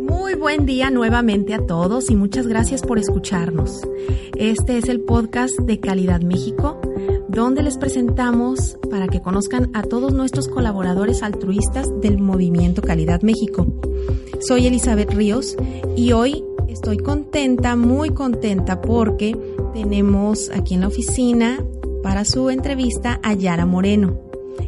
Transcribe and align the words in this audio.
Muy 0.00 0.34
buen 0.34 0.66
día 0.66 0.90
nuevamente 0.90 1.52
a 1.52 1.66
todos 1.66 2.10
y 2.10 2.14
muchas 2.14 2.46
gracias 2.46 2.82
por 2.82 3.00
escucharnos. 3.00 3.80
Este 4.36 4.78
es 4.78 4.88
el 4.88 5.00
podcast 5.00 5.58
de 5.58 5.80
Calidad 5.80 6.20
México, 6.20 6.80
donde 7.28 7.64
les 7.64 7.76
presentamos 7.76 8.78
para 8.88 9.08
que 9.08 9.20
conozcan 9.20 9.70
a 9.74 9.82
todos 9.82 10.12
nuestros 10.12 10.46
colaboradores 10.46 11.24
altruistas 11.24 11.88
del 12.00 12.18
movimiento 12.18 12.82
Calidad 12.82 13.22
México. 13.22 13.66
Soy 14.40 14.68
Elizabeth 14.68 15.12
Ríos 15.12 15.56
y 15.96 16.12
hoy 16.12 16.44
estoy 16.68 16.98
contenta, 16.98 17.74
muy 17.74 18.10
contenta 18.10 18.80
porque 18.80 19.36
tenemos 19.72 20.50
aquí 20.50 20.74
en 20.74 20.82
la 20.82 20.86
oficina 20.86 21.58
para 22.04 22.26
su 22.26 22.50
entrevista 22.50 23.18
a 23.22 23.32
Yara 23.32 23.64
Moreno. 23.64 24.20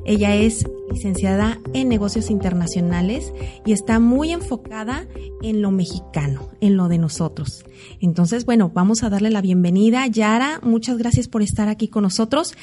Ella 0.06 0.34
es 0.34 0.66
licenciada 0.90 1.60
en 1.74 1.90
negocios 1.90 2.30
internacionales 2.30 3.30
y 3.66 3.73
está 3.73 4.01
muy 4.01 4.32
enfocada 4.32 5.06
en 5.43 5.60
lo 5.60 5.70
mexicano, 5.70 6.48
en 6.62 6.78
lo 6.78 6.88
de 6.88 6.96
nosotros. 6.96 7.66
Entonces, 8.01 8.46
bueno, 8.46 8.70
vamos 8.73 9.02
a 9.02 9.10
darle 9.10 9.28
la 9.28 9.43
bienvenida. 9.43 10.06
Yara, 10.06 10.60
muchas 10.62 10.96
gracias 10.96 11.28
por 11.28 11.43
estar 11.43 11.68
aquí 11.68 11.88
con 11.88 12.04
nosotros. 12.04 12.54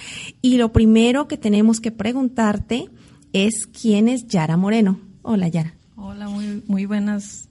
Y 0.41 0.57
lo 0.57 0.73
primero 0.73 1.27
que 1.27 1.37
tenemos 1.37 1.79
que 1.79 1.91
preguntarte 1.91 2.89
es 3.31 3.67
quién 3.67 4.09
es 4.09 4.25
Yara 4.25 4.57
Moreno. 4.57 4.99
Hola, 5.21 5.49
Yara. 5.49 5.75
Hola, 5.95 6.29
muy, 6.29 6.63
muy 6.65 6.87
buenas 6.87 7.47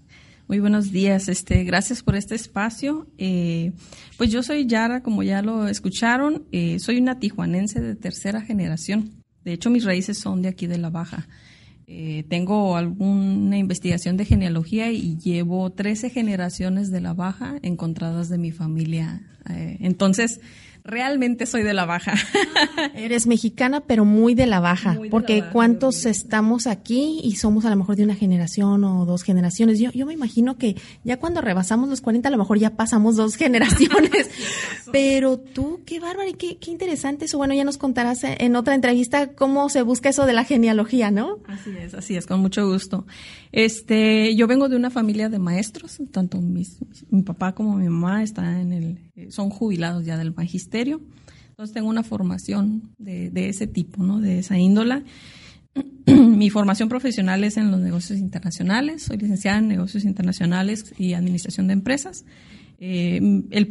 muy 0.53 0.61
buenos 0.61 0.93
días, 0.93 1.31
este, 1.31 1.65
gracias 1.65 2.03
por 2.03 2.15
este 2.15 2.35
espacio. 2.35 3.07
Eh, 3.17 3.73
pues 4.19 4.31
yo 4.31 4.43
soy 4.43 4.67
Yara, 4.67 5.03
como 5.03 5.23
ya 5.23 5.41
lo 5.41 5.67
escucharon, 5.67 6.45
eh, 6.53 6.79
soy 6.79 6.99
una 6.99 7.19
tijuanense 7.19 7.81
de 7.81 7.97
tercera 7.97 8.43
generación. 8.43 9.13
De 9.47 9.55
hecho, 9.55 9.71
mis 9.71 9.83
raíces 9.83 10.19
son 10.19 10.43
de 10.43 10.51
aquí 10.51 10.67
de 10.67 10.77
la 10.77 10.91
Baja. 10.91 11.27
Eh, 11.87 12.27
tengo 12.29 12.77
alguna 12.77 13.57
investigación 13.57 14.19
de 14.19 14.27
genealogía 14.27 14.93
y 14.93 15.17
llevo 15.17 15.73
13 15.73 16.11
generaciones 16.11 16.91
de 16.91 17.01
la 17.01 17.15
Baja 17.15 17.55
encontradas 17.63 18.29
de 18.29 18.37
mi 18.37 18.51
familia. 18.51 19.23
entonces, 19.47 20.39
realmente 20.85 21.47
soy 21.47 21.63
de 21.63 21.75
la 21.75 21.85
baja. 21.85 22.15
Eres 22.95 23.27
mexicana, 23.27 23.81
pero 23.81 24.05
muy 24.05 24.35
de 24.35 24.47
la 24.47 24.61
baja, 24.61 24.99
porque 25.11 25.45
cuántos 25.53 26.07
estamos 26.07 26.67
aquí 26.67 27.21
y 27.23 27.37
somos 27.37 27.65
a 27.65 27.71
lo 27.71 27.77
mejor 27.77 27.97
de 27.97 28.05
una 28.05 28.15
generación 28.15 28.85
o 28.85 29.05
dos 29.05 29.23
generaciones. 29.23 29.79
Yo, 29.79 29.91
yo 29.93 30.07
me 30.07 30.13
imagino 30.13 30.59
que 30.59 30.77
ya 31.05 31.19
cuando 31.19 31.41
rebasamos 31.41 31.89
los 31.89 32.01
40 32.01 32.29
a 32.29 32.33
lo 32.33 32.39
mejor 32.39 32.59
ya 32.59 32.71
pasamos 32.71 33.17
dos 33.17 33.37
generaciones. 33.37 34.31
pero 34.93 35.39
tú, 35.39 35.81
qué 35.87 36.01
bárbaro 36.01 36.29
y 36.29 36.35
qué, 36.35 36.59
qué 36.59 36.71
interesante 36.71 37.27
eso. 37.27 37.39
Bueno, 37.39 37.55
ya 37.55 37.65
nos 37.65 37.79
contarás 37.79 38.25
en 38.25 38.57
otra 38.57 38.75
entrevista 38.75 39.33
cómo 39.35 39.69
se 39.69 39.83
busca 39.83 40.09
eso 40.09 40.27
de 40.27 40.33
la 40.33 40.45
genealogía, 40.45 41.11
¿no? 41.11 41.39
Así 41.47 41.71
es, 41.79 41.95
así 41.95 42.17
es, 42.17 42.27
con 42.27 42.41
mucho 42.41 42.67
gusto. 42.67 43.07
Este, 43.53 44.35
yo 44.35 44.47
vengo 44.47 44.69
de 44.69 44.77
una 44.77 44.91
familia 44.91 45.29
de 45.29 45.39
maestros, 45.39 45.99
tanto 46.11 46.41
mis, 46.41 46.79
mi 47.11 47.23
papá 47.23 47.53
como 47.55 47.77
mi 47.77 47.89
mamá 47.89 48.23
están 48.23 48.57
en 48.57 48.73
el, 48.73 49.12
son 49.29 49.51
jubilados 49.51 50.05
ya 50.05 50.17
del 50.17 50.35
magisterio 50.35 51.01
entonces 51.53 51.75
tengo 51.75 51.91
una 51.91 52.03
formación 52.03 52.95
de, 52.99 53.49
ese 53.49 53.67
tipo, 53.67 54.03
¿no? 54.03 54.21
De 54.21 54.39
esa 54.39 54.59
índola. 54.59 55.05
Mi 56.07 56.49
formación 56.49 56.89
profesional 56.89 57.45
es 57.45 57.59
en 57.59 57.71
los 57.71 57.79
negocios 57.79 58.19
internacionales. 58.19 59.03
Soy 59.03 59.19
licenciada 59.19 59.59
en 59.59 59.69
negocios 59.69 60.05
internacionales 60.05 60.95
y 60.99 61.13
administración 61.13 61.67
de 61.67 61.75
empresas. 61.75 62.25
Eh, 62.81 63.21
el, 63.51 63.69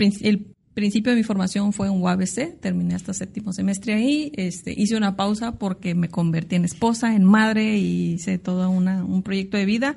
principio 0.74 1.12
de 1.12 1.18
mi 1.18 1.24
formación 1.24 1.73
fue 1.73 1.88
en 1.88 2.02
UABC, 2.02 2.62
terminé 2.62 2.96
hasta 2.96 3.13
séptimo 3.13 3.52
semestre 3.52 3.94
ahí, 3.94 4.31
este, 4.35 4.73
hice 4.79 4.96
una 4.96 5.18
pausa 5.18 5.58
porque 5.58 5.96
me 5.96 6.08
convertí 6.08 6.56
en 6.56 6.63
esposa, 6.63 7.13
en 7.13 7.25
madre 7.25 7.78
y 7.78 8.13
hice 8.13 8.38
todo 8.38 8.69
un 8.69 9.22
proyecto 9.22 9.58
de 9.58 9.66
vida 9.66 9.96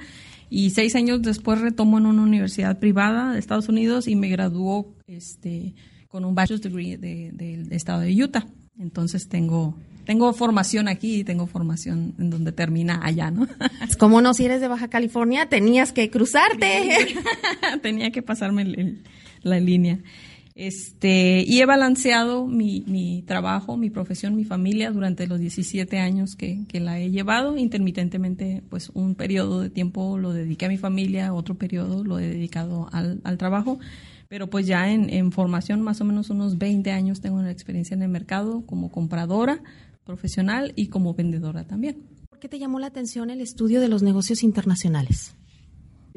y 0.55 0.71
seis 0.71 0.95
años 0.95 1.21
después 1.21 1.61
retomo 1.61 1.99
en 1.99 2.07
una 2.07 2.23
universidad 2.23 2.79
privada 2.79 3.33
de 3.33 3.41
Estados 3.41 3.69
Unidos 3.69 4.07
y 4.07 4.15
me 4.15 4.29
graduó 4.29 4.95
este, 5.09 5.75
con 6.07 6.25
un 6.25 6.37
bachelor's 6.37 6.63
degree 6.63 6.97
del 6.97 7.73
estado 7.73 8.03
de 8.03 8.23
Utah. 8.23 8.47
Entonces 8.79 9.29
tengo 9.29 9.77
tengo 10.05 10.33
formación 10.33 10.87
aquí 10.87 11.21
y 11.21 11.25
tengo 11.25 11.49
formación 11.49 12.15
en 12.21 12.31
donde 12.31 12.53
termina 12.53 13.01
allá, 13.03 13.33
¿no? 13.33 13.49
Es 13.89 13.97
como 13.97 14.21
no, 14.21 14.33
si 14.33 14.45
eres 14.45 14.61
de 14.61 14.69
Baja 14.69 14.87
California, 14.87 15.49
tenías 15.49 15.91
que 15.91 16.09
cruzarte. 16.09 17.17
Tenía 17.83 18.13
que 18.13 18.23
pasarme 18.23 19.01
la 19.43 19.59
línea. 19.59 19.99
Este, 20.55 21.45
y 21.45 21.61
he 21.61 21.67
balanceado 21.67 22.47
mi, 22.47 22.85
mi, 22.87 23.23
trabajo, 23.23 23.77
mi 23.77 23.91
profesión, 23.91 24.37
mi 24.37 24.45
familia 24.45 24.93
durante 24.93 25.27
los 25.27 25.41
17 25.41 25.99
años 25.99 26.37
que, 26.37 26.65
que, 26.69 26.79
la 26.79 27.01
he 27.01 27.11
llevado. 27.11 27.57
Intermitentemente, 27.57 28.63
pues 28.71 28.91
un 28.95 29.17
periodo 29.17 29.61
de 29.61 29.71
tiempo 29.71 30.17
lo 30.17 30.33
dediqué 30.33 30.67
a 30.67 30.69
mi 30.69 30.79
familia, 30.79 31.35
otro 31.35 31.57
periodo 31.57 32.05
lo 32.05 32.21
he 32.21 32.29
dedicado 32.29 32.89
al, 32.93 33.21
al 33.25 33.37
trabajo. 33.37 33.81
Pero 34.29 34.49
pues 34.49 34.67
ya 34.67 34.93
en, 34.93 35.11
en, 35.11 35.33
formación, 35.33 35.81
más 35.81 36.01
o 36.01 36.05
menos 36.05 36.31
unos 36.31 36.57
20 36.57 36.93
años 36.93 37.21
tengo 37.21 37.37
una 37.37 37.51
experiencia 37.51 37.97
en 37.97 38.03
el 38.03 38.09
mercado 38.09 38.65
como 38.65 38.93
compradora 38.93 39.61
profesional 40.05 40.73
y 40.77 40.87
como 40.87 41.15
vendedora 41.15 41.65
también. 41.65 42.05
¿Por 42.31 42.39
qué 42.39 42.49
te 42.49 42.61
llamó 42.61 42.79
la 42.79 42.87
atención 42.87 43.31
el 43.31 43.41
estudio 43.41 43.81
de 43.81 43.89
los 43.89 44.03
negocios 44.03 44.45
internacionales? 44.45 45.35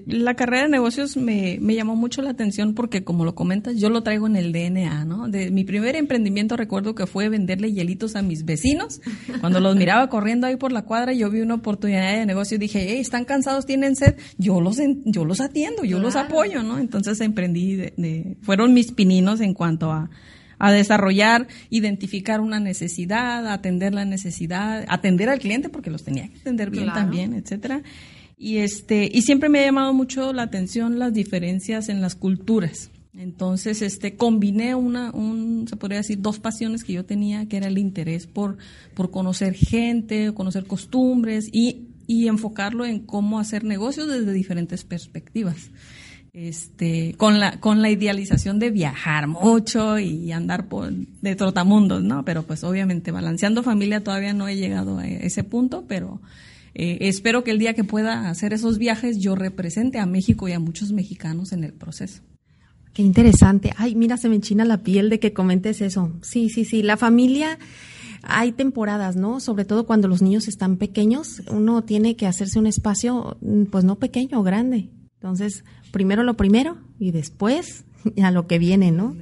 La 0.06 0.36
carrera 0.36 0.64
de 0.64 0.70
negocios 0.70 1.18
me, 1.18 1.58
me, 1.60 1.74
llamó 1.74 1.96
mucho 1.96 2.22
la 2.22 2.30
atención 2.30 2.76
porque, 2.76 3.04
como 3.04 3.26
lo 3.26 3.34
comentas, 3.34 3.78
yo 3.78 3.90
lo 3.90 4.04
traigo 4.04 4.28
en 4.28 4.36
el 4.36 4.52
DNA, 4.52 5.06
¿no? 5.06 5.28
De 5.28 5.50
mi 5.50 5.64
primer 5.64 5.96
emprendimiento 5.96 6.56
recuerdo 6.56 6.94
que 6.94 7.08
fue 7.08 7.30
venderle 7.30 7.74
hielitos 7.74 8.16
a 8.16 8.22
mis 8.22 8.46
vecinos. 8.46 9.02
Cuando 9.42 9.60
los 9.60 9.76
miraba 9.76 10.08
corriendo 10.08 10.46
ahí 10.46 10.56
por 10.56 10.72
la 10.72 10.84
cuadra, 10.84 11.14
yo 11.14 11.32
vi 11.32 11.42
una 11.42 11.56
oportunidad 11.56 12.14
de 12.14 12.28
negocio 12.28 12.56
y 12.56 12.60
dije, 12.60 12.86
hey, 12.88 13.00
están 13.00 13.26
cansados, 13.26 13.66
tienen 13.66 13.96
sed, 13.96 14.18
yo 14.38 14.62
los, 14.62 14.78
yo 15.06 15.26
los 15.26 15.42
atiendo, 15.42 15.84
yo 15.84 15.98
los 15.98 16.16
apoyo, 16.16 16.62
¿no? 16.62 16.78
Entonces 16.78 17.20
emprendí, 17.20 17.76
de, 17.76 18.38
fueron 18.44 18.76
mis 18.76 18.92
pininos 18.92 19.42
en 19.42 19.56
cuanto 19.56 19.92
a, 19.92 20.12
a 20.60 20.72
desarrollar, 20.72 21.48
identificar 21.72 22.40
una 22.40 22.60
necesidad, 22.60 23.48
atender 23.48 23.96
la 23.96 24.06
necesidad, 24.06 24.86
atender 24.90 25.28
al 25.30 25.40
cliente 25.40 25.70
porque 25.70 25.90
los 25.90 26.04
tenía 26.04 26.30
que 26.30 26.38
atender 26.38 26.70
bien 26.70 26.94
también, 26.94 27.34
etcétera 27.34 27.82
y 28.38 28.58
este, 28.58 29.10
y 29.12 29.24
siempre 29.24 29.50
me 29.50 29.60
ha 29.60 29.66
llamado 29.66 29.94
mucho 29.94 30.32
la 30.32 30.44
atención 30.44 31.00
las 31.00 31.14
diferencias 31.14 31.90
en 31.90 32.02
las 32.02 32.16
culturas. 32.16 32.92
Entonces, 33.18 33.82
este, 33.82 34.16
combiné 34.16 34.76
una, 34.76 35.10
un, 35.10 35.68
se 35.68 35.76
podría 35.76 35.98
decir, 35.98 36.22
dos 36.22 36.38
pasiones 36.38 36.84
que 36.84 36.94
yo 36.94 37.04
tenía, 37.04 37.48
que 37.48 37.58
era 37.58 37.68
el 37.68 37.80
interés 37.80 38.28
por, 38.28 38.58
por 38.94 39.10
conocer 39.10 39.56
gente, 39.56 40.32
conocer 40.36 40.66
costumbres 40.66 41.50
y, 41.52 41.88
y 42.06 42.28
enfocarlo 42.28 42.86
en 42.86 43.00
cómo 43.00 43.40
hacer 43.40 43.64
negocios 43.64 44.08
desde 44.08 44.32
diferentes 44.34 44.84
perspectivas. 44.84 45.72
Este, 46.32 47.16
con 47.18 47.40
la, 47.40 47.60
con 47.60 47.82
la 47.82 47.90
idealización 47.90 48.60
de 48.60 48.70
viajar 48.70 49.26
mucho 49.26 49.98
y 49.98 50.32
andar 50.32 50.68
por, 50.68 50.92
de 50.94 51.36
trotamundos, 51.36 52.04
¿no? 52.04 52.24
Pero 52.24 52.44
pues 52.44 52.64
obviamente 52.64 53.10
balanceando 53.10 53.64
familia 53.64 54.04
todavía 54.04 54.34
no 54.34 54.48
he 54.48 54.56
llegado 54.56 55.00
a 55.00 55.08
ese 55.08 55.44
punto, 55.44 55.86
pero, 55.88 56.22
eh, 56.80 57.10
espero 57.10 57.44
que 57.44 57.50
el 57.50 57.58
día 57.58 57.74
que 57.74 57.84
pueda 57.84 58.30
hacer 58.30 58.54
esos 58.54 58.78
viajes 58.78 59.18
yo 59.18 59.34
represente 59.34 59.98
a 59.98 60.06
México 60.06 60.48
y 60.48 60.52
a 60.52 60.60
muchos 60.60 60.92
mexicanos 60.92 61.52
en 61.52 61.64
el 61.64 61.74
proceso. 61.74 62.22
Qué 62.94 63.02
interesante. 63.02 63.74
Ay, 63.78 63.96
mira, 63.96 64.16
se 64.18 64.30
me 64.30 64.36
enchina 64.36 64.64
la 64.64 64.84
piel 64.84 65.10
de 65.10 65.20
que 65.20 65.34
comentes 65.34 65.82
eso. 65.82 66.14
Sí, 66.22 66.50
sí, 66.50 66.66
sí. 66.66 66.84
La 66.84 66.96
familia, 66.96 67.58
hay 68.22 68.52
temporadas, 68.52 69.16
¿no? 69.16 69.40
Sobre 69.40 69.66
todo 69.66 69.88
cuando 69.88 70.08
los 70.08 70.22
niños 70.22 70.48
están 70.48 70.78
pequeños, 70.78 71.42
uno 71.50 71.84
tiene 71.84 72.16
que 72.16 72.28
hacerse 72.28 72.60
un 72.60 72.68
espacio, 72.68 73.38
mm, 73.42 73.64
pues 73.66 73.84
no 73.84 73.96
pequeño, 73.96 74.44
grande. 74.44 74.92
Entonces, 75.16 75.66
primero 75.92 76.22
lo 76.22 76.36
primero 76.36 76.78
y 77.00 77.10
después 77.10 77.86
a 78.24 78.30
lo 78.30 78.46
que 78.46 78.60
viene, 78.60 78.92
¿no? 78.92 79.16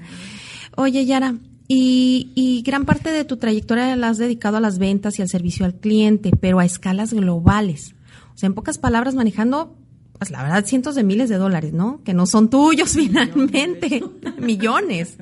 Oye, 0.75 1.06
Yara, 1.06 1.36
y, 1.68 2.62
gran 2.66 2.86
parte 2.86 3.12
de 3.12 3.26
tu 3.26 3.38
trayectoria 3.38 3.96
la 3.96 4.10
has 4.10 4.18
dedicado 4.18 4.58
a 4.58 4.60
las 4.60 4.78
ventas 4.78 5.18
y 5.18 5.22
al 5.22 5.30
servicio 5.30 5.66
al 5.66 5.76
cliente, 5.76 6.32
pero 6.40 6.60
a 6.60 6.66
escalas 6.66 7.14
globales. 7.14 7.96
O 8.34 8.38
sea, 8.38 8.48
en 8.48 8.54
pocas 8.54 8.78
palabras, 8.78 9.16
manejando, 9.16 9.76
pues 10.18 10.30
la 10.30 10.44
verdad, 10.44 10.66
cientos 10.66 10.96
de 10.96 11.04
miles 11.04 11.30
de 11.30 11.38
dólares, 11.38 11.74
¿no? 11.74 12.04
Que 12.04 12.14
no 12.14 12.28
son 12.28 12.50
tuyos 12.50 12.92
finalmente, 12.96 14.04
millones. 14.40 15.18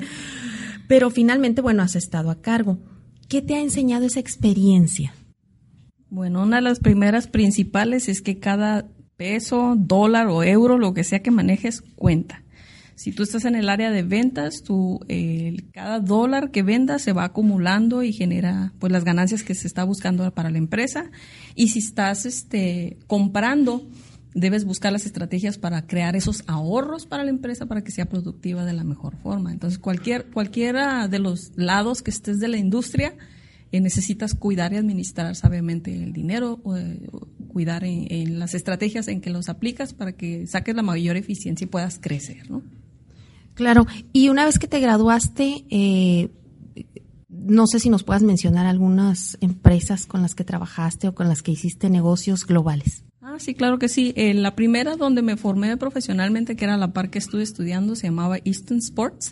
Pero 0.88 1.10
finalmente, 1.10 1.62
bueno, 1.62 1.84
has 1.84 1.96
estado 1.96 2.30
a 2.30 2.42
cargo. 2.42 2.78
¿Qué 3.30 3.42
te 3.42 3.56
ha 3.56 3.62
enseñado 3.62 4.06
esa 4.06 4.20
experiencia? 4.20 5.14
Bueno, 6.10 6.44
una 6.44 6.58
de 6.58 6.64
las 6.64 6.80
primeras 6.80 7.28
principales 7.28 8.10
es 8.10 8.22
que 8.22 8.40
cada 8.40 8.88
peso, 9.16 9.76
dólar 9.78 10.28
o 10.28 10.44
euro, 10.44 10.78
lo 10.78 10.94
que 10.94 11.04
sea 11.04 11.24
que 11.24 11.32
manejes, 11.32 11.82
cuenta. 11.96 12.43
Si 12.96 13.12
tú 13.12 13.24
estás 13.24 13.46
en 13.46 13.56
el 13.56 13.70
área 13.70 13.92
de 13.92 14.04
ventas, 14.04 14.64
tú, 14.64 15.00
cada 15.74 16.00
dólar 16.00 16.52
que 16.52 16.64
vendas 16.64 17.02
se 17.02 17.14
va 17.14 17.26
acumulando 17.26 18.04
y 18.04 18.14
genera 18.14 18.74
pues 18.80 18.92
las 18.92 19.04
ganancias 19.04 19.44
que 19.44 19.56
se 19.56 19.68
está 19.68 19.84
buscando 19.84 20.30
para 20.34 20.52
la 20.52 20.58
empresa. 20.58 21.10
Y 21.56 21.70
si 21.70 21.80
estás 21.80 22.26
este, 22.26 22.98
comprando, 23.08 23.88
debes 24.34 24.66
buscar 24.66 24.92
las 24.92 25.06
estrategias 25.06 25.58
para 25.58 25.86
crear 25.86 26.16
esos 26.16 26.44
ahorros 26.48 27.06
para 27.06 27.24
la 27.24 27.30
empresa 27.30 27.66
para 27.66 27.84
que 27.84 27.92
sea 27.92 28.06
productiva 28.06 28.66
de 28.66 28.74
la 28.74 28.84
mejor 28.84 29.16
forma. 29.18 29.52
Entonces, 29.52 29.80
cualquier, 29.80 30.26
cualquiera 30.26 31.08
de 31.08 31.20
los 31.20 31.52
lados 31.56 32.02
que 32.02 32.12
estés 32.12 32.40
de 32.40 32.48
la 32.48 32.58
industria, 32.58 33.16
eh, 33.72 33.82
necesitas 33.82 34.34
cuidar 34.34 34.74
y 34.74 34.78
administrar 34.78 35.36
sabiamente 35.36 35.94
el 35.96 36.14
dinero, 36.14 36.62
eh, 36.78 37.08
cuidar 37.48 37.84
en, 37.84 38.40
las 38.40 38.54
estrategias 38.54 39.08
en 39.08 39.22
que 39.22 39.30
los 39.30 39.50
aplicas 39.50 39.94
para 39.94 40.14
que 40.14 40.48
saques 40.48 40.76
la 40.76 40.82
mayor 40.82 41.18
eficiencia 41.18 41.66
y 41.66 41.68
puedas 41.68 42.00
crecer, 42.00 42.50
¿no? 42.50 42.64
Claro, 43.54 43.86
y 44.12 44.30
una 44.30 44.46
vez 44.46 44.60
que 44.60 44.68
te 44.68 44.80
graduaste, 44.80 45.66
eh, 45.70 46.30
no 47.30 47.68
sé 47.68 47.80
si 47.80 47.90
nos 47.90 48.04
puedas 48.04 48.24
mencionar 48.24 48.66
algunas 48.66 49.38
empresas 49.42 50.06
con 50.06 50.22
las 50.22 50.34
que 50.36 50.44
trabajaste 50.44 51.08
o 51.08 51.16
con 51.16 51.28
las 51.28 51.42
que 51.42 51.52
hiciste 51.52 51.90
negocios 51.90 52.46
globales. 52.46 53.04
Ah, 53.22 53.38
sí, 53.40 53.54
claro 53.54 53.80
que 53.80 53.90
sí. 53.90 54.14
la 54.16 54.56
primera 54.56 54.96
donde 54.96 55.22
me 55.22 55.38
formé 55.38 55.76
profesionalmente, 55.78 56.56
que 56.56 56.66
era 56.66 56.78
la 56.78 56.94
par 56.94 57.10
que 57.10 57.20
estuve 57.20 57.44
estudiando, 57.44 57.96
se 57.96 58.08
llamaba 58.08 58.38
Easton 58.44 58.78
Sports. 58.78 59.32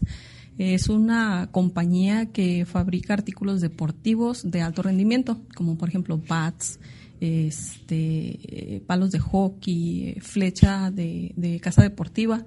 Es 0.58 0.90
una 0.90 1.50
compañía 1.52 2.28
que 2.28 2.66
fabrica 2.66 3.14
artículos 3.14 3.62
deportivos 3.62 4.50
de 4.50 4.62
alto 4.62 4.82
rendimiento, 4.82 5.42
como 5.56 5.78
por 5.78 5.90
ejemplo 5.90 6.22
bats, 6.28 6.80
este, 7.22 8.84
palos 8.86 9.12
de 9.12 9.20
hockey, 9.20 10.18
flecha 10.20 10.92
de, 10.92 11.60
casa 11.62 11.84
deportiva. 11.84 12.44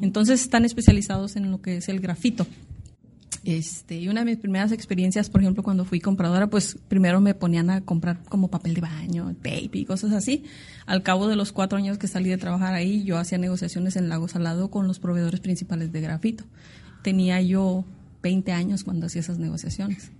Entonces 0.00 0.40
están 0.40 0.64
especializados 0.64 1.36
en 1.36 1.52
lo 1.52 1.62
que 1.62 1.76
es 1.76 1.88
el 1.88 2.00
grafito. 2.00 2.46
Este, 3.44 4.00
y 4.00 4.08
una 4.08 4.20
de 4.20 4.30
mis 4.32 4.38
primeras 4.38 4.72
experiencias, 4.72 5.28
por 5.28 5.42
ejemplo, 5.42 5.62
cuando 5.62 5.84
fui 5.84 6.00
compradora, 6.00 6.48
pues 6.48 6.78
primero 6.88 7.20
me 7.20 7.34
ponían 7.34 7.68
a 7.68 7.82
comprar 7.82 8.22
como 8.24 8.48
papel 8.48 8.72
de 8.72 8.80
baño, 8.80 9.36
baby, 9.44 9.84
cosas 9.84 10.12
así. 10.12 10.44
Al 10.86 11.02
cabo 11.02 11.28
de 11.28 11.36
los 11.36 11.52
cuatro 11.52 11.76
años 11.76 11.98
que 11.98 12.08
salí 12.08 12.30
de 12.30 12.38
trabajar 12.38 12.72
ahí, 12.72 13.04
yo 13.04 13.18
hacía 13.18 13.36
negociaciones 13.36 13.96
en 13.96 14.08
Lago 14.08 14.28
Salado 14.28 14.70
con 14.70 14.88
los 14.88 14.98
proveedores 14.98 15.40
principales 15.40 15.92
de 15.92 16.00
grafito 16.00 16.44
tenía 17.04 17.40
yo 17.42 17.84
20 18.22 18.50
años 18.50 18.82
cuando 18.82 19.06
hacía 19.06 19.20
esas 19.20 19.38
negociaciones. 19.38 20.10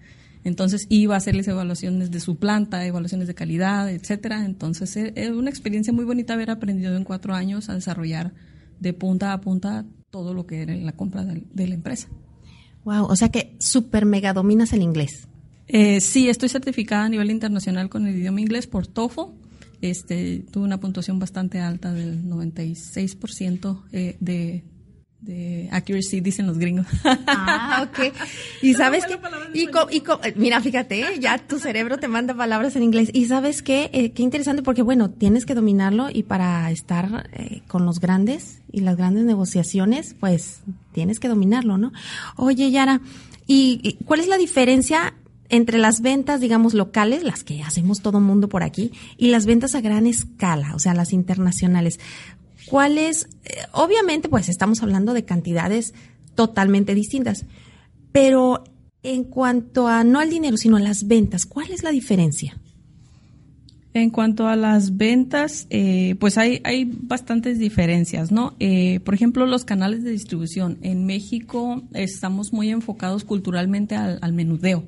Entonces 0.45 0.87
iba 0.91 1.15
a 1.15 1.19
hacerles 1.19 1.49
evaluaciones 1.49 2.11
de 2.11 2.21
su 2.21 2.37
planta, 2.37 2.87
evaluaciones 2.87 3.27
de 3.27 3.35
calidad, 3.35 3.91
etcétera. 3.91 4.45
Entonces 4.45 4.97
es 4.97 5.13
eh, 5.17 5.33
una 5.33 5.51
experiencia 5.51 5.93
muy 5.93 6.05
bonita 6.05 6.35
haber 6.35 6.51
aprendido 6.51 6.95
en 6.97 7.05
cuatro 7.05 7.35
años 7.35 7.71
a 7.71 7.75
desarrollar 7.75 8.35
de 8.79 8.93
punta 8.93 9.33
a 9.33 9.41
punta 9.41 9.87
todo 10.11 10.35
lo 10.35 10.47
que 10.47 10.63
era 10.63 10.75
la 10.77 10.93
compra 10.93 11.25
de, 11.25 11.67
la 11.67 11.75
empresa. 11.75 12.09
Wow, 12.85 13.07
o 13.07 13.17
sea 13.17 13.31
que 13.31 13.57
super 13.59 14.05
mega 14.05 14.35
dominas 14.35 14.73
el 14.75 14.83
inglés. 14.83 15.27
Eh, 15.67 16.01
sí, 16.01 16.29
estoy 16.29 16.51
certificada 16.51 17.05
a 17.05 17.09
nivel 17.09 17.31
internacional 17.31 17.89
con 17.89 18.07
el 18.07 18.15
idioma 18.15 18.41
inglés 18.41 18.67
por 18.67 18.87
TOEFL. 18.87 19.33
Este, 19.81 20.45
tuve 20.51 20.65
una 20.65 20.79
puntuación 20.79 21.19
bastante 21.19 21.61
alta 21.61 21.93
del 21.93 22.25
96% 22.25 23.83
eh, 23.93 24.17
de, 24.21 24.65
de 25.25 25.69
accuracy, 25.73 26.21
dicen 26.21 26.47
los 26.47 26.59
gringos. 26.59 26.87
Ah, 27.27 27.89
ok. 27.89 28.13
Y 28.63 28.75
sabes 28.75 29.05
que, 29.05 29.19
y, 29.53 29.69
mira, 30.37 30.61
fíjate, 30.61 31.05
ya 31.21 31.39
tu 31.39 31.59
cerebro 31.59 31.99
te 31.99 32.09
manda 32.09 32.35
palabras 32.35 32.77
en 32.77 32.83
inglés. 32.83 33.11
Y 33.13 33.27
sabes 33.27 33.63
qué, 33.63 33.91
eh, 33.93 34.13
qué 34.13 34.23
interesante 34.23 34.63
porque, 34.63 34.83
bueno, 34.83 35.11
tienes 35.11 35.45
que 35.45 35.55
dominarlo 35.55 36.09
y 36.13 36.23
para 36.23 36.71
estar 36.71 37.29
eh, 37.33 37.63
con 37.67 37.85
los 37.85 38.01
grandes 38.01 38.63
y 38.73 38.81
las 38.81 38.97
grandes 38.97 39.25
negociaciones, 39.25 40.15
pues 40.19 40.61
tienes 40.93 41.21
que 41.21 41.29
dominarlo, 41.29 41.79
¿no? 41.79 41.93
Oye, 42.37 42.71
Yara, 42.71 43.01
¿y, 43.47 43.99
cuál 44.05 44.21
es 44.21 44.29
la 44.29 44.39
diferencia 44.39 45.15
entre 45.49 45.79
las 45.79 46.01
ventas, 46.01 46.41
digamos, 46.41 46.75
locales, 46.75 47.23
las 47.23 47.45
que 47.45 47.63
hacemos 47.63 48.01
todo 48.01 48.21
mundo 48.21 48.49
por 48.49 48.63
aquí, 48.63 48.93
y 49.17 49.29
las 49.29 49.47
ventas 49.47 49.75
a 49.75 49.81
gran 49.81 50.07
escala, 50.07 50.75
o 50.75 50.79
sea, 50.79 50.95
las 50.95 51.13
internacionales? 51.13 52.01
¿Cuáles? 52.67 53.29
Eh, 53.45 53.55
obviamente, 53.73 54.29
pues 54.29 54.49
estamos 54.49 54.83
hablando 54.83 55.13
de 55.13 55.25
cantidades 55.25 55.95
totalmente 56.35 56.95
distintas, 56.95 57.47
pero 58.13 58.65
en 59.03 59.25
cuanto 59.25 59.87
a 59.87 60.03
no 60.03 60.19
al 60.19 60.31
dinero, 60.31 60.57
sino 60.57 60.77
a 60.77 60.81
las 60.81 61.07
ventas, 61.07 61.47
¿cuál 61.47 61.71
es 61.71 61.83
la 61.83 61.91
diferencia? 61.91 62.59
En 63.93 64.11
cuanto 64.11 64.49
a 64.49 64.57
las 64.57 64.97
ventas, 64.97 65.69
eh, 65.71 66.17
pues 66.19 66.37
hay, 66.37 66.61
hay 66.65 66.85
bastantes 66.85 67.61
diferencias, 67.61 68.33
¿no? 68.33 68.57
Eh, 68.59 68.99
por 69.05 69.15
ejemplo, 69.15 69.47
los 69.47 69.65
canales 69.65 70.03
de 70.03 70.11
distribución. 70.11 70.79
En 70.83 71.07
México 71.07 71.81
estamos 71.93 72.53
muy 72.53 72.71
enfocados 72.71 73.25
culturalmente 73.25 73.95
al, 73.95 74.19
al 74.21 74.33
menudeo. 74.33 74.85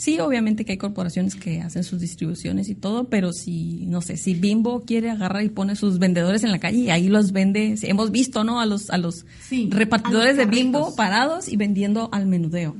Sí, 0.00 0.18
obviamente 0.18 0.64
que 0.64 0.72
hay 0.72 0.78
corporaciones 0.78 1.34
que 1.34 1.60
hacen 1.60 1.84
sus 1.84 2.00
distribuciones 2.00 2.70
y 2.70 2.74
todo, 2.74 3.10
pero 3.10 3.34
si, 3.34 3.84
no 3.84 4.00
sé, 4.00 4.16
si 4.16 4.32
Bimbo 4.32 4.80
quiere 4.86 5.10
agarrar 5.10 5.44
y 5.44 5.50
pone 5.50 5.76
sus 5.76 5.98
vendedores 5.98 6.42
en 6.42 6.50
la 6.52 6.58
calle 6.58 6.78
y 6.78 6.88
ahí 6.88 7.08
los 7.08 7.32
vende, 7.32 7.74
hemos 7.82 8.10
visto, 8.10 8.42
¿no? 8.42 8.62
A 8.62 8.64
los, 8.64 8.88
a 8.88 8.96
los 8.96 9.26
repartidores 9.68 10.38
de 10.38 10.46
Bimbo 10.46 10.96
parados 10.96 11.48
y 11.48 11.58
vendiendo 11.58 12.08
al 12.12 12.24
menudeo. 12.24 12.76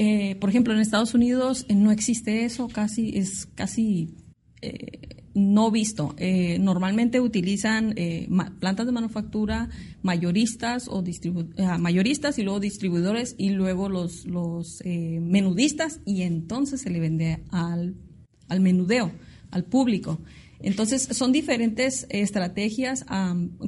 Eh, 0.00 0.34
por 0.40 0.50
ejemplo, 0.50 0.74
en 0.74 0.80
Estados 0.80 1.14
Unidos 1.14 1.64
eh, 1.68 1.76
no 1.76 1.92
existe 1.92 2.44
eso, 2.44 2.66
casi, 2.66 3.18
es 3.18 3.46
casi 3.54 4.12
eh, 4.60 5.13
no 5.34 5.70
visto. 5.70 6.14
Eh, 6.16 6.58
normalmente 6.60 7.20
utilizan 7.20 7.92
eh, 7.96 8.28
plantas 8.60 8.86
de 8.86 8.92
manufactura, 8.92 9.68
mayoristas 10.02 10.88
o 10.88 11.02
eh, 11.06 11.78
mayoristas 11.78 12.38
y 12.38 12.42
luego 12.42 12.60
distribuidores 12.60 13.34
y 13.36 13.50
luego 13.50 13.88
los, 13.88 14.24
los 14.26 14.82
menudistas 14.84 16.00
y 16.04 16.22
entonces 16.22 16.80
se 16.80 16.90
le 16.90 17.00
vende 17.00 17.42
al, 17.50 17.96
al 18.48 18.60
menudeo, 18.60 19.12
al 19.50 19.64
público. 19.64 20.20
Entonces, 20.60 21.02
son 21.02 21.30
diferentes 21.30 22.06
estrategias. 22.08 23.04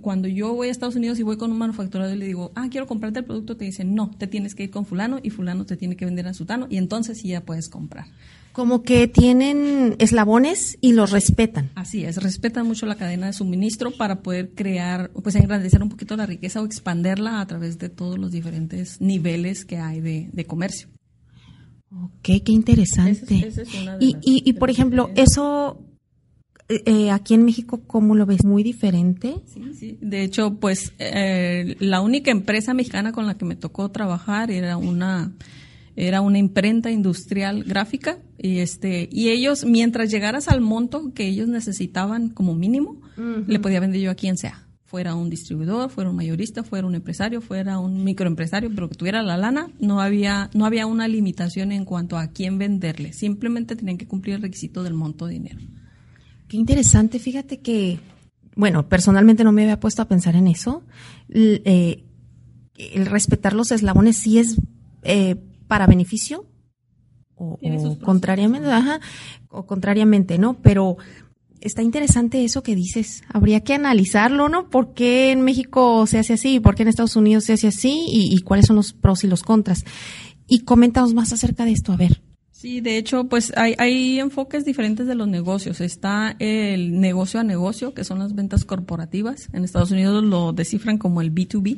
cuando 0.01 0.29
yo 0.29 0.55
voy 0.55 0.69
a 0.69 0.71
Estados 0.71 0.97
Unidos 0.97 1.19
y 1.19 1.25
voy 1.25 1.37
con 1.37 1.51
un 1.51 1.59
manufacturero 1.59 2.11
y 2.11 2.17
le 2.17 2.27
digo, 2.27 2.53
ah, 2.55 2.69
quiero 2.71 2.87
comprarte 2.87 3.19
el 3.19 3.27
producto, 3.27 3.57
te 3.57 3.67
dicen, 3.67 3.95
no, 3.95 4.13
te 4.17 4.27
tienes 4.27 4.55
que 4.55 4.63
ir 4.65 4.71
con 4.71 4.87
fulano 4.87 5.19
y 5.23 5.29
fulano 5.29 5.67
te 5.67 5.77
tiene 5.77 5.97
que 5.97 6.07
vender 6.07 6.27
a 6.27 6.33
sutano 6.33 6.69
y 6.71 6.79
entonces 6.79 7.19
sí 7.19 7.29
ya 7.29 7.45
puedes 7.45 7.69
comprar 7.69 8.07
como 8.57 8.83
que 8.83 9.07
tienen 9.07 9.97
eslabones 9.99 10.79
y 10.81 10.95
los 10.95 11.11
respetan. 11.11 11.69
Así 11.75 12.07
es, 12.07 12.23
respetan 12.23 12.67
mucho 12.67 12.87
la 12.87 12.95
cadena 12.95 13.27
de 13.27 13.35
suministro 13.35 13.91
para 13.91 14.23
poder 14.23 14.55
crear, 14.55 15.11
pues 15.11 15.35
engrandecer 15.35 15.83
un 15.83 15.91
poquito 15.91 16.17
la 16.17 16.25
riqueza 16.25 16.63
o 16.63 16.65
expanderla 16.65 17.43
a 17.43 17.47
través 17.47 17.79
de 17.79 17.91
todos 17.91 18.19
los 18.19 18.33
diferentes 18.33 18.99
niveles 18.99 19.67
que 19.67 19.77
hay 19.77 20.01
de, 20.01 20.47
comercio. 20.47 20.89
Ok, 21.93 22.43
qué 22.47 22.53
interesante. 22.53 23.53
y, 24.01 24.17
y, 24.23 24.53
por 24.55 24.71
ejemplo, 24.71 25.11
eso 25.17 25.79
eh, 26.71 26.83
eh, 26.87 27.11
aquí 27.11 27.35
en 27.35 27.45
México, 27.45 27.83
¿cómo 27.87 28.15
lo 28.15 28.25
ves? 28.25 28.43
¿Muy 28.43 28.63
diferente? 28.63 29.35
Sí, 29.45 29.75
sí. 29.79 29.99
De 30.01 30.23
hecho, 30.23 30.55
pues 30.55 30.95
eh, 30.99 31.77
la 31.79 32.01
única 32.01 32.31
empresa 32.31 32.73
mexicana 32.73 33.13
con 33.13 33.27
la 33.27 33.37
que 33.37 33.45
me 33.45 33.57
tocó 33.57 33.91
trabajar 33.91 34.51
era 34.51 34.79
una 34.79 35.35
era 35.97 36.21
una 36.21 36.39
imprenta 36.39 36.91
industrial 36.91 37.65
gráfica 37.65 38.19
y 38.39 38.59
este 38.59 39.09
y 39.11 39.31
ellos 39.31 39.65
mientras 39.65 40.11
llegaras 40.11 40.49
al 40.49 40.61
monto 40.61 41.13
que 41.15 41.27
ellos 41.27 41.49
necesitaban 41.49 42.29
como 42.29 42.55
mínimo 42.55 43.01
le 43.17 43.59
podía 43.59 43.81
vender 43.81 44.03
yo 44.03 44.11
a 44.11 44.15
quien 44.15 44.37
sea. 44.37 44.63
Fuera 44.85 45.15
un 45.15 45.31
distribuidor 45.31 45.91
fuera 45.91 46.11
un 46.11 46.17
mayorista 46.17 46.63
fuera 46.63 46.87
un 46.87 46.95
empresario 46.95 47.41
fuera 47.41 47.79
un 47.79 48.05
microempresario 48.05 48.71
pero 48.75 48.91
que 48.91 48.95
tuviera 48.95 49.23
la 49.23 49.39
lana 49.39 49.71
no 49.81 50.01
había 50.01 50.51
no 50.53 50.67
había 50.67 50.87
una 50.87 51.09
limitación 51.09 51.73
en 51.73 51.87
cuanto 51.87 52.19
a 52.19 52.29
quién 52.29 52.59
venderle. 52.59 53.15
Simplemente 53.15 53.75
tenían 53.75 53.97
que 53.97 54.07
cumplir 54.07 54.37
el 54.37 54.43
requisito 54.43 54.83
del 54.83 54.95
monto 54.95 55.27
de 55.27 55.33
dinero. 55.33 55.61
Qué 56.47 56.59
interesante. 56.59 57.19
Fíjate 57.19 57.61
que 57.61 57.99
bueno 58.55 58.87
personalmente 58.87 59.45
no 59.45 59.53
me 59.53 59.63
había 59.63 59.81
puesto 59.81 60.03
a 60.03 60.09
pensar 60.09 60.37
en 60.37 60.47
eso. 60.47 60.85
Eh, 61.31 62.05
el 62.77 63.07
respetar 63.07 63.55
los 63.55 63.73
eslabones 63.73 64.19
sí 64.19 64.39
es 64.39 64.57
eh, 65.03 65.37
para 65.67 65.87
beneficio 65.87 66.47
o, 67.37 67.59
contrariamente, 68.03 68.71
ajá, 68.71 69.01
o 69.51 69.67
contrariamente, 69.67 70.39
¿no? 70.39 70.55
Pero 70.63 70.97
está 71.61 71.83
interesante 71.83 72.45
eso 72.45 72.63
que 72.63 72.75
dices. 72.75 73.23
Habría 73.29 73.61
que 73.61 73.75
analizarlo, 73.75 74.49
¿no? 74.49 74.69
¿Por 74.71 74.95
qué 74.95 75.33
en 75.33 75.43
México 75.43 76.07
se 76.07 76.19
hace 76.19 76.35
así? 76.35 76.61
¿Por 76.61 76.75
qué 76.75 76.83
en 76.83 76.89
Estados 76.89 77.17
Unidos 77.17 77.45
se 77.45 77.53
hace 77.53 77.69
así? 77.69 78.07
¿Y, 78.09 78.39
cuáles 78.41 78.67
son 78.67 78.77
los 78.77 78.93
pros 78.93 79.25
y 79.25 79.29
los 79.29 79.43
contras? 79.43 79.85
Y 80.47 80.61
coméntanos 80.61 81.13
más 81.15 81.33
acerca 81.33 81.65
de 81.65 81.73
esto, 81.73 81.93
a 81.93 81.97
ver. 81.97 82.23
Sí, 82.53 82.81
de 82.81 82.97
hecho, 82.97 83.25
pues 83.25 83.53
hay, 83.57 83.75
hay 83.77 84.19
enfoques 84.19 84.65
diferentes 84.65 85.07
de 85.07 85.15
los 85.15 85.29
negocios. 85.29 85.83
Está 85.83 86.37
el 86.39 87.01
negocio 87.01 87.39
a 87.39 87.45
negocio, 87.45 87.93
que 87.93 88.03
son 88.03 88.19
las 88.19 88.35
ventas 88.35 88.65
corporativas. 88.65 89.51
En 89.53 89.63
Estados 89.63 89.91
Unidos 89.91 90.25
lo 90.25 90.53
descifran 90.55 90.97
como 90.97 91.21
el 91.21 91.35
B2B 91.35 91.77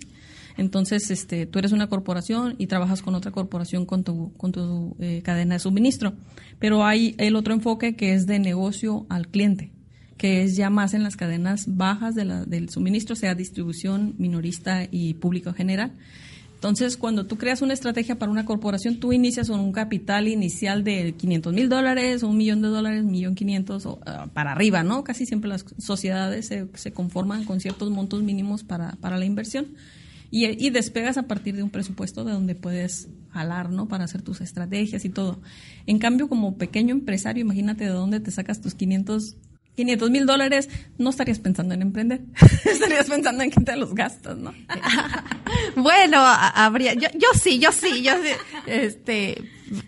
Entonces, 0.59 1.09
este, 1.13 1.47
tú 1.47 1.61
eres 1.61 1.71
una 1.71 1.87
corporación 1.87 2.57
y 2.59 2.67
trabajas 2.67 3.01
con 3.01 3.15
otra 3.15 3.31
corporación 3.31 3.87
con 3.87 4.03
tu, 4.03 4.33
con 4.37 4.51
tu 4.51 4.97
eh, 4.99 5.23
cadena 5.23 5.55
de 5.55 5.61
suministro. 5.61 6.15
Pero 6.59 6.85
hay 6.85 7.15
el 7.19 7.37
otro 7.37 7.55
enfoque 7.55 7.95
que 7.95 8.13
es 8.13 8.27
de 8.27 8.41
negocio 8.41 9.07
al 9.09 9.29
cliente, 9.29 9.71
que 10.17 10.43
es 10.43 10.57
ya 10.57 10.69
más 10.69 10.95
en 10.95 11.05
las 11.05 11.15
cadenas 11.15 11.65
bajas 11.69 12.17
de 12.17 12.25
la, 12.25 12.45
del 12.45 12.71
suministro, 12.71 13.15
sea 13.15 13.37
distribución, 13.37 14.17
minorista 14.19 14.89
y 14.91 15.15
público 15.15 15.53
general. 15.53 15.93
Entonces, 16.55 16.97
cuando 16.97 17.25
tú 17.25 17.39
creas 17.39 17.63
una 17.63 17.73
estrategia 17.73 18.19
para 18.19 18.33
una 18.33 18.45
corporación, 18.45 18.99
tú 18.99 19.13
inicias 19.13 19.49
con 19.49 19.61
un 19.61 19.71
capital 19.71 20.27
inicial 20.27 20.83
de 20.83 21.15
500 21.17 21.53
mil 21.53 21.69
dólares, 21.69 22.25
un 22.25 22.37
millón 22.37 22.63
de 22.63 22.69
dólares, 22.69 23.05
millón 23.05 23.37
quinientos, 23.37 23.87
ah, 23.87 24.27
para 24.35 24.51
arriba, 24.51 24.83
¿no? 24.83 25.05
Casi 25.05 25.25
siempre 25.25 25.49
las 25.49 25.65
sociedades 25.79 26.47
se, 26.47 26.67
se 26.75 26.93
conforman 26.93 27.45
con 27.45 27.61
ciertos 27.61 27.93
montos 27.93 28.25
mínimos 28.25 28.65
para, 28.65 28.97
para 28.97 29.19
la 29.19 29.25
inversión. 29.25 29.69
Y, 30.31 30.67
y, 30.67 30.71
despegas 30.71 31.17
a 31.17 31.23
partir 31.23 31.57
de 31.57 31.63
un 31.63 31.71
presupuesto 31.71 32.23
de 32.23 32.33
donde 32.33 32.55
puedes 32.55 33.09
jalar, 33.31 33.71
¿no? 33.71 33.89
Para 33.89 34.05
hacer 34.05 34.21
tus 34.21 34.41
estrategias 34.43 35.05
y 35.05 35.09
todo. 35.09 35.41
En 35.87 35.99
cambio, 35.99 36.29
como 36.29 36.59
pequeño 36.59 36.93
empresario, 36.93 37.41
imagínate 37.41 37.85
de 37.85 37.91
dónde 37.91 38.21
te 38.21 38.31
sacas 38.31 38.61
tus 38.61 38.75
500 38.75 39.37
500 39.79 40.11
mil 40.11 40.27
dólares, 40.27 40.69
no 40.99 41.11
estarías 41.11 41.39
pensando 41.39 41.73
en 41.73 41.83
emprender. 41.83 42.23
estarías 42.65 43.09
pensando 43.09 43.45
en 43.45 43.51
que 43.53 43.61
te 43.61 43.77
los 43.77 43.95
gastos, 43.95 44.37
¿no? 44.37 44.53
bueno, 45.77 46.19
habría, 46.21 46.95
yo, 46.95 47.07
yo 47.15 47.29
sí, 47.41 47.61
yo 47.61 47.71
sí, 47.71 48.03
yo 48.03 48.15
sí. 48.15 48.31
Este, 48.67 49.41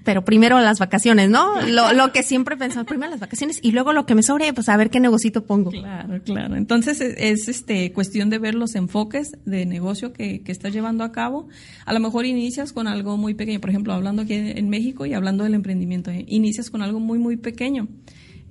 pero 0.05 0.25
primero 0.25 0.61
las 0.61 0.79
vacaciones, 0.79 1.29
¿no? 1.29 1.61
Lo, 1.63 1.93
lo 1.93 2.13
que 2.13 2.23
siempre 2.23 2.57
pensamos, 2.57 2.87
primero 2.87 3.11
las 3.11 3.19
vacaciones 3.19 3.59
y 3.63 3.73
luego 3.73 3.93
lo 3.93 4.07
que 4.07 4.15
me 4.15 4.23
sobre, 4.23 4.53
pues 4.53 4.69
a 4.69 4.77
ver 4.77 4.91
qué 4.91 5.01
negocito 5.01 5.45
pongo. 5.45 5.73
Claro, 5.73 6.23
claro. 6.23 6.55
Entonces 6.55 7.01
es, 7.01 7.49
este 7.49 7.91
cuestión 7.93 8.31
de 8.31 8.39
ver 8.39 8.55
los 8.55 8.77
enfoques 8.77 9.33
de 9.45 9.67
negocio 9.67 10.13
que, 10.13 10.43
que 10.43 10.53
estás 10.53 10.73
llevando 10.73 11.03
a 11.03 11.11
cabo. 11.11 11.49
A 11.85 11.93
lo 11.93 11.99
mejor 11.99 12.27
inicias 12.27 12.73
con 12.73 12.87
algo 12.87 13.17
muy 13.17 13.35
pequeño, 13.35 13.61
por 13.61 13.71
ejemplo, 13.71 13.93
hablando 13.93 14.23
aquí 14.23 14.35
en 14.35 14.69
México 14.69 15.05
y 15.05 15.15
hablando 15.15 15.43
del 15.43 15.55
emprendimiento, 15.55 16.13
¿eh? 16.13 16.25
inicias 16.29 16.71
con 16.71 16.81
algo 16.81 17.01
muy, 17.01 17.19
muy 17.19 17.37
pequeño 17.37 17.89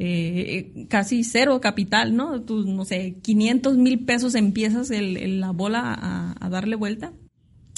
eh, 0.01 0.85
casi 0.87 1.25
cero 1.25 1.59
capital, 1.59 2.15
¿no? 2.15 2.41
Tus, 2.41 2.65
no 2.65 2.85
sé, 2.85 3.17
500 3.21 3.77
mil 3.77 4.05
pesos 4.05 4.33
empiezas 4.33 4.91
el, 4.91 5.41
la 5.41 5.51
bola 5.51 6.35
a, 6.39 6.49
darle 6.49 6.77
vuelta. 6.77 7.11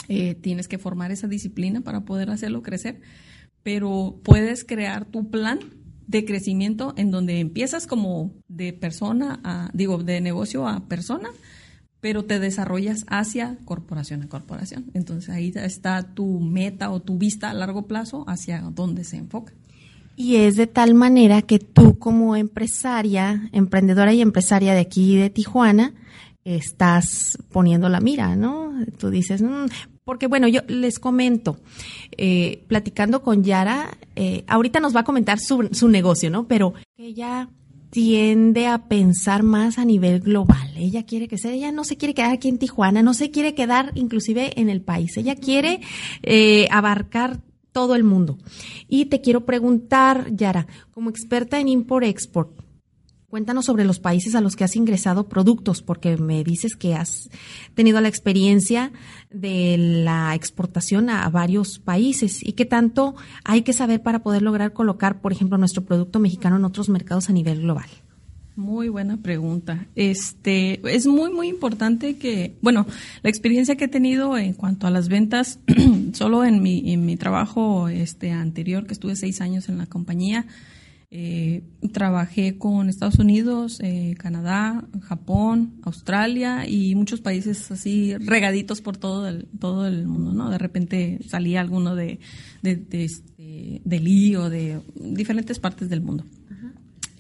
Eh, 0.08 0.36
tienes 0.36 0.68
que 0.68 0.78
formar 0.78 1.12
esa 1.12 1.28
disciplina 1.28 1.82
para 1.82 2.02
poder 2.06 2.30
hacerlo 2.30 2.62
crecer, 2.62 3.02
pero 3.64 4.20
puedes 4.24 4.64
crear 4.64 5.06
tu 5.06 5.32
plan 5.32 5.60
de 6.06 6.24
crecimiento 6.24 6.94
en 6.96 7.10
donde 7.10 7.40
empiezas 7.40 7.88
como 7.88 8.36
de 8.48 8.72
persona 8.74 9.40
a, 9.44 9.72
digo, 9.74 10.04
de 10.04 10.22
negocio 10.22 10.68
a 10.68 10.88
persona, 10.88 11.30
pero 12.02 12.26
te 12.26 12.40
desarrollas 12.40 13.04
hacia 13.08 13.58
corporación 13.66 14.22
a 14.22 14.30
corporación. 14.30 14.92
Entonces 14.94 15.30
ahí 15.30 15.52
está 15.56 16.14
tu 16.14 16.40
meta 16.40 16.92
o 16.92 17.02
tu 17.02 17.18
vista 17.18 17.50
a 17.50 17.54
largo 17.56 17.88
plazo 17.88 18.26
hacia 18.28 18.62
dónde 18.62 19.06
se 19.06 19.18
enfoca. 19.18 19.54
Y 20.16 20.36
es 20.36 20.56
de 20.56 20.68
tal 20.68 20.94
manera 20.94 21.42
que 21.42 21.60
tú 21.60 21.98
como 21.98 22.36
empresaria, 22.36 23.50
emprendedora 23.52 24.14
y 24.14 24.22
empresaria 24.22 24.74
de 24.74 24.82
aquí 24.82 25.16
de 25.16 25.30
Tijuana, 25.30 25.94
estás 26.44 27.38
poniendo 27.52 27.90
la 27.90 28.00
mira, 28.00 28.36
¿no? 28.36 28.74
Tú 28.98 29.10
dices, 29.10 29.42
mm", 29.42 29.66
porque 30.04 30.28
bueno, 30.28 30.48
yo 30.48 30.62
les 30.68 31.00
comento, 31.00 31.58
eh, 32.18 32.64
platicando 32.68 33.22
con 33.22 33.44
Yara, 33.44 33.98
eh, 34.16 34.44
ahorita 34.48 34.80
nos 34.80 34.96
va 34.96 35.02
a 35.02 35.06
comentar 35.06 35.40
su, 35.40 35.70
su 35.72 35.88
negocio, 35.88 36.30
¿no? 36.30 36.48
Pero 36.48 36.74
ella 36.98 37.50
tiende 37.92 38.68
a 38.68 38.88
pensar 38.88 39.44
más 39.44 39.78
a 39.78 39.86
nivel 39.86 40.22
global. 40.22 40.72
Ella 40.76 41.06
quiere 41.06 41.28
que 41.28 41.38
sea, 41.38 41.52
ella 41.52 41.72
no 41.72 41.84
se 41.84 41.98
quiere 41.98 42.14
quedar 42.14 42.32
aquí 42.32 42.48
en 42.48 42.58
Tijuana, 42.58 43.04
no 43.04 43.14
se 43.14 43.32
quiere 43.32 43.54
quedar 43.54 43.92
inclusive 43.96 44.60
en 44.60 44.70
el 44.70 44.82
país. 44.82 45.18
Ella 45.18 45.36
quiere 45.36 45.82
eh, 46.24 46.68
abarcar 46.72 47.42
todo 47.72 47.96
el 47.96 48.04
mundo. 48.04 48.38
Y 48.88 49.06
te 49.06 49.22
quiero 49.22 49.46
preguntar, 49.46 50.34
Yara, 50.36 50.68
como 50.92 51.10
experta 51.10 51.60
en 51.60 51.70
import-export, 51.70 52.62
cuéntanos 53.32 53.66
sobre 53.66 53.86
los 53.86 54.00
países 54.00 54.36
a 54.36 54.42
los 54.42 54.56
que 54.56 54.66
has 54.66 54.76
ingresado 54.76 55.30
productos, 55.30 55.82
porque 55.82 56.18
me 56.18 56.44
dices 56.44 56.76
que 56.76 56.96
has 56.96 57.30
tenido 57.74 58.02
la 58.02 58.10
experiencia 58.10 58.92
de 59.30 59.78
la 59.78 60.36
exportación 60.36 61.10
a 61.10 61.28
varios 61.30 61.80
países 61.80 62.46
y 62.46 62.54
qué 62.54 62.66
tanto 62.66 63.16
hay 63.46 63.62
que 63.62 63.74
saber 63.74 64.04
para 64.04 64.22
poder 64.22 64.42
lograr 64.42 64.74
colocar, 64.74 65.22
por 65.22 65.32
ejemplo, 65.32 65.58
nuestro 65.58 65.86
producto 65.86 66.20
mexicano 66.20 66.58
en 66.58 66.66
otros 66.66 66.90
mercados 66.90 67.30
a 67.30 67.34
nivel 67.34 67.62
global. 67.62 67.90
Muy 68.62 68.90
buena 68.90 69.18
pregunta. 69.18 69.88
Este 69.96 70.80
es 70.84 71.08
muy 71.08 71.34
muy 71.34 71.48
importante 71.48 72.18
que, 72.18 72.58
bueno, 72.62 72.86
la 73.24 73.30
experiencia 73.32 73.76
que 73.76 73.86
he 73.86 73.88
tenido 73.88 74.38
en 74.38 74.54
cuanto 74.54 74.86
a 74.86 74.92
las 74.92 75.10
ventas, 75.10 75.60
solo 76.14 76.46
en 76.46 76.62
mi 76.62 76.94
en 76.94 77.04
mi 77.04 77.18
trabajo 77.18 77.90
este 77.90 78.30
anterior 78.30 78.86
que 78.86 78.94
estuve 78.94 79.16
seis 79.16 79.42
años 79.42 79.68
en 79.68 79.80
la 79.80 79.88
compañía, 79.88 80.46
eh, 81.10 81.64
trabajé 81.92 82.60
con 82.60 82.88
Estados 82.88 83.18
Unidos, 83.18 83.80
eh, 83.82 84.14
Canadá, 84.20 84.88
Japón, 85.02 85.82
Australia 85.82 86.68
y 86.68 86.94
muchos 86.94 87.20
países 87.20 87.72
así 87.72 88.16
regaditos 88.16 88.80
por 88.82 88.96
todo 88.96 89.28
el 89.28 89.48
todo 89.60 89.88
el 89.88 90.06
mundo, 90.06 90.34
¿no? 90.34 90.52
De 90.52 90.60
repente 90.60 91.18
salía 91.28 91.62
alguno 91.62 91.96
de 91.96 92.20
de, 92.62 92.76
de, 92.76 93.06
este, 93.06 93.82
de 93.84 94.00
lío 94.00 94.52
de 94.52 94.82
diferentes 94.94 95.58
partes 95.58 95.90
del 95.90 96.02
mundo. 96.02 96.26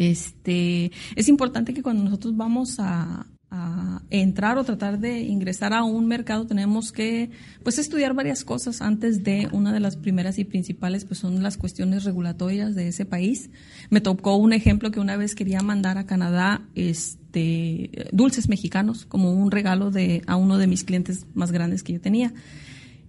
Este, 0.01 0.91
es 1.15 1.29
importante 1.29 1.75
que 1.75 1.83
cuando 1.83 2.03
nosotros 2.03 2.35
vamos 2.35 2.77
a, 2.79 3.27
entrar 4.09 4.57
o 4.57 4.63
tratar 4.63 4.97
de 4.97 5.19
ingresar 5.19 5.73
a 5.73 5.83
un 5.83 6.07
mercado 6.07 6.47
tenemos 6.47 6.93
que 6.93 7.31
pues 7.63 7.79
estudiar 7.79 8.13
varias 8.13 8.45
cosas 8.45 8.81
antes 8.81 9.25
de 9.25 9.49
una 9.51 9.73
de 9.73 9.81
las 9.81 9.97
primeras 9.97 10.39
y 10.39 10.45
principales 10.45 11.03
pues 11.03 11.19
son 11.19 11.43
las 11.43 11.57
cuestiones 11.57 12.05
regulatorias 12.05 12.75
de 12.75 12.87
ese 12.87 13.05
país. 13.05 13.49
Me 13.89 13.99
tocó 13.99 14.37
un 14.37 14.53
ejemplo 14.53 14.89
que 14.91 15.01
una 15.01 15.17
vez 15.17 15.35
quería 15.35 15.59
mandar 15.59 15.97
a 15.97 16.05
Canadá 16.05 16.61
este 16.75 18.07
dulces 18.13 18.47
mexicanos 18.47 19.05
como 19.05 19.33
un 19.33 19.51
regalo 19.51 19.91
de 19.91 20.21
a 20.27 20.37
uno 20.37 20.57
de 20.57 20.67
mis 20.67 20.85
clientes 20.85 21.25
más 21.33 21.51
grandes 21.51 21.83
que 21.83 21.91
yo 21.91 21.99
tenía 21.99 22.33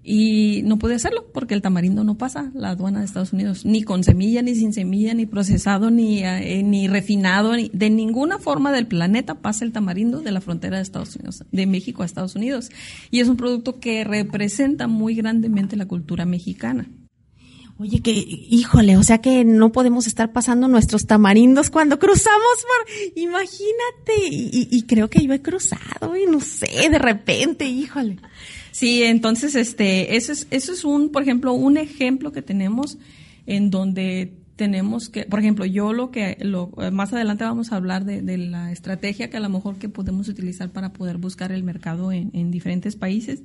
y 0.04 0.62
no 0.64 0.78
pude 0.78 0.96
hacerlo 0.96 1.28
porque 1.32 1.54
el 1.54 1.62
tamarindo 1.62 2.02
no 2.02 2.16
pasa 2.16 2.50
la 2.54 2.70
aduana 2.70 2.98
de 2.98 3.04
Estados 3.04 3.32
Unidos, 3.32 3.64
ni 3.64 3.82
con 3.82 4.02
semilla, 4.02 4.42
ni 4.42 4.56
sin 4.56 4.72
semilla, 4.72 5.14
ni 5.14 5.26
procesado, 5.26 5.90
ni, 5.90 6.24
eh, 6.24 6.62
ni 6.64 6.88
refinado, 6.88 7.54
ni, 7.54 7.70
de 7.72 7.88
ninguna 7.88 8.38
forma 8.38 8.72
del 8.72 8.88
planeta 8.88 9.36
pasa 9.36 9.64
el 9.64 9.72
tamarindo 9.72 10.20
de 10.20 10.32
la 10.32 10.40
frontera 10.40 10.78
de 10.78 10.82
Estados 10.82 11.14
Unidos, 11.14 11.44
de 11.52 11.66
México 11.66 12.02
a 12.02 12.06
Estados 12.06 12.34
Unidos. 12.34 12.70
Y 13.10 13.20
es 13.20 13.28
un 13.28 13.36
producto 13.36 13.78
que 13.78 14.02
representa 14.02 14.88
muy 14.88 15.14
grandemente 15.14 15.76
la 15.76 15.86
cultura 15.86 16.24
mexicana. 16.24 16.88
Oye, 17.78 18.00
que, 18.00 18.12
híjole, 18.12 18.96
o 18.96 19.02
sea 19.02 19.18
que 19.18 19.44
no 19.44 19.72
podemos 19.72 20.06
estar 20.06 20.32
pasando 20.32 20.68
nuestros 20.68 21.06
tamarindos 21.06 21.70
cuando 21.70 21.98
cruzamos 21.98 22.40
por, 22.60 23.18
imagínate, 23.18 24.14
y 24.28 24.82
creo 24.82 25.08
que 25.08 25.24
yo 25.24 25.32
he 25.32 25.42
cruzado, 25.42 26.16
y 26.16 26.26
no 26.26 26.40
sé, 26.40 26.88
de 26.90 26.98
repente, 26.98 27.64
híjole. 27.64 28.18
Sí, 28.72 29.04
entonces, 29.04 29.54
este, 29.54 30.16
eso 30.16 30.32
es, 30.32 30.48
eso 30.50 30.72
es 30.72 30.84
un, 30.84 31.10
por 31.10 31.22
ejemplo, 31.22 31.52
un 31.52 31.76
ejemplo 31.76 32.32
que 32.32 32.42
tenemos 32.42 32.98
en 33.46 33.70
donde 33.70 34.34
tenemos 34.56 35.08
que, 35.08 35.24
por 35.24 35.40
ejemplo, 35.40 35.64
yo 35.66 35.92
lo 35.92 36.10
que, 36.10 36.38
lo, 36.40 36.70
más 36.90 37.12
adelante 37.12 37.44
vamos 37.44 37.72
a 37.72 37.76
hablar 37.76 38.04
de, 38.04 38.22
de, 38.22 38.38
la 38.38 38.72
estrategia 38.72 39.28
que 39.28 39.36
a 39.36 39.40
lo 39.40 39.48
mejor 39.48 39.76
que 39.76 39.88
podemos 39.88 40.28
utilizar 40.28 40.70
para 40.70 40.92
poder 40.92 41.18
buscar 41.18 41.52
el 41.52 41.62
mercado 41.62 42.12
en, 42.12 42.30
en 42.32 42.50
diferentes 42.50 42.96
países, 42.96 43.42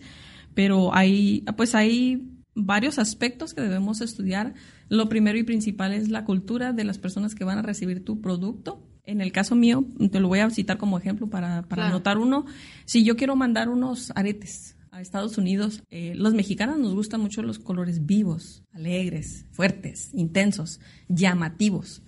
pero 0.54 0.96
hay, 0.96 1.44
pues 1.56 1.76
hay 1.76 2.38
varios 2.56 2.98
aspectos 2.98 3.54
que 3.54 3.62
debemos 3.62 4.02
estudiar. 4.02 4.54
Lo 4.90 5.10
primero 5.10 5.38
y 5.38 5.44
principal 5.44 5.94
es 5.94 6.10
la 6.10 6.24
cultura 6.24 6.74
de 6.74 6.84
las 6.86 6.98
personas 6.98 7.36
que 7.36 7.44
van 7.44 7.58
a 7.58 7.62
recibir 7.62 8.04
tu 8.04 8.22
producto. 8.22 8.82
En 9.04 9.22
el 9.22 9.32
caso 9.32 9.56
mío, 9.56 9.86
te 10.12 10.20
lo 10.20 10.28
voy 10.28 10.40
a 10.40 10.50
citar 10.50 10.78
como 10.78 10.98
ejemplo 10.98 11.30
para, 11.30 11.64
para 11.64 11.88
anotar 11.88 12.18
uno. 12.18 12.46
Si 12.86 13.04
yo 13.04 13.16
quiero 13.16 13.36
mandar 13.36 13.70
unos 13.70 14.12
aretes, 14.16 14.77
Estados 15.02 15.38
Unidos, 15.38 15.84
eh, 15.90 16.14
los 16.16 16.34
mexicanos 16.34 16.80
nos 16.80 16.94
gustan 16.94 17.22
mucho 17.22 17.42
los 17.42 17.60
colores 17.60 18.06
vivos, 18.06 18.64
alegres, 18.74 19.46
fuertes, 19.52 20.10
intensos, 20.14 20.80
llamativos. 21.08 22.02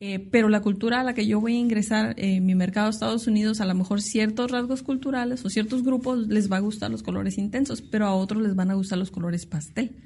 Eh, 0.00 0.18
pero 0.18 0.48
la 0.48 0.60
cultura 0.60 1.00
a 1.00 1.04
la 1.04 1.14
que 1.14 1.26
yo 1.26 1.40
voy 1.40 1.54
a 1.54 1.58
ingresar 1.58 2.14
en 2.18 2.44
mi 2.44 2.54
mercado 2.54 2.86
de 2.86 2.90
Estados 2.90 3.26
Unidos, 3.26 3.60
a 3.60 3.64
lo 3.64 3.74
mejor 3.74 4.02
ciertos 4.02 4.50
rasgos 4.50 4.82
culturales 4.82 5.44
o 5.44 5.50
ciertos 5.50 5.82
grupos 5.82 6.28
les 6.28 6.50
va 6.50 6.58
a 6.58 6.60
gustar 6.60 6.90
los 6.90 7.02
colores 7.02 7.38
intensos, 7.38 7.80
pero 7.80 8.06
a 8.06 8.14
otros 8.14 8.42
les 8.42 8.54
van 8.54 8.70
a 8.70 8.74
gustar 8.74 8.98
los 8.98 9.10
colores 9.10 9.46
pastel. 9.46 9.96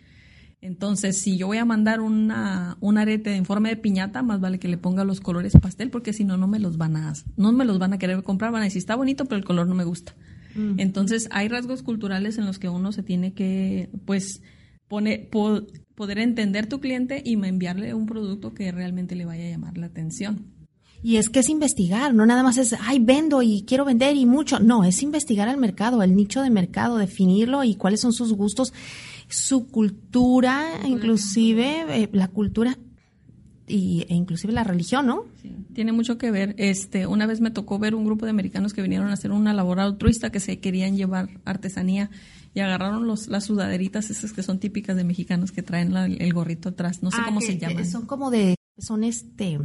Entonces, 0.61 1.19
si 1.19 1.37
yo 1.37 1.47
voy 1.47 1.59
a 1.59 1.65
mandar 1.65 2.01
una, 2.01 2.77
un 2.81 2.99
arete 2.99 3.35
en 3.37 3.45
forma 3.45 3.69
de 3.69 3.77
piñata, 3.77 4.23
más 4.23 4.41
vale 4.41 4.59
que 4.59 4.69
le 4.69 4.77
ponga 4.77 5.05
los 5.05 5.21
colores 5.21 5.53
pastel, 5.61 5.91
porque 5.91 6.13
si 6.13 6.25
no, 6.25 6.37
no 6.37 6.49
me 6.49 6.59
los 6.59 6.77
van 6.77 6.97
a, 6.97 7.13
no 7.37 7.53
me 7.53 7.65
los 7.65 7.79
van 7.79 7.93
a 7.93 7.99
querer 7.99 8.23
comprar. 8.25 8.51
Van 8.51 8.63
a 8.63 8.65
decir, 8.65 8.81
está 8.81 8.97
bonito, 8.97 9.25
pero 9.25 9.37
el 9.37 9.45
color 9.45 9.69
no 9.69 9.75
me 9.75 9.85
gusta. 9.85 10.15
Entonces, 10.79 11.29
hay 11.31 11.49
rasgos 11.49 11.83
culturales 11.83 12.39
en 12.39 12.47
los 12.47 12.59
que 12.59 12.69
uno 12.69 12.93
se 12.93 13.03
tiene 13.03 13.33
que, 13.33 13.91
pues, 14.05 14.43
poner, 14.89 15.29
poder 15.29 16.19
entender 16.19 16.67
tu 16.67 16.81
cliente 16.81 17.23
y 17.25 17.35
enviarle 17.35 17.95
un 17.95 18.07
producto 18.07 18.55
que 18.55 18.73
realmente 18.73 19.15
le 19.15 19.25
vaya 19.25 19.45
a 19.47 19.51
llamar 19.51 19.79
la 19.79 19.87
atención. 19.87 20.47
Y 21.03 21.17
es 21.17 21.29
que 21.29 21.41
es 21.41 21.49
investigar, 21.49 22.13
no 22.13 22.27
nada 22.27 22.43
más 22.43 22.59
es, 22.59 22.75
ay, 22.81 22.99
vendo 22.99 23.41
y 23.41 23.63
quiero 23.63 23.85
vender 23.85 24.17
y 24.17 24.27
mucho. 24.27 24.59
No, 24.59 24.83
es 24.83 25.03
investigar 25.03 25.49
el 25.49 25.57
mercado, 25.57 26.03
el 26.03 26.17
nicho 26.17 26.43
de 26.43 26.51
mercado, 26.51 26.97
definirlo 26.99 27.63
y 27.63 27.77
cuáles 27.77 28.01
son 28.01 28.13
sus 28.13 28.33
gustos, 28.33 28.73
su 29.29 29.69
cultura, 29.69 30.65
inclusive 30.85 32.03
eh, 32.03 32.09
la 32.13 32.29
cultura 32.29 32.77
y, 33.69 34.07
e 34.09 34.15
inclusive 34.15 34.53
la 34.53 34.65
religión, 34.65 35.07
¿no? 35.07 35.25
Sí, 35.43 35.55
tiene 35.75 35.93
mucho 35.93 36.19
que 36.19 36.31
ver. 36.31 36.55
Este, 36.59 37.07
una 37.07 37.27
vez 37.27 37.41
me 37.41 37.51
tocó 37.51 37.79
ver 37.79 37.95
un 37.95 38.05
grupo 38.05 38.25
de 38.25 38.31
americanos 38.31 38.73
que 38.73 38.83
vinieron 38.83 39.09
a 39.09 39.13
hacer 39.13 39.31
una 39.33 39.53
labor 39.53 39.81
altruista 39.81 40.31
que 40.31 40.41
se 40.41 40.59
querían 40.61 40.97
llevar 40.97 41.29
artesanía 41.45 42.11
y 42.55 42.61
agarraron 42.61 43.07
los, 43.07 43.29
las 43.29 43.45
sudaderitas 43.45 44.11
esas 44.11 44.33
que 44.33 44.43
son 44.43 44.59
típicas 44.59 44.97
de 44.97 45.05
mexicanos 45.05 45.53
que 45.53 45.63
traen 45.63 45.95
el 45.97 46.33
gorrito 46.33 46.71
atrás. 46.71 47.03
No 47.03 47.11
sé 47.11 47.19
ah, 47.21 47.25
cómo 47.27 47.41
se 47.41 47.59
llaman. 47.59 47.87
Son 47.87 48.07
como 48.07 48.31
de, 48.31 48.55
son 48.79 49.05
este 49.05 49.59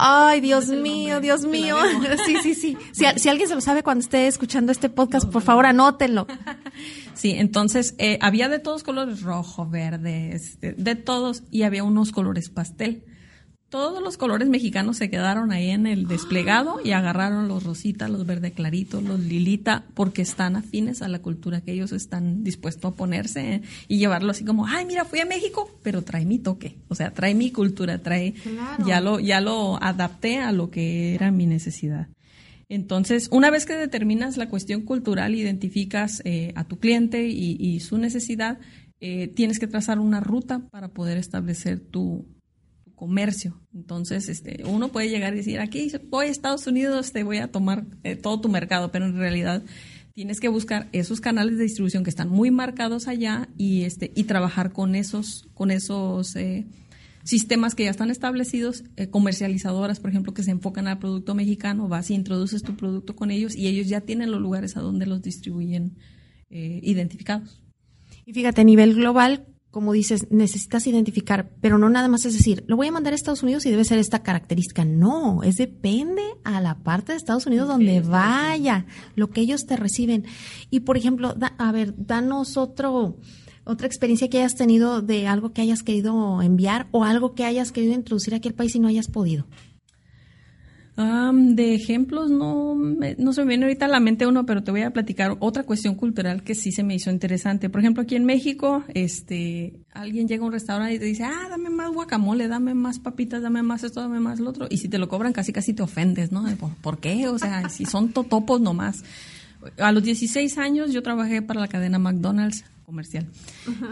Ay, 0.00 0.40
Dios 0.40 0.68
mío, 0.68 1.20
Dios 1.20 1.44
mío. 1.44 1.76
Sí, 2.24 2.36
sí, 2.42 2.54
sí. 2.54 2.76
Si, 2.92 3.04
si, 3.16 3.28
alguien 3.28 3.48
se 3.48 3.54
lo 3.54 3.60
sabe 3.60 3.82
cuando 3.82 4.02
esté 4.02 4.26
escuchando 4.26 4.70
este 4.70 4.88
podcast, 4.88 5.28
por 5.28 5.42
favor, 5.42 5.66
anótenlo. 5.66 6.26
Sí, 7.14 7.32
entonces 7.32 7.96
eh, 7.98 8.16
había 8.22 8.48
de 8.48 8.60
todos 8.60 8.84
colores, 8.84 9.22
rojo, 9.22 9.66
verde, 9.66 10.36
este, 10.36 10.74
de 10.74 10.94
todos, 10.94 11.42
y 11.50 11.64
había 11.64 11.82
unos 11.82 12.12
colores 12.12 12.48
pastel 12.48 13.02
todos 13.70 14.02
los 14.02 14.16
colores 14.16 14.48
mexicanos 14.48 14.96
se 14.96 15.10
quedaron 15.10 15.52
ahí 15.52 15.70
en 15.70 15.86
el 15.86 16.08
desplegado 16.08 16.80
y 16.82 16.92
agarraron 16.92 17.48
los 17.48 17.64
rosita, 17.64 18.08
los 18.08 18.24
verde 18.24 18.52
clarito, 18.52 19.02
los 19.02 19.20
lilita, 19.20 19.84
porque 19.94 20.22
están 20.22 20.56
afines 20.56 21.02
a 21.02 21.08
la 21.08 21.18
cultura 21.18 21.60
que 21.60 21.72
ellos 21.72 21.92
están 21.92 22.44
dispuestos 22.44 22.92
a 22.92 22.96
ponerse 22.96 23.62
y 23.86 23.98
llevarlo 23.98 24.30
así 24.30 24.44
como, 24.44 24.66
ay, 24.66 24.86
mira, 24.86 25.04
fui 25.04 25.20
a 25.20 25.26
México, 25.26 25.70
pero 25.82 26.02
trae 26.02 26.24
mi 26.24 26.38
toque, 26.38 26.78
o 26.88 26.94
sea, 26.94 27.12
trae 27.12 27.34
mi 27.34 27.50
cultura, 27.52 27.98
trae, 27.98 28.34
ya 28.86 29.00
lo, 29.02 29.20
ya 29.20 29.40
lo 29.42 29.82
adapté 29.82 30.38
a 30.38 30.52
lo 30.52 30.70
que 30.70 31.14
era 31.14 31.30
mi 31.30 31.46
necesidad. 31.46 32.08
Entonces, 32.70 33.28
una 33.32 33.50
vez 33.50 33.66
que 33.66 33.74
determinas 33.74 34.36
la 34.36 34.48
cuestión 34.48 34.82
cultural, 34.82 35.34
identificas 35.34 36.22
eh, 36.24 36.52
a 36.54 36.64
tu 36.64 36.78
cliente 36.78 37.26
y, 37.26 37.80
su 37.80 37.98
necesidad, 37.98 38.58
eh, 39.00 39.28
tienes 39.28 39.58
que 39.58 39.66
trazar 39.66 39.98
una 39.98 40.20
ruta 40.20 40.60
para 40.70 40.88
poder 40.88 41.16
establecer 41.16 41.80
tu, 41.80 42.26
comercio. 42.98 43.60
Entonces, 43.72 44.28
este, 44.28 44.64
uno 44.64 44.88
puede 44.88 45.08
llegar 45.08 45.32
y 45.32 45.36
decir, 45.36 45.60
aquí 45.60 45.90
voy 46.10 46.26
a 46.26 46.30
Estados 46.30 46.66
Unidos, 46.66 47.12
te 47.12 47.22
voy 47.22 47.38
a 47.38 47.50
tomar 47.50 47.86
eh, 48.02 48.16
todo 48.16 48.40
tu 48.40 48.48
mercado, 48.48 48.90
pero 48.90 49.06
en 49.06 49.16
realidad 49.16 49.62
tienes 50.14 50.40
que 50.40 50.48
buscar 50.48 50.88
esos 50.92 51.20
canales 51.20 51.56
de 51.58 51.62
distribución 51.62 52.02
que 52.02 52.10
están 52.10 52.28
muy 52.28 52.50
marcados 52.50 53.06
allá 53.06 53.48
y 53.56 53.84
este 53.84 54.10
y 54.16 54.24
trabajar 54.24 54.72
con 54.72 54.96
esos 54.96 55.48
con 55.54 55.70
esos 55.70 56.34
eh, 56.34 56.66
sistemas 57.22 57.76
que 57.76 57.84
ya 57.84 57.90
están 57.90 58.10
establecidos, 58.10 58.82
eh, 58.96 59.08
comercializadoras, 59.08 60.00
por 60.00 60.10
ejemplo, 60.10 60.34
que 60.34 60.42
se 60.42 60.50
enfocan 60.50 60.88
al 60.88 60.98
producto 60.98 61.36
mexicano, 61.36 61.86
vas 61.86 62.10
y 62.10 62.14
introduces 62.14 62.62
tu 62.62 62.76
producto 62.76 63.14
con 63.14 63.30
ellos 63.30 63.54
y 63.54 63.68
ellos 63.68 63.86
ya 63.86 64.00
tienen 64.00 64.32
los 64.32 64.40
lugares 64.40 64.76
a 64.76 64.80
donde 64.80 65.06
los 65.06 65.22
distribuyen 65.22 65.96
identificados. 66.50 67.62
Y 68.24 68.32
fíjate, 68.32 68.62
a 68.62 68.64
nivel 68.64 68.94
global, 68.94 69.46
como 69.70 69.92
dices, 69.92 70.26
necesitas 70.30 70.86
identificar, 70.86 71.50
pero 71.60 71.78
no 71.78 71.90
nada 71.90 72.08
más 72.08 72.24
es 72.24 72.32
decir, 72.32 72.64
lo 72.66 72.76
voy 72.76 72.86
a 72.86 72.92
mandar 72.92 73.12
a 73.12 73.16
Estados 73.16 73.42
Unidos 73.42 73.66
y 73.66 73.70
debe 73.70 73.84
ser 73.84 73.98
esta 73.98 74.22
característica. 74.22 74.84
No, 74.84 75.42
es 75.42 75.56
depende 75.56 76.22
a 76.44 76.60
la 76.60 76.78
parte 76.78 77.12
de 77.12 77.18
Estados 77.18 77.46
Unidos 77.46 77.68
donde 77.68 78.00
vaya, 78.00 78.86
lo 79.14 79.30
que 79.30 79.42
ellos 79.42 79.66
te 79.66 79.76
reciben. 79.76 80.24
Y 80.70 80.80
por 80.80 80.96
ejemplo, 80.96 81.34
a 81.58 81.72
ver, 81.72 81.94
danos 81.96 82.56
otro, 82.56 83.18
otra 83.64 83.86
experiencia 83.86 84.30
que 84.30 84.38
hayas 84.38 84.56
tenido 84.56 85.02
de 85.02 85.26
algo 85.26 85.52
que 85.52 85.60
hayas 85.60 85.82
querido 85.82 86.40
enviar 86.40 86.88
o 86.90 87.04
algo 87.04 87.34
que 87.34 87.44
hayas 87.44 87.70
querido 87.70 87.92
introducir 87.92 88.34
aquí 88.34 88.48
al 88.48 88.54
país 88.54 88.74
y 88.74 88.80
no 88.80 88.88
hayas 88.88 89.08
podido 89.08 89.46
de 90.98 91.74
ejemplos 91.76 92.28
no, 92.28 92.74
no 92.74 93.32
se 93.32 93.42
me 93.42 93.48
viene 93.48 93.66
ahorita 93.66 93.84
a 93.84 93.88
la 93.88 94.00
mente 94.00 94.26
uno, 94.26 94.44
pero 94.44 94.64
te 94.64 94.72
voy 94.72 94.82
a 94.82 94.90
platicar 94.90 95.36
otra 95.38 95.62
cuestión 95.62 95.94
cultural 95.94 96.42
que 96.42 96.56
sí 96.56 96.72
se 96.72 96.82
me 96.82 96.96
hizo 96.96 97.10
interesante. 97.10 97.70
Por 97.70 97.80
ejemplo, 97.80 98.02
aquí 98.02 98.16
en 98.16 98.24
México, 98.24 98.82
este, 98.94 99.74
alguien 99.92 100.26
llega 100.26 100.42
a 100.42 100.46
un 100.46 100.52
restaurante 100.52 100.94
y 100.94 100.98
te 100.98 101.04
dice, 101.04 101.22
ah, 101.22 101.46
dame 101.50 101.70
más 101.70 101.92
guacamole, 101.92 102.48
dame 102.48 102.74
más 102.74 102.98
papitas, 102.98 103.42
dame 103.42 103.62
más 103.62 103.84
esto, 103.84 104.00
dame 104.00 104.18
más 104.18 104.40
lo 104.40 104.50
otro. 104.50 104.66
Y 104.70 104.78
si 104.78 104.88
te 104.88 104.98
lo 104.98 105.08
cobran, 105.08 105.32
casi 105.32 105.52
casi 105.52 105.72
te 105.72 105.84
ofendes, 105.84 106.32
¿no? 106.32 106.44
¿Por, 106.82 106.98
qué? 106.98 107.28
O 107.28 107.38
sea, 107.38 107.68
si 107.68 107.84
son 107.84 108.08
totopos 108.08 108.60
nomás. 108.60 109.04
A 109.78 109.92
los 109.92 110.02
16 110.02 110.58
años 110.58 110.92
yo 110.92 111.02
trabajé 111.04 111.42
para 111.42 111.60
la 111.60 111.68
cadena 111.68 112.00
McDonald's 112.00 112.64
comercial. 112.84 113.26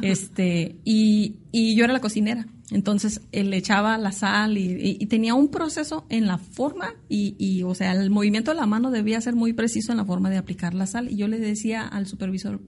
Este, 0.02 0.74
y, 0.84 1.36
y 1.52 1.76
yo 1.76 1.84
era 1.84 1.92
la 1.92 2.00
cocinera. 2.00 2.46
Entonces 2.70 3.20
él 3.30 3.50
le 3.50 3.58
echaba 3.58 3.96
la 3.96 4.10
sal 4.10 4.58
y, 4.58 5.06
tenía 5.06 5.34
un 5.34 5.48
proceso 5.48 6.04
en 6.08 6.26
la 6.26 6.38
forma 6.38 6.94
y, 7.08 7.36
y, 7.38 7.62
o 7.62 7.74
sea, 7.74 7.92
el 7.92 8.10
movimiento 8.10 8.50
de 8.50 8.56
la 8.56 8.66
mano 8.66 8.90
debía 8.90 9.20
ser 9.20 9.36
muy 9.36 9.52
preciso 9.52 9.92
en 9.92 9.98
la 9.98 10.04
forma 10.04 10.30
de 10.30 10.36
aplicar 10.36 10.74
la 10.74 10.86
sal. 10.86 11.10
Y 11.10 11.16
yo 11.16 11.28
le 11.28 11.38
decía 11.38 11.86
al 11.86 12.06
supervisor, 12.06 12.60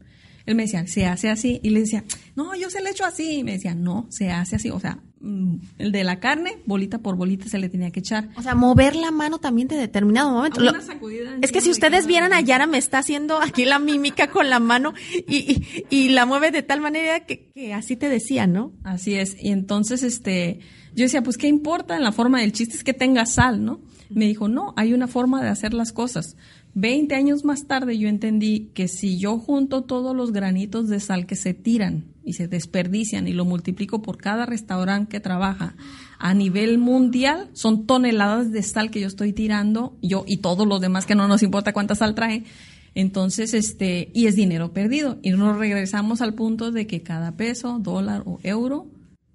él 0.49 0.55
me 0.55 0.63
decía, 0.63 0.87
se 0.87 1.05
hace 1.05 1.29
así. 1.29 1.61
Y 1.63 1.71
le 1.71 1.81
decía, 1.81 2.05
no, 2.35 2.55
yo 2.55 2.71
se 2.71 2.81
le 2.81 2.91
echo 2.91 3.05
así. 3.05 3.39
Y 3.39 3.45
me 3.45 3.53
decía, 3.53 3.75
no, 3.75 4.07
se 4.09 4.31
hace 4.31 4.57
así. 4.57 4.71
O 4.71 4.81
sea, 4.81 4.99
de 5.21 6.05
la 6.05 6.21
carne, 6.21 6.59
bolita 6.65 6.99
por 6.99 7.17
bolita 7.17 7.49
se 7.49 7.59
le 7.59 7.69
tenía 7.69 7.91
que 7.91 8.01
echar. 8.01 8.29
O 8.37 8.43
sea, 8.43 8.55
mover 8.55 8.95
la 8.95 9.11
mano 9.11 9.39
también 9.39 9.67
de 9.67 9.77
determinado 9.77 10.31
momento. 10.31 10.61
es 11.43 11.53
que 11.53 11.61
si 11.61 11.71
ustedes 11.71 12.07
vieran 12.07 12.33
a 12.33 12.41
Yara, 12.41 12.67
me 12.67 12.79
está 12.79 12.99
haciendo 12.99 13.41
aquí 13.41 13.65
la 13.65 13.79
mímica 13.79 14.29
con 14.29 14.49
la 14.49 14.61
mano 14.61 14.95
y, 15.27 15.63
y, 15.91 16.11
la 16.11 16.25
mueve 16.25 16.51
de 16.51 16.63
tal 16.63 16.81
manera 16.81 17.21
que, 17.27 17.51
que, 17.51 17.75
así 17.75 17.97
te 17.97 18.09
decía, 18.09 18.47
¿no? 18.47 18.73
Así 18.85 19.15
es. 19.15 19.37
Y 19.43 19.51
entonces, 19.51 20.03
este, 20.03 20.61
yo 20.95 21.05
decía, 21.05 21.23
pues, 21.23 21.37
¿qué 21.37 21.49
importa 21.49 21.97
en 21.97 22.05
la 22.05 22.13
forma 22.13 22.41
del 22.41 22.53
chiste? 22.53 22.77
Es 22.77 22.85
que 22.85 22.95
tenga 22.95 23.27
sal, 23.27 23.65
¿no? 23.65 23.81
Me 24.11 24.27
dijo, 24.27 24.49
no, 24.49 24.73
hay 24.77 24.95
una 24.95 25.09
forma 25.09 25.43
de 25.43 25.49
hacer 25.49 25.75
las 25.75 25.93
cosas. 25.93 26.37
Veinte 26.75 27.17
años 27.17 27.45
más 27.45 27.67
tarde 27.67 27.99
yo 27.99 28.09
entendí 28.09 28.71
que 28.73 28.89
si 28.89 29.19
yo 29.19 29.39
junto 29.39 29.83
todos 29.83 30.15
los 30.15 30.33
granitos 30.33 30.89
de 30.89 31.01
sal 31.01 31.27
que 31.27 31.35
se 31.35 31.53
tiran 31.53 32.05
y 32.29 32.35
se 32.35 32.47
desperdician 32.47 33.27
y 33.27 33.33
lo 33.33 33.45
multiplico 33.45 34.03
por 34.03 34.19
cada 34.19 34.45
restaurante 34.47 35.11
que 35.11 35.21
trabaja 35.21 35.75
a 36.19 36.35
nivel 36.35 36.79
mundial, 36.79 37.49
son 37.55 37.87
toneladas 37.87 38.53
de 38.53 38.63
sal 38.63 38.91
que 38.91 39.01
yo 39.01 39.07
estoy 39.07 39.33
tirando, 39.33 39.97
yo 40.03 40.25
y 40.27 40.39
todos 40.39 40.67
los 40.67 40.81
demás 40.81 41.07
que 41.07 41.15
no 41.15 41.27
nos 41.27 41.43
importa 41.43 41.73
cuánta 41.73 41.95
sal 41.95 42.15
trae. 42.15 42.45
Entonces, 42.95 43.55
este, 43.55 44.11
y 44.13 44.27
es 44.27 44.35
dinero 44.35 44.73
perdido. 44.73 45.19
Y 45.23 45.31
nos 45.31 45.57
regresamos 45.57 46.21
al 46.21 46.35
punto 46.35 46.73
de 46.73 46.87
que 46.87 47.03
cada 47.03 47.37
peso, 47.37 47.79
dólar 47.79 48.23
o 48.27 48.41
euro 48.43 48.87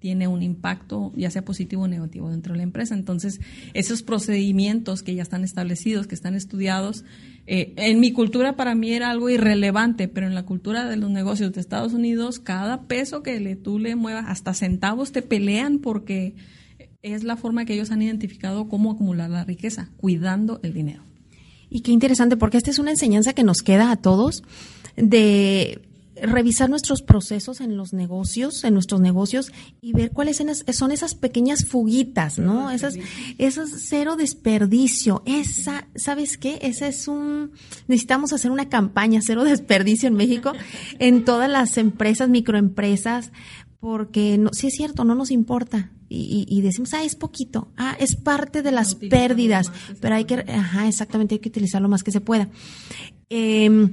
tiene 0.04 0.28
un 0.28 0.42
impacto, 0.42 1.14
ya 1.16 1.30
sea 1.30 1.46
positivo 1.46 1.84
o 1.84 1.88
negativo, 1.88 2.28
dentro 2.28 2.52
de 2.52 2.58
la 2.58 2.62
empresa. 2.62 2.94
Entonces, 2.94 3.40
esos 3.72 4.02
procedimientos 4.02 5.02
que 5.02 5.14
ya 5.14 5.22
están 5.22 5.44
establecidos, 5.44 6.06
que 6.06 6.14
están 6.14 6.34
estudiados, 6.34 7.06
eh, 7.46 7.72
en 7.78 8.00
mi 8.00 8.12
cultura 8.12 8.54
para 8.54 8.74
mí 8.74 8.92
era 8.92 9.08
algo 9.08 9.30
irrelevante, 9.30 10.06
pero 10.06 10.26
en 10.26 10.34
la 10.34 10.44
cultura 10.44 10.86
de 10.86 10.98
los 10.98 11.08
negocios 11.08 11.54
de 11.54 11.62
Estados 11.62 11.94
Unidos, 11.94 12.38
cada 12.38 12.82
peso 12.82 13.22
que 13.22 13.40
le, 13.40 13.56
tú 13.56 13.78
le 13.78 13.96
muevas, 13.96 14.26
hasta 14.28 14.52
centavos 14.52 15.10
te 15.10 15.22
pelean 15.22 15.78
porque 15.78 16.34
es 17.00 17.24
la 17.24 17.38
forma 17.38 17.64
que 17.64 17.72
ellos 17.72 17.90
han 17.90 18.02
identificado 18.02 18.68
cómo 18.68 18.92
acumular 18.92 19.30
la 19.30 19.44
riqueza, 19.44 19.88
cuidando 19.96 20.60
el 20.62 20.74
dinero. 20.74 21.02
Y 21.70 21.80
qué 21.80 21.92
interesante, 21.92 22.36
porque 22.36 22.58
esta 22.58 22.70
es 22.70 22.78
una 22.78 22.90
enseñanza 22.90 23.32
que 23.32 23.42
nos 23.42 23.62
queda 23.62 23.90
a 23.90 23.96
todos 23.96 24.42
de 24.98 25.80
revisar 26.20 26.70
nuestros 26.70 27.02
procesos 27.02 27.60
en 27.60 27.76
los 27.76 27.92
negocios, 27.92 28.64
en 28.64 28.74
nuestros 28.74 29.00
negocios 29.00 29.52
y 29.80 29.92
ver 29.92 30.12
cuáles 30.12 30.36
son 30.72 30.92
esas 30.92 31.14
pequeñas 31.14 31.64
fuguitas, 31.64 32.38
¿no? 32.38 32.70
Esas, 32.70 32.96
esas 33.38 33.70
cero 33.88 34.16
desperdicio. 34.16 35.22
Esa, 35.26 35.88
¿sabes 35.94 36.38
qué? 36.38 36.58
Ese 36.62 36.88
es 36.88 37.08
un, 37.08 37.52
necesitamos 37.88 38.32
hacer 38.32 38.50
una 38.50 38.68
campaña 38.68 39.20
cero 39.22 39.44
desperdicio 39.44 40.08
en 40.08 40.14
México, 40.14 40.52
en 40.98 41.24
todas 41.24 41.50
las 41.50 41.76
empresas, 41.78 42.28
microempresas, 42.28 43.32
porque 43.80 44.38
no, 44.38 44.50
sí 44.52 44.68
es 44.68 44.74
cierto, 44.74 45.04
no 45.04 45.14
nos 45.14 45.30
importa. 45.30 45.90
Y, 46.08 46.46
y, 46.48 46.60
decimos, 46.60 46.94
ah, 46.94 47.02
es 47.02 47.16
poquito, 47.16 47.72
ah, 47.76 47.96
es 47.98 48.14
parte 48.14 48.62
de 48.62 48.70
las 48.70 48.94
pérdidas, 48.94 49.72
pero 50.00 50.14
hay 50.14 50.26
que, 50.26 50.34
ajá, 50.34 50.86
exactamente, 50.86 51.34
hay 51.34 51.38
que 51.40 51.48
utilizar 51.48 51.82
lo 51.82 51.88
más 51.88 52.04
que 52.04 52.12
se 52.12 52.20
pueda. 52.20 52.50
Eh, 53.30 53.90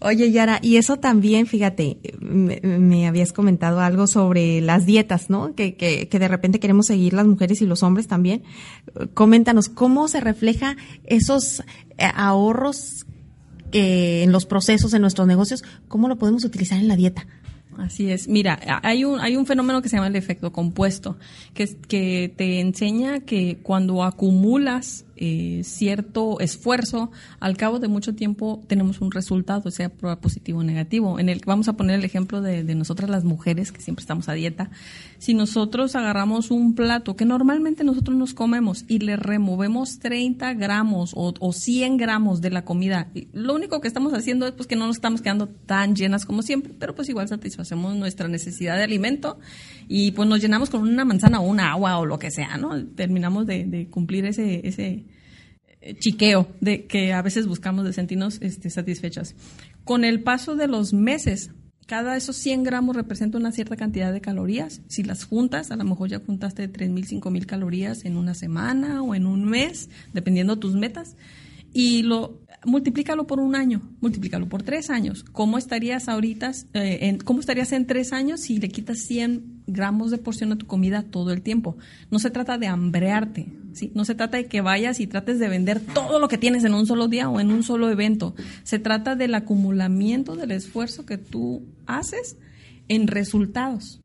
Oye, 0.00 0.30
Yara, 0.30 0.60
y 0.62 0.76
eso 0.76 0.98
también, 0.98 1.46
fíjate, 1.46 1.98
me, 2.20 3.08
habías 3.08 3.32
comentado 3.32 3.80
algo 3.80 4.06
sobre 4.06 4.60
las 4.60 4.86
dietas, 4.86 5.28
¿no? 5.28 5.56
Que, 5.56 5.74
que, 5.74 6.08
que, 6.08 6.18
de 6.20 6.28
repente 6.28 6.60
queremos 6.60 6.86
seguir 6.86 7.14
las 7.14 7.26
mujeres 7.26 7.60
y 7.62 7.66
los 7.66 7.82
hombres 7.82 8.06
también. 8.06 8.44
Coméntanos, 9.14 9.68
¿cómo 9.68 10.06
se 10.06 10.20
refleja 10.20 10.76
esos 11.04 11.60
eh, 11.98 12.10
ahorros 12.14 13.06
que 13.72 14.22
en 14.22 14.30
los 14.30 14.46
procesos, 14.46 14.94
en 14.94 15.02
nuestros 15.02 15.26
negocios, 15.26 15.64
cómo 15.88 16.08
lo 16.08 16.16
podemos 16.16 16.44
utilizar 16.44 16.78
en 16.78 16.86
la 16.86 16.94
dieta? 16.94 17.26
Así 17.76 18.10
es. 18.10 18.28
Mira, 18.28 18.58
hay 18.82 19.04
un, 19.04 19.20
hay 19.20 19.36
un 19.36 19.46
fenómeno 19.46 19.82
que 19.82 19.88
se 19.88 19.96
llama 19.96 20.08
el 20.08 20.16
efecto 20.16 20.52
compuesto, 20.52 21.16
que, 21.54 21.66
que 21.88 22.32
te 22.36 22.60
enseña 22.60 23.20
que 23.20 23.58
cuando 23.62 24.04
acumulas 24.04 25.04
eh, 25.20 25.62
cierto 25.64 26.38
esfuerzo, 26.38 27.10
al 27.40 27.56
cabo 27.56 27.80
de 27.80 27.88
mucho 27.88 28.14
tiempo 28.14 28.62
tenemos 28.68 29.00
un 29.00 29.10
resultado, 29.10 29.70
sea 29.70 29.88
positivo 29.90 30.60
o 30.60 30.62
negativo. 30.62 31.18
En 31.18 31.28
el 31.28 31.40
vamos 31.44 31.68
a 31.68 31.72
poner 31.72 31.98
el 31.98 32.04
ejemplo 32.04 32.40
de, 32.40 32.62
nosotras 32.74 33.10
las 33.10 33.24
mujeres 33.24 33.72
que 33.72 33.80
siempre 33.80 34.02
estamos 34.02 34.28
a 34.28 34.34
dieta. 34.34 34.70
Si 35.18 35.34
nosotros 35.34 35.96
agarramos 35.96 36.52
un 36.52 36.74
plato 36.74 37.16
que 37.16 37.24
normalmente 37.24 37.82
nosotros 37.82 38.16
nos 38.16 38.32
comemos 38.32 38.84
y 38.86 39.00
le 39.00 39.16
removemos 39.16 39.98
30 39.98 40.54
gramos 40.54 41.12
o, 41.16 41.34
o 41.40 41.52
100 41.52 41.96
gramos 41.96 42.40
de 42.40 42.50
la 42.50 42.64
comida, 42.64 43.08
lo 43.32 43.54
único 43.54 43.80
que 43.80 43.88
estamos 43.88 44.14
haciendo 44.14 44.46
es 44.46 44.52
pues 44.52 44.68
que 44.68 44.76
no 44.76 44.86
nos 44.86 44.96
estamos 44.96 45.20
quedando 45.20 45.48
tan 45.48 45.96
llenas 45.96 46.24
como 46.24 46.42
siempre, 46.42 46.72
pero 46.78 46.94
pues 46.94 47.08
igual 47.08 47.26
satisfacemos 47.26 47.96
nuestra 47.96 48.28
necesidad 48.28 48.76
de 48.76 48.84
alimento 48.84 49.40
y 49.88 50.12
pues 50.12 50.28
nos 50.28 50.40
llenamos 50.40 50.70
con 50.70 50.82
una 50.82 51.04
manzana 51.04 51.40
o 51.40 51.46
una 51.46 51.72
agua 51.72 51.98
o 51.98 52.06
lo 52.06 52.20
que 52.20 52.30
sea, 52.30 52.56
¿no? 52.56 52.84
Terminamos 52.94 53.46
de, 53.46 53.64
de 53.64 53.88
cumplir 53.88 54.26
ese, 54.26 54.66
ese 54.68 55.04
chiqueo 55.98 56.48
de 56.60 56.86
que 56.86 57.12
a 57.12 57.22
veces 57.22 57.46
buscamos 57.46 57.84
de 57.84 57.92
sentirnos 57.92 58.38
este, 58.40 58.70
satisfechas. 58.70 59.34
Con 59.84 60.04
el 60.04 60.22
paso 60.22 60.56
de 60.56 60.68
los 60.68 60.92
meses, 60.92 61.50
cada 61.86 62.16
esos 62.16 62.36
100 62.36 62.64
gramos 62.64 62.96
representa 62.96 63.38
una 63.38 63.52
cierta 63.52 63.76
cantidad 63.76 64.12
de 64.12 64.20
calorías. 64.20 64.82
Si 64.88 65.02
las 65.02 65.24
juntas, 65.24 65.70
a 65.70 65.76
lo 65.76 65.84
mejor 65.84 66.10
ya 66.10 66.20
juntaste 66.20 66.70
3.000, 66.70 67.22
5.000 67.22 67.46
calorías 67.46 68.04
en 68.04 68.16
una 68.16 68.34
semana 68.34 69.02
o 69.02 69.14
en 69.14 69.26
un 69.26 69.44
mes, 69.44 69.88
dependiendo 70.12 70.56
de 70.56 70.60
tus 70.60 70.74
metas. 70.74 71.16
Y 71.72 72.02
lo 72.02 72.40
multiplícalo 72.64 73.26
por 73.26 73.40
un 73.40 73.54
año, 73.54 73.80
multiplícalo 74.00 74.48
por 74.48 74.62
tres 74.62 74.90
años. 74.90 75.24
¿Cómo 75.32 75.58
estarías 75.58 76.08
ahorita, 76.08 76.52
eh, 76.74 76.98
en, 77.02 77.18
cómo 77.18 77.40
estarías 77.40 77.72
en 77.72 77.86
tres 77.86 78.12
años 78.12 78.40
si 78.40 78.58
le 78.58 78.68
quitas 78.68 78.98
100 78.98 79.62
gramos 79.66 80.10
de 80.10 80.18
porción 80.18 80.52
a 80.52 80.58
tu 80.58 80.66
comida 80.66 81.02
todo 81.02 81.32
el 81.32 81.42
tiempo? 81.42 81.76
No 82.10 82.18
se 82.18 82.30
trata 82.30 82.58
de 82.58 82.66
hambrearte, 82.66 83.48
No 83.94 84.04
se 84.04 84.14
trata 84.14 84.36
de 84.36 84.46
que 84.46 84.60
vayas 84.60 85.00
y 85.00 85.06
trates 85.06 85.38
de 85.38 85.48
vender 85.48 85.80
todo 85.80 86.18
lo 86.18 86.28
que 86.28 86.38
tienes 86.38 86.64
en 86.64 86.74
un 86.74 86.86
solo 86.86 87.08
día 87.08 87.28
o 87.28 87.40
en 87.40 87.50
un 87.50 87.62
solo 87.62 87.90
evento. 87.90 88.34
Se 88.62 88.78
trata 88.78 89.16
del 89.16 89.34
acumulamiento 89.34 90.36
del 90.36 90.52
esfuerzo 90.52 91.06
que 91.06 91.18
tú 91.18 91.66
haces 91.86 92.36
en 92.88 93.06
resultados. 93.06 94.00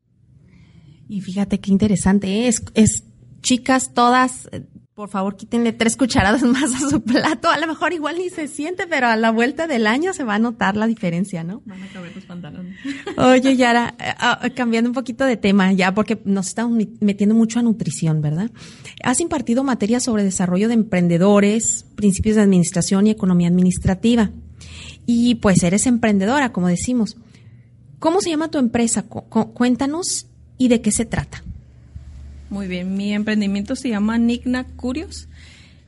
Y 1.08 1.20
fíjate 1.20 1.60
qué 1.60 1.70
interesante, 1.70 2.28
¿eh? 2.28 2.48
es, 2.48 2.62
es 2.74 3.04
chicas 3.42 3.92
todas 3.92 4.48
por 4.94 5.08
favor, 5.08 5.36
quítenle 5.36 5.72
tres 5.72 5.96
cucharadas 5.96 6.42
más 6.44 6.72
a 6.74 6.88
su 6.88 7.02
plato. 7.02 7.50
A 7.50 7.58
lo 7.58 7.66
mejor 7.66 7.92
igual 7.92 8.16
ni 8.18 8.30
se 8.30 8.46
siente, 8.46 8.86
pero 8.86 9.08
a 9.08 9.16
la 9.16 9.30
vuelta 9.32 9.66
del 9.66 9.86
año 9.86 10.14
se 10.14 10.22
va 10.22 10.36
a 10.36 10.38
notar 10.38 10.76
la 10.76 10.86
diferencia, 10.86 11.42
¿no? 11.42 11.62
Van 11.66 11.82
a 11.82 11.88
caber 11.88 12.14
los 12.14 12.24
pantalones. 12.24 12.76
Oye, 13.16 13.56
Yara, 13.56 13.94
eh, 13.98 14.14
ah, 14.18 14.48
cambiando 14.54 14.90
un 14.90 14.94
poquito 14.94 15.24
de 15.24 15.36
tema 15.36 15.72
ya, 15.72 15.92
porque 15.92 16.20
nos 16.24 16.48
estamos 16.48 16.78
metiendo 17.00 17.34
mucho 17.34 17.58
a 17.58 17.62
nutrición, 17.62 18.22
¿verdad? 18.22 18.50
Has 19.02 19.20
impartido 19.20 19.64
materias 19.64 20.04
sobre 20.04 20.22
desarrollo 20.22 20.68
de 20.68 20.74
emprendedores, 20.74 21.86
principios 21.96 22.36
de 22.36 22.42
administración 22.42 23.06
y 23.06 23.10
economía 23.10 23.48
administrativa. 23.48 24.30
Y 25.06 25.36
pues 25.36 25.62
eres 25.62 25.86
emprendedora, 25.86 26.52
como 26.52 26.68
decimos. 26.68 27.16
¿Cómo 27.98 28.20
se 28.20 28.30
llama 28.30 28.50
tu 28.50 28.58
empresa? 28.58 29.02
Cuéntanos 29.02 30.26
y 30.56 30.68
de 30.68 30.80
qué 30.80 30.92
se 30.92 31.04
trata. 31.04 31.43
Muy 32.50 32.68
bien, 32.68 32.94
mi 32.94 33.12
emprendimiento 33.12 33.74
se 33.74 33.88
llama 33.88 34.18
Nicna 34.18 34.64
Curios. 34.64 35.28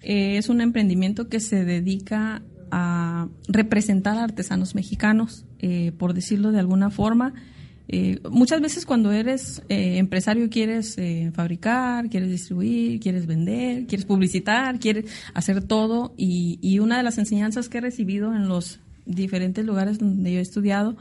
Eh, 0.02 0.38
es 0.38 0.48
un 0.48 0.60
emprendimiento 0.60 1.28
que 1.28 1.40
se 1.40 1.64
dedica 1.64 2.42
a 2.70 3.28
representar 3.48 4.16
a 4.16 4.24
artesanos 4.24 4.74
mexicanos, 4.74 5.44
eh, 5.58 5.92
por 5.98 6.14
decirlo 6.14 6.52
de 6.52 6.58
alguna 6.58 6.90
forma. 6.90 7.34
Eh, 7.88 8.20
muchas 8.30 8.60
veces 8.60 8.84
cuando 8.84 9.12
eres 9.12 9.62
empresario 9.68 10.50
quieres 10.50 10.96
fabricar, 11.34 12.08
quieres 12.08 12.30
distribuir, 12.30 12.98
quieres 12.98 13.26
vender, 13.26 13.86
quieres 13.86 14.06
publicitar, 14.06 14.80
quieres 14.80 15.06
hacer 15.34 15.62
todo 15.62 16.14
y, 16.16 16.58
y, 16.62 16.80
una 16.80 16.96
de 16.96 17.04
las 17.04 17.18
enseñanzas 17.18 17.68
que 17.68 17.78
he 17.78 17.80
recibido 17.80 18.34
en 18.34 18.48
los 18.48 18.80
diferentes 19.04 19.64
lugares 19.64 19.98
donde 19.98 20.32
yo 20.32 20.38
he 20.38 20.42
estudiado 20.42 20.96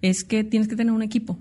es 0.00 0.22
que 0.22 0.44
tienes 0.44 0.68
que 0.68 0.76
tener 0.76 0.92
un 0.92 1.02
equipo. 1.02 1.38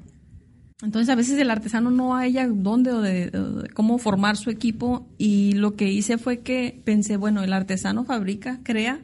Entonces 0.84 1.10
a 1.10 1.16
veces 1.16 1.40
el 1.40 1.50
artesano 1.50 1.90
no 1.90 2.16
haya 2.16 2.48
dónde 2.48 2.92
o 2.92 3.02
de, 3.02 3.32
cómo 3.74 3.98
formar 3.98 4.38
su 4.38 4.52
equipo 4.52 5.08
y 5.18 5.54
lo 5.54 5.76
que 5.76 5.92
hice 5.92 6.20
fue 6.20 6.42
que 6.42 6.80
pensé, 6.84 7.18
bueno, 7.18 7.42
el 7.44 7.52
artesano 7.52 8.06
fabrica, 8.06 8.60
crea, 8.62 9.00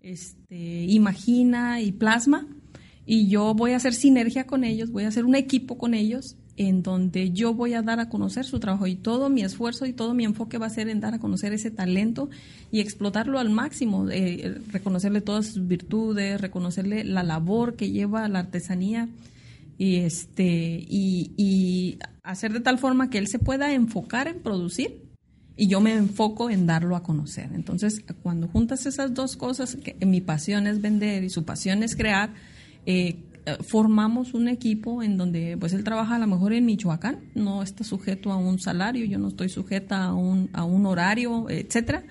este, 0.00 0.82
imagina 0.84 1.80
y 1.80 1.92
plasma 1.92 2.48
y 3.06 3.28
yo 3.28 3.54
voy 3.54 3.70
a 3.70 3.76
hacer 3.76 3.94
sinergia 3.94 4.48
con 4.48 4.64
ellos, 4.64 4.90
voy 4.90 5.04
a 5.04 5.08
hacer 5.08 5.24
un 5.24 5.36
equipo 5.36 5.78
con 5.78 5.94
ellos 5.94 6.36
en 6.56 6.82
donde 6.82 7.30
yo 7.30 7.54
voy 7.54 7.74
a 7.74 7.82
dar 7.82 8.00
a 8.00 8.08
conocer 8.08 8.44
su 8.44 8.58
trabajo 8.58 8.88
y 8.88 8.96
todo 8.96 9.30
mi 9.30 9.42
esfuerzo 9.42 9.86
y 9.86 9.92
todo 9.92 10.14
mi 10.14 10.24
enfoque 10.24 10.58
va 10.58 10.66
a 10.66 10.70
ser 10.70 10.88
en 10.88 10.98
dar 10.98 11.14
a 11.14 11.20
conocer 11.20 11.52
ese 11.52 11.70
talento 11.70 12.30
y 12.72 12.80
explotarlo 12.80 13.38
al 13.38 13.48
máximo, 13.48 14.10
eh, 14.10 14.58
reconocerle 14.72 15.20
todas 15.20 15.46
sus 15.46 15.68
virtudes, 15.68 16.40
reconocerle 16.40 17.04
la 17.04 17.22
labor 17.22 17.76
que 17.76 17.92
lleva 17.92 18.28
la 18.28 18.40
artesanía 18.40 19.08
y 19.82 19.96
este 19.96 20.86
y, 20.88 21.98
hacer 22.22 22.52
de 22.52 22.60
tal 22.60 22.78
forma 22.78 23.10
que 23.10 23.18
él 23.18 23.26
se 23.26 23.40
pueda 23.40 23.72
enfocar 23.74 24.28
en 24.28 24.40
producir 24.40 25.02
y 25.56 25.66
yo 25.66 25.80
me 25.80 25.92
enfoco 25.92 26.50
en 26.50 26.66
darlo 26.66 26.94
a 26.94 27.02
conocer. 27.02 27.50
Entonces, 27.52 28.04
cuando 28.22 28.46
juntas 28.46 28.86
esas 28.86 29.12
dos 29.12 29.36
cosas, 29.36 29.76
que 29.76 30.06
mi 30.06 30.20
pasión 30.20 30.68
es 30.68 30.80
vender 30.80 31.24
y 31.24 31.30
su 31.30 31.44
pasión 31.44 31.82
es 31.82 31.96
crear, 31.96 32.32
eh, 32.86 33.16
formamos 33.66 34.34
un 34.34 34.46
equipo 34.46 35.02
en 35.02 35.16
donde 35.16 35.56
pues 35.58 35.72
él 35.72 35.82
trabaja 35.82 36.14
a 36.14 36.18
lo 36.20 36.28
mejor 36.28 36.52
en 36.52 36.64
Michoacán, 36.64 37.18
no 37.34 37.60
está 37.64 37.82
sujeto 37.82 38.30
a 38.30 38.36
un 38.36 38.60
salario, 38.60 39.04
yo 39.04 39.18
no 39.18 39.28
estoy 39.28 39.48
sujeta 39.48 40.04
a 40.04 40.14
un, 40.14 40.48
a 40.52 40.62
un 40.62 40.86
horario, 40.86 41.50
etcétera 41.50 42.04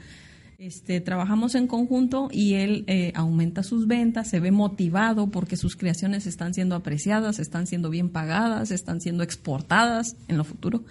este, 0.61 1.01
trabajamos 1.01 1.55
en 1.55 1.65
conjunto 1.65 2.29
y 2.31 2.53
él 2.53 2.83
eh, 2.85 3.11
aumenta 3.15 3.63
sus 3.63 3.87
ventas, 3.87 4.29
se 4.29 4.39
ve 4.39 4.51
motivado 4.51 5.31
porque 5.31 5.57
sus 5.57 5.75
creaciones 5.75 6.27
están 6.27 6.53
siendo 6.53 6.75
apreciadas, 6.75 7.39
están 7.39 7.65
siendo 7.65 7.89
bien 7.89 8.09
pagadas, 8.09 8.69
están 8.69 9.01
siendo 9.01 9.23
exportadas 9.23 10.15
en 10.27 10.37
lo 10.37 10.43
futuro. 10.43 10.83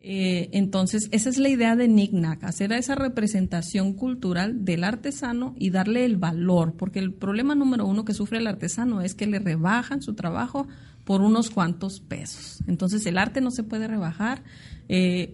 Eh, 0.00 0.48
entonces, 0.50 1.08
esa 1.12 1.30
es 1.30 1.38
la 1.38 1.48
idea 1.48 1.76
de 1.76 1.86
NICNAC, 1.86 2.42
hacer 2.42 2.72
esa 2.72 2.96
representación 2.96 3.92
cultural 3.92 4.64
del 4.64 4.82
artesano 4.82 5.54
y 5.56 5.70
darle 5.70 6.04
el 6.04 6.16
valor, 6.16 6.74
porque 6.76 6.98
el 6.98 7.12
problema 7.12 7.54
número 7.54 7.86
uno 7.86 8.04
que 8.04 8.14
sufre 8.14 8.38
el 8.38 8.48
artesano 8.48 9.00
es 9.00 9.14
que 9.14 9.28
le 9.28 9.38
rebajan 9.38 10.02
su 10.02 10.14
trabajo 10.14 10.66
por 11.08 11.22
unos 11.22 11.48
cuantos 11.48 12.00
pesos. 12.00 12.62
Entonces, 12.66 13.06
el 13.06 13.16
arte 13.16 13.40
no 13.40 13.50
se 13.50 13.62
puede 13.62 13.88
rebajar, 13.88 14.42
eh, 14.90 15.32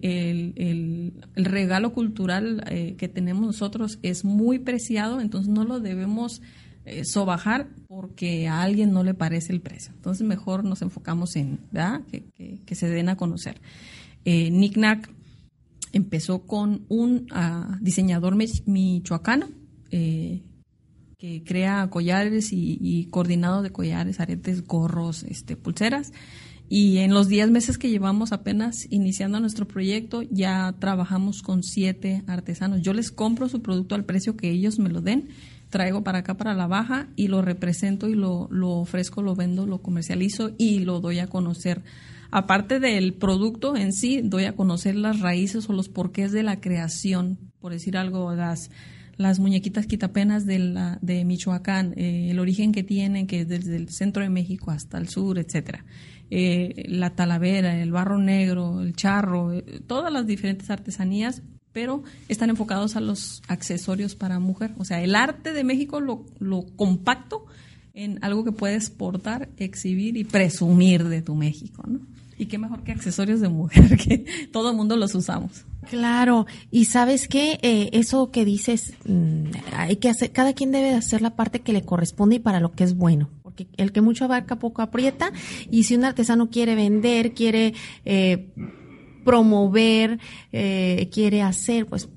el, 0.55 1.11
regalo 1.35 1.91
cultural 1.91 2.63
eh, 2.69 2.95
que 2.97 3.09
tenemos 3.09 3.45
nosotros 3.45 3.99
es 4.01 4.23
muy 4.23 4.57
preciado, 4.57 5.19
entonces 5.19 5.51
no 5.51 5.65
lo 5.65 5.81
debemos 5.81 6.41
eh, 6.85 7.03
sobajar 7.03 7.67
porque 7.89 8.47
a 8.47 8.61
alguien 8.61 8.93
no 8.93 9.03
le 9.03 9.15
parece 9.15 9.51
el 9.51 9.59
precio. 9.59 9.91
Entonces 9.97 10.25
mejor 10.25 10.63
nos 10.63 10.81
enfocamos 10.81 11.35
en 11.35 11.59
Que, 12.09 12.73
se 12.73 12.87
den 12.87 13.09
a 13.09 13.17
conocer. 13.17 13.59
Eh, 14.23 14.51
Nick 14.51 14.77
empezó 15.91 16.43
con 16.43 16.85
un 16.87 17.27
ah, 17.31 17.77
diseñador 17.81 18.37
michoacano 18.65 19.49
crea 21.45 21.89
collares 21.89 22.51
y, 22.51 22.77
y, 22.81 23.05
coordinado 23.05 23.61
de 23.61 23.71
collares, 23.71 24.19
aretes, 24.19 24.65
gorros, 24.65 25.23
este, 25.23 25.55
pulseras. 25.55 26.11
Y 26.67 26.97
en 26.97 27.13
los 27.13 27.27
10 27.27 27.51
meses 27.51 27.77
que 27.77 27.89
llevamos 27.89 28.31
apenas 28.31 28.87
iniciando 28.89 29.39
nuestro 29.39 29.67
proyecto, 29.67 30.23
ya 30.23 30.73
trabajamos 30.79 31.41
con 31.43 31.61
siete 31.61 32.23
artesanos. 32.25 32.81
Yo 32.81 32.93
les 32.93 33.11
compro 33.11 33.49
su 33.49 33.61
producto 33.61 33.93
al 33.93 34.05
precio 34.05 34.35
que 34.35 34.49
ellos 34.49 34.79
me 34.79 34.89
lo 34.89 35.01
den, 35.01 35.29
traigo 35.69 36.03
para 36.03 36.19
acá 36.19 36.37
para 36.37 36.55
la 36.55 36.65
baja 36.65 37.07
y 37.15 37.27
lo 37.27 37.43
represento 37.43 38.07
y 38.07 38.15
lo, 38.15 38.47
lo 38.49 38.71
ofrezco, 38.71 39.21
lo 39.21 39.35
vendo, 39.35 39.67
lo 39.67 39.81
comercializo 39.83 40.51
y 40.57 40.79
lo 40.79 41.01
doy 41.01 41.19
a 41.19 41.27
conocer. 41.27 41.83
Aparte 42.31 42.79
del 42.79 43.13
producto 43.13 43.75
en 43.75 43.93
sí, 43.93 44.21
doy 44.23 44.45
a 44.45 44.55
conocer 44.55 44.95
las 44.95 45.19
raíces 45.19 45.69
o 45.69 45.73
los 45.73 45.87
porqués 45.87 46.31
de 46.31 46.43
la 46.43 46.59
creación, 46.59 47.37
por 47.59 47.71
decir 47.71 47.95
algo, 47.95 48.33
las 48.33 48.71
las 49.17 49.39
muñequitas 49.39 49.87
quitapenas 49.87 50.45
de, 50.45 50.59
la, 50.59 50.99
de 51.01 51.23
Michoacán, 51.25 51.93
eh, 51.95 52.29
el 52.31 52.39
origen 52.39 52.71
que 52.71 52.83
tienen, 52.83 53.27
que 53.27 53.41
es 53.41 53.47
desde 53.47 53.75
el 53.75 53.89
centro 53.89 54.23
de 54.23 54.29
México 54.29 54.71
hasta 54.71 54.97
el 54.97 55.07
sur, 55.07 55.37
etcétera. 55.39 55.85
Eh, 56.29 56.85
la 56.87 57.11
talavera, 57.11 57.81
el 57.81 57.91
barro 57.91 58.17
negro, 58.17 58.81
el 58.81 58.95
charro, 58.95 59.53
eh, 59.53 59.81
todas 59.87 60.11
las 60.11 60.25
diferentes 60.25 60.69
artesanías, 60.69 61.43
pero 61.71 62.03
están 62.27 62.49
enfocados 62.49 62.95
a 62.95 63.01
los 63.01 63.41
accesorios 63.47 64.15
para 64.15 64.39
mujer. 64.39 64.71
O 64.77 64.85
sea, 64.85 65.01
el 65.01 65.15
arte 65.15 65.53
de 65.53 65.63
México 65.63 65.99
lo, 65.99 66.25
lo 66.39 66.65
compacto 66.75 67.45
en 67.93 68.19
algo 68.23 68.43
que 68.43 68.51
puedes 68.51 68.89
portar, 68.89 69.49
exhibir 69.57 70.17
y 70.17 70.23
presumir 70.23 71.05
de 71.05 71.21
tu 71.21 71.35
México, 71.35 71.83
¿no? 71.87 72.01
Y 72.37 72.47
qué 72.47 72.57
mejor 72.57 72.83
que 72.83 72.91
accesorios 72.91 73.39
de 73.39 73.49
mujer, 73.49 73.97
que 74.05 74.25
todo 74.51 74.71
el 74.71 74.77
mundo 74.77 74.97
los 74.97 75.15
usamos. 75.15 75.65
Claro, 75.89 76.47
y 76.71 76.85
sabes 76.85 77.27
qué, 77.27 77.59
eh, 77.61 77.89
eso 77.93 78.31
que 78.31 78.43
dices, 78.43 78.93
mm, 79.05 79.51
hay 79.73 79.97
que 79.97 80.09
hacer, 80.09 80.31
cada 80.31 80.53
quien 80.53 80.71
debe 80.71 80.93
hacer 80.93 81.21
la 81.21 81.35
parte 81.35 81.61
que 81.61 81.73
le 81.73 81.83
corresponde 81.83 82.37
y 82.37 82.39
para 82.39 82.59
lo 82.59 82.71
que 82.73 82.83
es 82.83 82.97
bueno, 82.97 83.29
porque 83.43 83.67
el 83.77 83.91
que 83.91 84.01
mucho 84.01 84.25
abarca 84.25 84.57
poco 84.57 84.81
aprieta, 84.81 85.31
y 85.69 85.83
si 85.83 85.95
un 85.95 86.03
artesano 86.03 86.49
quiere 86.49 86.75
vender, 86.75 87.33
quiere 87.33 87.73
eh, 88.03 88.51
promover, 89.23 90.19
eh, 90.51 91.09
quiere 91.11 91.41
hacer, 91.41 91.85
pues 91.85 92.09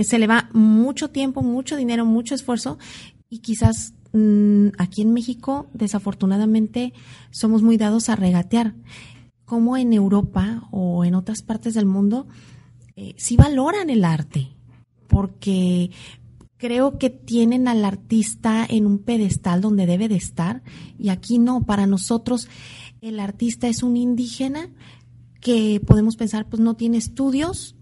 se 0.00 0.18
le 0.18 0.26
va 0.26 0.48
mucho 0.52 1.10
tiempo, 1.10 1.42
mucho 1.42 1.76
dinero, 1.76 2.06
mucho 2.06 2.34
esfuerzo. 2.34 2.78
Y 3.28 3.38
quizás 3.38 3.94
mm, 4.12 4.68
aquí 4.78 5.02
en 5.02 5.12
México 5.12 5.66
desafortunadamente 5.74 6.92
somos 7.30 7.62
muy 7.62 7.76
dados 7.76 8.08
a 8.08 8.16
regatear. 8.16 8.74
Como 9.44 9.76
en 9.76 9.92
Europa 9.92 10.68
o 10.70 11.04
en 11.04 11.14
otras 11.14 11.42
partes 11.42 11.74
del 11.74 11.86
mundo, 11.86 12.26
eh, 12.96 13.14
sí 13.18 13.36
valoran 13.36 13.90
el 13.90 14.04
arte, 14.04 14.48
porque 15.08 15.90
creo 16.56 16.96
que 16.96 17.10
tienen 17.10 17.66
al 17.66 17.84
artista 17.84 18.64
en 18.68 18.86
un 18.86 18.98
pedestal 18.98 19.60
donde 19.60 19.84
debe 19.84 20.08
de 20.08 20.14
estar 20.14 20.62
y 20.96 21.08
aquí 21.08 21.40
no, 21.40 21.64
para 21.64 21.88
nosotros 21.88 22.48
el 23.00 23.18
artista 23.18 23.66
es 23.66 23.82
un 23.82 23.96
indígena 23.96 24.70
que 25.40 25.80
podemos 25.84 26.14
pensar 26.14 26.48
pues 26.48 26.60
no 26.62 26.74
tiene 26.74 26.98
estudios, 26.98 27.74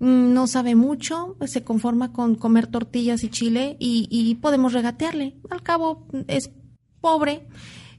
no 0.00 0.46
sabe 0.46 0.74
mucho, 0.74 1.36
pues, 1.38 1.50
se 1.50 1.64
conforma 1.64 2.12
con 2.12 2.36
comer 2.36 2.66
tortillas 2.66 3.24
y 3.24 3.30
chile 3.30 3.76
y, 3.80 4.34
podemos 4.36 4.72
regatearle. 4.72 5.36
Al 5.50 5.62
cabo 5.62 6.06
es 6.28 6.50
pobre 7.00 7.46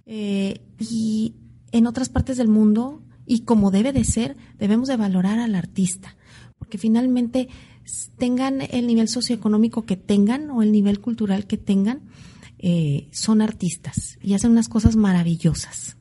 eh, 0.06 0.62
y 0.80 1.36
en 1.72 1.88
otras 1.88 2.10
partes 2.10 2.38
del 2.38 2.48
mundo 2.48 3.02
y 3.26 3.42
como 3.42 3.70
debe 3.70 3.94
de 3.94 4.04
ser, 4.04 4.36
debemos 4.58 4.88
de 4.88 4.98
valorar 4.98 5.40
al 5.40 5.56
artista, 5.56 6.16
porque 6.58 6.78
finalmente 6.78 7.48
tengan 8.18 8.62
el 8.62 8.88
nivel 8.88 9.08
socioeconómico 9.08 9.86
que 9.86 9.98
tengan 9.98 10.50
o 10.50 10.64
el 10.64 10.72
nivel 10.72 11.00
cultural 11.00 11.46
que 11.46 11.58
tengan, 11.58 12.02
eh, 12.58 13.08
son 13.12 13.42
artistas 13.42 14.18
y 14.22 14.34
hacen 14.34 14.52
unas 14.52 14.68
cosas 14.68 14.96
maravillosas. 14.96 15.96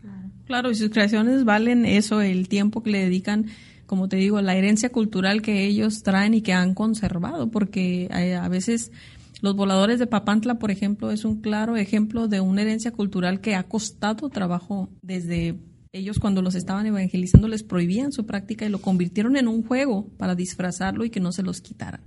Claro, 0.46 0.70
y 0.70 0.74
sus 0.74 0.88
creaciones 0.88 1.44
valen 1.44 1.84
eso, 1.84 2.22
el 2.22 2.48
tiempo 2.48 2.82
que 2.82 2.90
le 2.90 3.00
dedican, 3.00 3.46
como 3.88 4.06
te 4.06 4.16
digo, 4.16 4.42
la 4.42 4.54
herencia 4.54 4.90
cultural 4.90 5.40
que 5.40 5.64
ellos 5.64 6.02
traen 6.02 6.34
y 6.34 6.42
que 6.42 6.52
han 6.52 6.74
conservado, 6.74 7.50
porque 7.50 8.06
eh, 8.14 8.34
a 8.34 8.46
veces 8.48 8.92
los 9.40 9.56
voladores 9.56 9.98
de 9.98 10.06
Papantla, 10.06 10.58
por 10.58 10.70
ejemplo, 10.70 11.10
es 11.10 11.24
un 11.24 11.40
claro 11.40 11.74
ejemplo 11.74 12.28
de 12.28 12.42
una 12.42 12.60
herencia 12.60 12.92
cultural 12.92 13.40
que 13.40 13.54
ha 13.54 13.62
costado 13.62 14.28
trabajo 14.28 14.90
desde 15.00 15.56
ellos 15.92 16.18
cuando 16.18 16.42
los 16.42 16.54
estaban 16.54 16.84
evangelizando 16.84 17.48
les 17.48 17.62
prohibían 17.62 18.12
su 18.12 18.26
práctica 18.26 18.66
y 18.66 18.68
lo 18.68 18.82
convirtieron 18.82 19.38
en 19.38 19.48
un 19.48 19.62
juego 19.62 20.06
para 20.18 20.34
disfrazarlo 20.34 21.06
y 21.06 21.10
que 21.10 21.20
no 21.20 21.32
se 21.32 21.42
los 21.42 21.62
quitaran. 21.62 22.02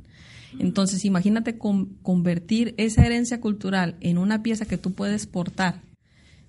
Entonces, 0.59 1.03
imagínate 1.03 1.57
convertir 1.57 2.75
esa 2.77 3.03
herencia 3.03 3.41
cultural 3.41 3.95
en 4.01 4.19
una 4.19 4.43
pieza 4.43 4.67
que 4.67 4.77
tú 4.77 4.93
puedes 4.93 5.25
portar, 5.25 5.81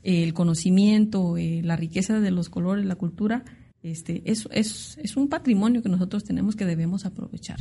el 0.03 0.35
conocimiento, 0.35 1.39
eh, 1.39 1.63
la 1.65 1.77
riqueza 1.77 2.21
de 2.21 2.33
los 2.33 2.51
colores, 2.51 2.85
la 2.85 2.97
cultura, 2.97 3.45
este, 3.83 4.23
es, 4.25 4.49
es, 4.51 4.99
es 4.99 5.17
un 5.17 5.29
patrimonio 5.29 5.83
que 5.83 5.89
nosotros 5.89 6.25
tenemos 6.25 6.57
que 6.57 6.65
debemos 6.65 7.05
aprovechar. 7.05 7.61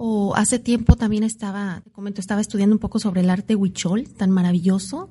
O 0.00 0.36
hace 0.36 0.60
tiempo 0.60 0.94
también 0.94 1.24
estaba, 1.24 1.80
te 1.82 1.90
comento, 1.90 2.20
estaba 2.20 2.40
estudiando 2.40 2.76
un 2.76 2.78
poco 2.78 3.00
sobre 3.00 3.22
el 3.22 3.30
arte 3.30 3.56
huichol, 3.56 4.08
tan 4.08 4.30
maravilloso, 4.30 5.10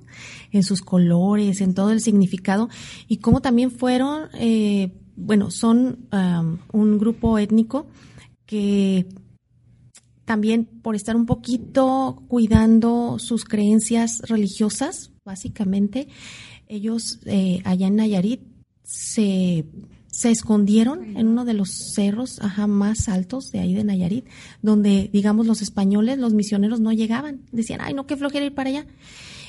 en 0.51 0.63
sus 0.63 0.81
colores, 0.81 1.59
en 1.59 1.73
todo 1.73 1.91
el 1.91 1.99
significado, 1.99 2.69
y 3.07 3.17
cómo 3.17 3.41
también 3.41 3.69
fueron, 3.69 4.29
eh, 4.35 4.93
bueno, 5.17 5.51
son 5.51 6.07
um, 6.13 6.59
un 6.71 6.97
grupo 6.99 7.37
étnico 7.37 7.87
que 8.45 9.07
también 10.23 10.65
por 10.65 10.95
estar 10.95 11.17
un 11.17 11.25
poquito 11.25 12.23
cuidando 12.29 13.17
sus 13.19 13.43
creencias 13.43 14.21
religiosas, 14.21 15.11
básicamente, 15.25 16.07
ellos 16.67 17.19
eh, 17.25 17.61
allá 17.65 17.87
en 17.87 17.97
Nayarit 17.97 18.41
se 18.83 19.65
se 20.17 20.31
escondieron 20.31 21.15
en 21.15 21.27
uno 21.27 21.45
de 21.45 21.53
los 21.53 21.69
cerros 21.93 22.39
ajá, 22.41 22.65
más 22.65 23.07
altos 23.07 23.51
de 23.51 23.59
ahí 23.59 23.75
de 23.75 23.83
Nayarit, 23.83 24.25
donde, 24.63 25.11
digamos, 25.13 25.45
los 25.45 25.61
españoles, 25.61 26.17
los 26.17 26.33
misioneros 26.33 26.79
no 26.79 26.91
llegaban. 26.91 27.41
Decían, 27.51 27.81
ay, 27.83 27.93
no, 27.93 28.07
qué 28.07 28.17
flojera 28.17 28.43
ir 28.43 28.55
para 28.55 28.71
allá. 28.71 28.87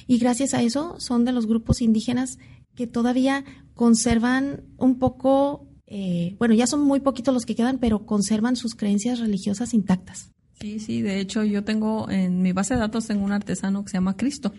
Y 0.07 0.19
gracias 0.19 0.53
a 0.53 0.61
eso 0.61 0.97
son 0.99 1.25
de 1.25 1.33
los 1.33 1.47
grupos 1.47 1.81
indígenas 1.81 2.39
que 2.75 2.87
todavía 2.87 3.47
conservan 3.73 4.65
un 4.77 4.99
poco, 4.99 5.67
eh, 5.87 6.37
bueno, 6.39 6.53
ya 6.53 6.67
son 6.67 6.83
muy 6.83 7.01
poquitos 7.01 7.33
los 7.33 7.47
que 7.47 7.55
quedan, 7.55 7.79
pero 7.79 8.05
conservan 8.05 8.55
sus 8.55 8.75
creencias 8.75 9.21
religiosas 9.21 9.73
intactas. 9.73 10.33
Sí, 10.61 10.81
sí, 10.81 11.01
de 11.01 11.19
hecho 11.19 11.45
yo 11.45 11.65
tengo 11.65 12.11
en 12.11 12.43
mi 12.43 12.53
base 12.53 12.75
de 12.75 12.81
datos 12.81 13.07
tengo 13.07 13.25
un 13.25 13.33
artesano 13.33 13.85
que 13.85 13.91
se 13.91 13.97
llama 13.97 14.19
Cristo 14.19 14.53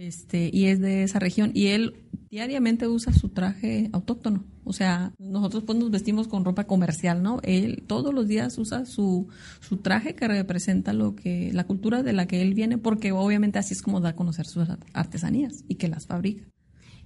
este, 0.00 0.48
y 0.50 0.66
es 0.68 0.80
de 0.80 1.02
esa 1.02 1.18
región, 1.18 1.50
y 1.52 1.66
él 1.66 2.06
diariamente 2.30 2.88
usa 2.88 3.12
su 3.12 3.28
traje 3.28 3.90
autóctono. 3.92 4.44
O 4.64 4.72
sea, 4.72 5.12
nosotros 5.18 5.64
pues 5.64 5.78
nos 5.78 5.90
vestimos 5.90 6.26
con 6.26 6.42
ropa 6.42 6.64
comercial, 6.64 7.22
¿no? 7.22 7.40
Él 7.42 7.84
todos 7.86 8.14
los 8.14 8.26
días 8.26 8.56
usa 8.56 8.86
su, 8.86 9.28
su 9.60 9.76
traje 9.76 10.14
que 10.14 10.26
representa 10.26 10.94
lo 10.94 11.14
que, 11.14 11.52
la 11.52 11.64
cultura 11.64 12.02
de 12.02 12.14
la 12.14 12.26
que 12.26 12.40
él 12.40 12.54
viene, 12.54 12.78
porque 12.78 13.12
obviamente 13.12 13.58
así 13.58 13.74
es 13.74 13.82
como 13.82 14.00
da 14.00 14.10
a 14.10 14.16
conocer 14.16 14.46
sus 14.46 14.68
artesanías 14.94 15.64
y 15.68 15.74
que 15.74 15.88
las 15.88 16.06
fabrica. 16.06 16.48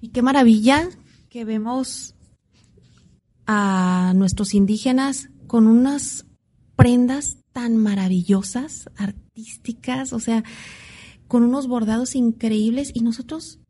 Y 0.00 0.10
qué 0.10 0.22
maravilla 0.22 0.88
que 1.30 1.44
vemos 1.44 2.14
a 3.46 4.12
nuestros 4.14 4.54
indígenas 4.54 5.30
con 5.48 5.66
unas 5.66 6.26
prendas 6.76 7.38
tan 7.52 7.76
maravillosas, 7.76 8.88
artísticas, 8.96 10.12
o 10.12 10.20
sea, 10.20 10.44
con 11.28 11.42
unos 11.42 11.66
bordados 11.66 12.14
increíbles 12.14 12.90
y 12.94 13.00
nosotros 13.00 13.60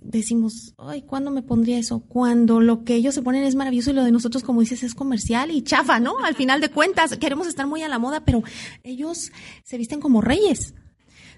decimos, 0.00 0.74
ay, 0.78 1.02
¿cuándo 1.02 1.30
me 1.30 1.42
pondría 1.42 1.78
eso? 1.78 2.00
Cuando 2.00 2.60
lo 2.60 2.84
que 2.84 2.94
ellos 2.94 3.14
se 3.14 3.22
ponen 3.22 3.44
es 3.44 3.54
maravilloso 3.54 3.90
y 3.90 3.94
lo 3.94 4.04
de 4.04 4.12
nosotros, 4.12 4.42
como 4.42 4.60
dices, 4.60 4.82
es 4.82 4.94
comercial 4.94 5.50
y 5.50 5.62
chafa, 5.62 6.00
¿no? 6.00 6.18
Al 6.24 6.34
final 6.34 6.60
de 6.60 6.70
cuentas, 6.70 7.16
queremos 7.18 7.46
estar 7.46 7.66
muy 7.66 7.82
a 7.82 7.88
la 7.88 7.98
moda, 7.98 8.24
pero 8.24 8.42
ellos 8.82 9.30
se 9.62 9.78
visten 9.78 10.00
como 10.00 10.20
reyes. 10.20 10.74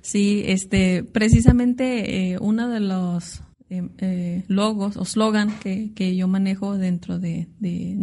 Sí, 0.01 0.43
este, 0.47 1.05
precisamente 1.05 2.33
eh, 2.33 2.39
uno 2.41 2.69
de 2.69 2.81
los 2.81 3.41
eh, 3.71 3.89
eh, 3.99 4.45
logos 4.49 4.97
o 4.97 5.05
slogan 5.05 5.59
que, 5.61 5.93
que, 5.95 6.17
yo 6.17 6.29
manejo 6.29 6.77
dentro 6.77 7.19
de, 7.19 7.49
de 7.59 7.95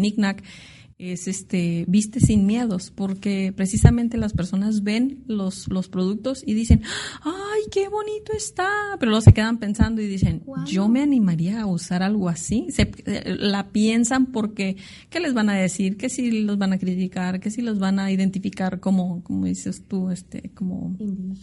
es 0.99 1.29
este 1.29 1.85
viste 1.87 2.19
sin 2.19 2.45
miedos 2.45 2.91
porque 2.93 3.53
precisamente 3.55 4.17
las 4.17 4.33
personas 4.33 4.83
ven 4.83 5.23
los 5.27 5.69
los 5.69 5.87
productos 5.87 6.43
y 6.45 6.53
dicen 6.53 6.81
ay 7.21 7.61
qué 7.71 7.87
bonito 7.87 8.33
está 8.35 8.69
pero 8.99 9.11
luego 9.11 9.21
se 9.21 9.31
quedan 9.31 9.59
pensando 9.59 10.01
y 10.01 10.07
dicen 10.07 10.43
yo 10.65 10.89
me 10.89 11.01
animaría 11.01 11.61
a 11.61 11.67
usar 11.67 12.03
algo 12.03 12.27
así 12.27 12.67
se, 12.69 12.91
la 13.25 13.69
piensan 13.69 14.25
porque 14.25 14.75
qué 15.09 15.21
les 15.21 15.33
van 15.33 15.49
a 15.49 15.55
decir 15.55 15.95
que 15.95 16.09
si 16.09 16.31
los 16.41 16.57
van 16.57 16.73
a 16.73 16.77
criticar 16.77 17.39
que 17.39 17.49
si 17.49 17.61
los 17.61 17.79
van 17.79 17.99
a 17.99 18.11
identificar 18.11 18.81
como 18.81 19.23
como 19.23 19.45
dices 19.45 19.85
tú 19.87 20.11
este 20.11 20.49
como 20.53 20.97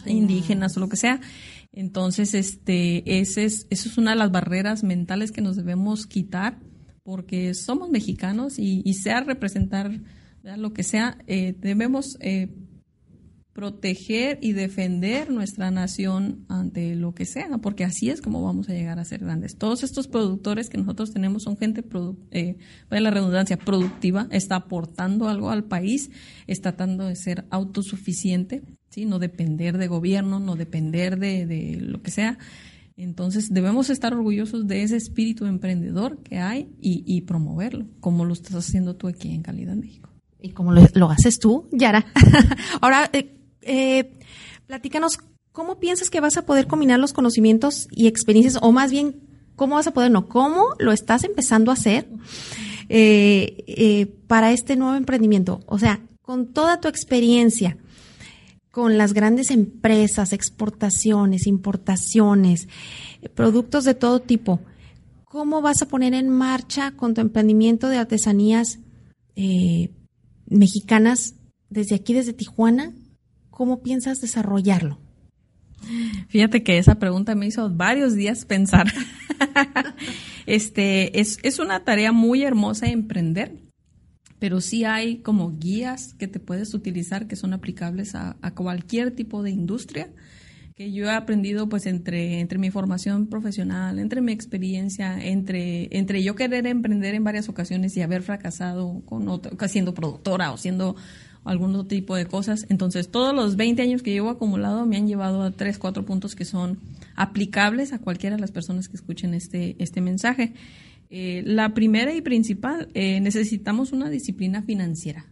indígenas 0.05 0.77
o 0.77 0.81
lo 0.81 0.87
que 0.87 0.97
sea 0.97 1.19
entonces 1.73 2.35
este 2.35 3.19
ese 3.19 3.45
es 3.45 3.65
eso 3.71 3.89
es 3.89 3.97
una 3.97 4.11
de 4.11 4.17
las 4.17 4.31
barreras 4.31 4.83
mentales 4.83 5.31
que 5.31 5.41
nos 5.41 5.55
debemos 5.55 6.05
quitar 6.05 6.59
porque 7.07 7.53
somos 7.53 7.89
mexicanos 7.89 8.59
y, 8.59 8.93
sea 8.95 9.21
representar 9.21 10.01
lo 10.43 10.73
que 10.73 10.83
sea, 10.83 11.17
eh, 11.25 11.55
debemos 11.57 12.17
eh, 12.19 12.49
proteger 13.53 14.39
y 14.41 14.51
defender 14.51 15.31
nuestra 15.31 15.71
nación 15.71 16.43
ante 16.49 16.97
lo 16.97 17.15
que 17.15 17.23
sea, 17.23 17.47
porque 17.59 17.85
así 17.85 18.09
es 18.09 18.19
como 18.19 18.43
vamos 18.43 18.67
a 18.67 18.73
llegar 18.73 18.99
a 18.99 19.05
ser 19.05 19.21
grandes. 19.21 19.55
Todos 19.55 19.83
estos 19.83 20.09
productores 20.09 20.69
que 20.69 20.79
nosotros 20.79 21.13
tenemos 21.13 21.43
son 21.43 21.55
gente, 21.55 21.81
eh, 22.31 22.57
la 22.89 23.09
redundancia, 23.09 23.55
productiva, 23.55 24.27
está 24.29 24.57
aportando 24.57 25.29
algo 25.29 25.49
al 25.49 25.63
país, 25.63 26.11
está 26.45 26.73
tratando 26.73 27.05
de 27.05 27.15
ser 27.15 27.45
autosuficiente, 27.51 28.63
¿sí? 28.89 29.05
no 29.05 29.17
depender 29.17 29.77
de 29.77 29.87
gobierno, 29.87 30.41
no 30.41 30.57
depender 30.57 31.17
de, 31.17 31.45
de 31.45 31.77
lo 31.79 32.01
que 32.01 32.11
sea. 32.11 32.37
Entonces 32.97 33.53
debemos 33.53 33.91
estar 33.91 34.11
orgullosos 34.15 34.65
de 34.67 34.81
ese 34.81 34.97
espíritu 34.97 35.45
emprendedor 35.45 36.17
que 36.23 36.39
hay 36.39 36.71
y, 36.81 37.21
promoverlo, 37.21 37.85
como 37.99 38.25
lo 38.25 38.33
estás 38.33 38.55
haciendo 38.55 38.95
tú 38.95 39.07
aquí 39.07 39.29
en 39.29 39.43
Calidad 39.43 39.75
México. 39.75 40.09
Y 40.41 40.49
como 40.49 40.71
lo, 40.71 41.09
haces 41.09 41.37
tú, 41.37 41.67
Yara. 41.71 42.07
Ahora, 42.81 43.07
eh, 43.13 43.37
eh, 43.61 44.17
platícanos, 44.65 45.19
¿cómo 45.51 45.79
piensas 45.79 46.09
que 46.09 46.21
vas 46.21 46.37
a 46.37 46.45
poder 46.47 46.65
combinar 46.65 46.99
los 46.99 47.13
conocimientos 47.13 47.87
y 47.91 48.07
experiencias, 48.07 48.57
o 48.61 48.71
más 48.71 48.89
bien, 48.89 49.21
cómo 49.55 49.75
vas 49.75 49.85
a 49.85 49.93
poder, 49.93 50.09
no, 50.09 50.27
cómo 50.27 50.65
lo 50.79 50.91
estás 50.91 51.23
empezando 51.23 51.69
a 51.69 51.75
hacer 51.75 52.09
eh, 52.89 54.11
para 54.25 54.51
este 54.51 54.75
nuevo 54.75 54.95
emprendimiento? 54.95 55.59
O 55.67 55.77
sea, 55.77 56.01
con 56.23 56.51
toda 56.51 56.79
tu 56.79 56.87
experiencia, 56.87 57.77
con 58.77 58.95
las 58.99 59.13
grandes 59.13 59.49
empresas, 59.49 60.33
exportaciones, 60.33 61.47
importaciones, 61.47 62.67
productos 63.33 63.85
de 63.85 63.95
todo 63.95 64.19
tipo. 64.19 64.59
¿Cómo 65.23 65.63
vas 65.63 65.81
a 65.81 65.87
poner 65.87 66.13
en 66.13 66.29
marcha 66.29 66.91
con 66.91 67.15
tu 67.15 67.21
emprendimiento 67.21 67.89
de 67.89 67.97
artesanías 67.97 68.77
eh, 69.35 69.89
mexicanas 70.45 71.33
desde 71.71 71.95
aquí, 71.95 72.13
desde 72.13 72.33
Tijuana? 72.33 72.93
¿Cómo 73.49 73.81
piensas 73.81 74.21
desarrollarlo? 74.21 74.99
Fíjate 76.29 76.61
que 76.61 76.77
esa 76.77 76.99
pregunta 76.99 77.33
me 77.33 77.47
hizo 77.47 77.71
varios 77.71 78.13
días 78.13 78.45
pensar. 78.45 78.93
este 80.45 81.19
es, 81.19 81.39
es 81.41 81.57
una 81.57 81.83
tarea 81.83 82.11
muy 82.11 82.43
hermosa 82.43 82.85
emprender 82.85 83.66
pero 84.39 84.61
sí 84.61 84.83
hay 84.83 85.17
como 85.17 85.57
guías 85.57 86.13
que 86.13 86.27
te 86.27 86.39
puedes 86.39 86.73
utilizar 86.73 87.27
que 87.27 87.35
son 87.35 87.53
aplicables 87.53 88.15
a, 88.15 88.35
cualquier 88.55 89.11
tipo 89.11 89.43
de 89.43 89.51
industria 89.51 90.09
que 90.75 90.91
yo 90.91 91.05
he 91.05 91.11
aprendido 91.11 91.67
pues 91.69 91.87
entre, 91.87 92.39
entre 92.39 92.59
mi 92.59 92.69
formación 92.69 93.27
profesional, 93.27 93.97
entre 93.97 94.21
mi 94.21 94.31
experiencia, 94.31 95.17
entre, 95.23 95.87
entre 95.97 96.21
yo 96.21 96.35
querer 96.35 96.67
emprender 96.67 97.15
en 97.15 97.23
varias 97.23 97.49
ocasiones 97.49 97.97
y 97.97 98.01
haber 98.01 98.21
fracasado 98.21 99.01
con 99.05 99.27
otro, 99.27 99.57
siendo 99.67 99.95
productora 99.95 100.51
o 100.51 100.57
siendo 100.57 100.95
algún 101.43 101.73
otro 101.73 101.87
tipo 101.87 102.15
de 102.15 102.27
cosas. 102.27 102.67
Entonces, 102.69 103.09
todos 103.09 103.33
los 103.33 103.55
20 103.55 103.81
años 103.81 104.03
que 104.03 104.11
llevo 104.11 104.29
acumulado 104.29 104.85
me 104.85 104.97
han 104.97 105.07
llevado 105.07 105.41
a 105.41 105.51
tres, 105.51 105.79
cuatro 105.79 106.05
puntos 106.05 106.35
que 106.35 106.45
son 106.45 106.77
aplicables 107.15 107.91
a 107.91 107.99
cualquiera 107.99 108.35
de 108.35 108.41
las 108.41 108.51
personas 108.51 108.87
que 108.87 108.97
escuchen 108.97 109.33
este, 109.33 109.75
este 109.79 109.99
mensaje. 110.01 110.53
Eh, 111.09 111.43
la 111.45 111.73
primera 111.73 112.13
y 112.13 112.21
principal, 112.21 112.89
eh, 112.93 113.19
necesitamos 113.21 113.91
una 113.93 114.09
disciplina 114.09 114.61
financiera. 114.61 115.25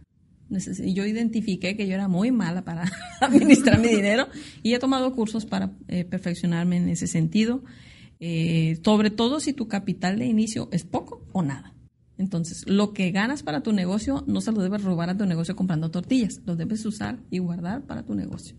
yo 0.48 1.04
identifiqué 1.04 1.76
que 1.76 1.86
yo 1.86 1.94
era 1.94 2.08
muy 2.08 2.30
mala 2.30 2.64
para 2.64 2.84
administrar 3.20 3.80
mi 3.80 3.88
dinero 3.88 4.28
y 4.62 4.74
he 4.74 4.78
tomado 4.78 5.12
cursos 5.12 5.44
para 5.44 5.72
eh, 5.88 6.04
perfeccionarme 6.04 6.76
en 6.76 6.88
ese 6.88 7.06
sentido, 7.06 7.64
sobre 8.82 9.10
todo 9.10 9.40
si 9.40 9.52
tu 9.52 9.68
capital 9.68 10.18
de 10.18 10.26
inicio 10.26 10.70
es 10.72 10.84
poco 10.84 11.26
o 11.32 11.42
nada. 11.42 11.74
Entonces, 12.16 12.64
lo 12.66 12.94
que 12.94 13.10
ganas 13.10 13.42
para 13.42 13.62
tu 13.62 13.72
negocio 13.72 14.24
no 14.26 14.40
se 14.40 14.52
lo 14.52 14.62
debes 14.62 14.82
robar 14.82 15.10
a 15.10 15.18
tu 15.18 15.26
negocio 15.26 15.54
comprando 15.54 15.90
tortillas, 15.90 16.40
lo 16.46 16.56
debes 16.56 16.86
usar 16.86 17.18
y 17.30 17.40
guardar 17.40 17.84
para 17.84 18.04
tu 18.04 18.14
negocio. 18.14 18.56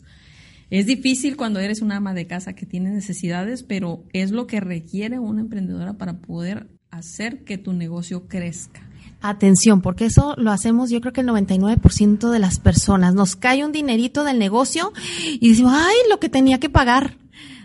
Es 0.69 0.85
difícil 0.85 1.37
cuando 1.37 1.59
eres 1.59 1.81
una 1.81 1.95
ama 1.95 2.13
de 2.13 2.27
casa 2.27 2.53
que 2.53 2.67
tiene 2.67 2.91
necesidades, 2.91 3.63
pero 3.63 4.03
es 4.13 4.31
lo 4.31 4.45
que 4.45 4.59
requiere 4.59 5.17
una 5.17 5.41
emprendedora 5.41 5.97
para 5.97 6.19
poder 6.19 6.67
hacer 6.91 7.43
que 7.43 7.57
tu 7.57 7.73
negocio 7.73 8.27
crezca. 8.27 8.81
Atención, 9.21 9.81
porque 9.81 10.05
eso 10.05 10.35
lo 10.37 10.51
hacemos 10.51 10.91
yo 10.91 11.01
creo 11.01 11.11
que 11.11 11.21
el 11.21 11.27
99% 11.27 12.29
de 12.29 12.39
las 12.39 12.59
personas. 12.59 13.15
Nos 13.15 13.35
cae 13.35 13.65
un 13.65 13.71
dinerito 13.71 14.23
del 14.23 14.37
negocio 14.37 14.93
y 15.39 15.49
decimos, 15.49 15.73
ay, 15.75 15.95
lo 16.09 16.19
que 16.19 16.29
tenía 16.29 16.59
que 16.59 16.69
pagar. 16.69 17.17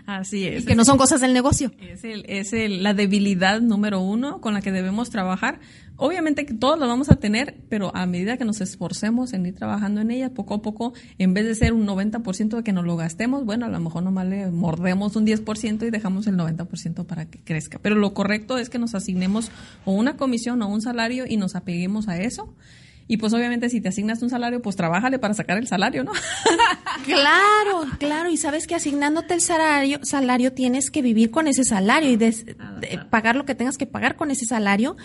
Así 0.05 0.45
es. 0.45 0.65
que 0.65 0.75
no 0.75 0.85
son 0.85 0.97
cosas 0.97 1.21
del 1.21 1.33
negocio. 1.33 1.71
Es, 1.79 2.03
el, 2.03 2.25
es 2.27 2.53
el, 2.53 2.83
la 2.83 2.93
debilidad 2.93 3.61
número 3.61 4.01
uno 4.01 4.41
con 4.41 4.53
la 4.53 4.61
que 4.61 4.71
debemos 4.71 5.09
trabajar. 5.09 5.59
Obviamente 5.95 6.45
que 6.45 6.53
todos 6.53 6.77
lo 6.79 6.87
vamos 6.87 7.09
a 7.09 7.15
tener, 7.15 7.55
pero 7.69 7.95
a 7.95 8.05
medida 8.05 8.37
que 8.37 8.45
nos 8.45 8.61
esforcemos 8.61 9.33
en 9.33 9.45
ir 9.45 9.55
trabajando 9.55 10.01
en 10.01 10.11
ella, 10.11 10.33
poco 10.33 10.55
a 10.55 10.61
poco, 10.61 10.93
en 11.19 11.33
vez 11.33 11.45
de 11.45 11.55
ser 11.55 11.73
un 11.73 11.85
90% 11.85 12.57
de 12.57 12.63
que 12.63 12.73
nos 12.73 12.85
lo 12.85 12.97
gastemos, 12.97 13.45
bueno, 13.45 13.67
a 13.67 13.69
lo 13.69 13.79
mejor 13.79 14.03
nomás 14.03 14.27
le 14.27 14.49
mordemos 14.49 15.15
un 15.15 15.25
10% 15.25 15.87
y 15.87 15.91
dejamos 15.91 16.27
el 16.27 16.35
90% 16.35 17.05
para 17.05 17.25
que 17.25 17.39
crezca. 17.39 17.79
Pero 17.79 17.95
lo 17.95 18.13
correcto 18.13 18.57
es 18.57 18.69
que 18.69 18.79
nos 18.79 18.95
asignemos 18.95 19.51
o 19.85 19.93
una 19.93 20.17
comisión 20.17 20.61
o 20.63 20.67
un 20.67 20.81
salario 20.81 21.25
y 21.27 21.37
nos 21.37 21.55
apeguemos 21.55 22.07
a 22.07 22.17
eso 22.19 22.53
y 23.07 23.17
pues 23.17 23.33
obviamente 23.33 23.69
si 23.69 23.81
te 23.81 23.89
asignas 23.89 24.21
un 24.21 24.29
salario, 24.29 24.61
pues 24.61 24.75
trabájale 24.75 25.19
para 25.19 25.33
sacar 25.33 25.57
el 25.57 25.67
salario, 25.67 26.03
¿no? 26.03 26.11
claro, 27.05 27.85
claro. 27.99 28.29
Y 28.29 28.37
sabes 28.37 28.67
que 28.67 28.75
asignándote 28.75 29.33
el 29.33 29.41
salario, 29.41 29.99
salario 30.03 30.53
tienes 30.53 30.89
que 30.91 31.01
vivir 31.01 31.31
con 31.31 31.47
ese 31.47 31.63
salario 31.63 32.11
y 32.11 32.17
pagar 33.09 33.35
lo 33.35 33.45
que 33.45 33.55
tengas 33.55 33.77
que 33.77 33.85
pagar 33.85 34.15
con 34.15 34.31
ese 34.31 34.45
salario, 34.45 34.95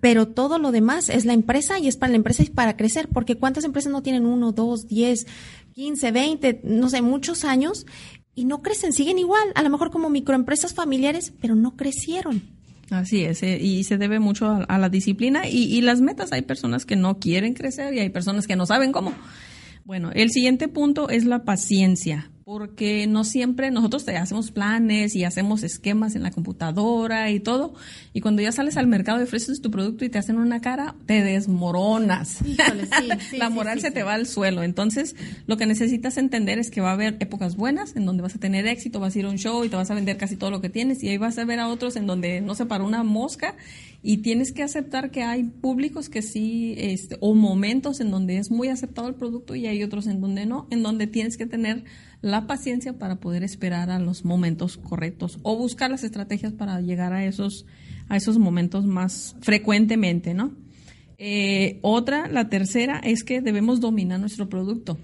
pero 0.00 0.28
todo 0.28 0.58
lo 0.58 0.72
demás 0.72 1.08
es 1.08 1.24
la 1.24 1.32
empresa 1.32 1.78
y 1.78 1.88
es 1.88 1.96
para 1.96 2.10
la 2.10 2.16
empresa 2.16 2.42
y 2.42 2.50
para 2.50 2.76
crecer, 2.76 3.08
porque 3.08 3.36
¿cuántas 3.36 3.64
empresas 3.64 3.92
no 3.92 4.02
tienen 4.02 4.26
uno, 4.26 4.52
dos, 4.52 4.86
diez, 4.88 5.26
quince, 5.72 6.12
veinte, 6.12 6.60
no 6.64 6.88
sé, 6.88 7.02
muchos 7.02 7.44
años 7.44 7.86
y 8.34 8.44
no 8.46 8.62
crecen, 8.62 8.92
siguen 8.92 9.18
igual, 9.18 9.52
a 9.54 9.62
lo 9.62 9.70
mejor 9.70 9.90
como 9.90 10.10
microempresas 10.10 10.74
familiares, 10.74 11.32
pero 11.40 11.54
no 11.54 11.76
crecieron. 11.76 12.53
Así 12.90 13.24
es, 13.24 13.42
eh, 13.42 13.58
y 13.60 13.84
se 13.84 13.96
debe 13.96 14.18
mucho 14.18 14.64
a, 14.68 14.78
la 14.78 14.88
disciplina 14.88 15.48
y, 15.48 15.64
y, 15.64 15.80
las 15.80 16.00
metas. 16.00 16.32
Hay 16.32 16.42
personas 16.42 16.84
que 16.84 16.96
no 16.96 17.18
quieren 17.18 17.54
crecer 17.54 17.94
y 17.94 18.00
hay 18.00 18.10
personas 18.10 18.46
que 18.46 18.56
no 18.56 18.66
saben 18.66 18.92
cómo. 18.92 19.14
Bueno, 19.84 20.10
el 20.14 20.30
siguiente 20.30 20.68
punto 20.68 21.08
es 21.08 21.24
la 21.24 21.44
paciencia 21.44 22.30
porque 22.44 23.06
no 23.06 23.24
siempre 23.24 23.70
nosotros 23.70 24.04
te 24.04 24.16
hacemos 24.18 24.50
planes 24.50 25.16
y 25.16 25.24
hacemos 25.24 25.62
esquemas 25.62 26.14
en 26.14 26.22
la 26.22 26.30
computadora 26.30 27.30
y 27.30 27.40
todo, 27.40 27.74
y 28.12 28.20
cuando 28.20 28.42
ya 28.42 28.52
sales 28.52 28.76
al 28.76 28.86
mercado 28.86 29.20
y 29.20 29.22
ofreces 29.24 29.62
tu 29.62 29.70
producto 29.70 30.04
y 30.04 30.10
te 30.10 30.18
hacen 30.18 30.36
una 30.36 30.60
cara, 30.60 30.94
te 31.06 31.22
desmoronas. 31.22 32.40
la 33.32 33.48
moral 33.48 33.80
se 33.80 33.90
te 33.90 34.02
va 34.02 34.14
al 34.14 34.26
suelo. 34.26 34.62
Entonces, 34.62 35.16
lo 35.46 35.56
que 35.56 35.64
necesitas 35.64 36.18
entender 36.18 36.58
es 36.58 36.70
que 36.70 36.82
va 36.82 36.90
a 36.90 36.94
haber 36.94 37.16
épocas 37.20 37.56
buenas 37.56 37.96
en 37.96 38.04
donde 38.04 38.22
vas 38.22 38.34
a 38.34 38.38
tener 38.38 38.66
éxito, 38.66 39.00
vas 39.00 39.16
a 39.16 39.18
ir 39.18 39.24
a 39.24 39.30
un 39.30 39.38
show 39.38 39.64
y 39.64 39.70
te 39.70 39.76
vas 39.76 39.90
a 39.90 39.94
vender 39.94 40.18
casi 40.18 40.36
todo 40.36 40.50
lo 40.50 40.60
que 40.60 40.68
tienes, 40.68 41.02
y 41.02 41.08
ahí 41.08 41.16
vas 41.16 41.38
a 41.38 41.44
ver 41.46 41.60
a 41.60 41.68
otros 41.68 41.96
en 41.96 42.06
donde 42.06 42.42
no 42.42 42.54
se 42.54 42.66
para 42.66 42.84
una 42.84 43.02
mosca 43.02 43.56
y 44.06 44.18
tienes 44.18 44.52
que 44.52 44.62
aceptar 44.62 45.10
que 45.10 45.22
hay 45.22 45.44
públicos 45.44 46.10
que 46.10 46.20
sí, 46.20 46.74
este, 46.76 47.16
o 47.20 47.34
momentos 47.34 48.00
en 48.00 48.10
donde 48.10 48.36
es 48.36 48.50
muy 48.50 48.68
aceptado 48.68 49.08
el 49.08 49.14
producto 49.14 49.54
y 49.54 49.66
hay 49.66 49.82
otros 49.82 50.06
en 50.06 50.20
donde 50.20 50.44
no, 50.44 50.66
en 50.70 50.82
donde 50.82 51.06
tienes 51.06 51.38
que 51.38 51.46
tener 51.46 51.84
la 52.20 52.46
paciencia 52.46 52.98
para 52.98 53.16
poder 53.16 53.42
esperar 53.42 53.88
a 53.88 53.98
los 53.98 54.26
momentos 54.26 54.76
correctos 54.76 55.38
o 55.42 55.56
buscar 55.56 55.90
las 55.90 56.04
estrategias 56.04 56.52
para 56.52 56.82
llegar 56.82 57.14
a 57.14 57.24
esos, 57.24 57.64
a 58.10 58.18
esos 58.18 58.36
momentos 58.38 58.84
más 58.84 59.36
frecuentemente, 59.40 60.34
¿no? 60.34 60.52
Eh, 61.16 61.78
otra, 61.80 62.28
la 62.28 62.50
tercera, 62.50 62.98
es 62.98 63.24
que 63.24 63.40
debemos 63.40 63.80
dominar 63.80 64.20
nuestro 64.20 64.50
producto. 64.50 64.98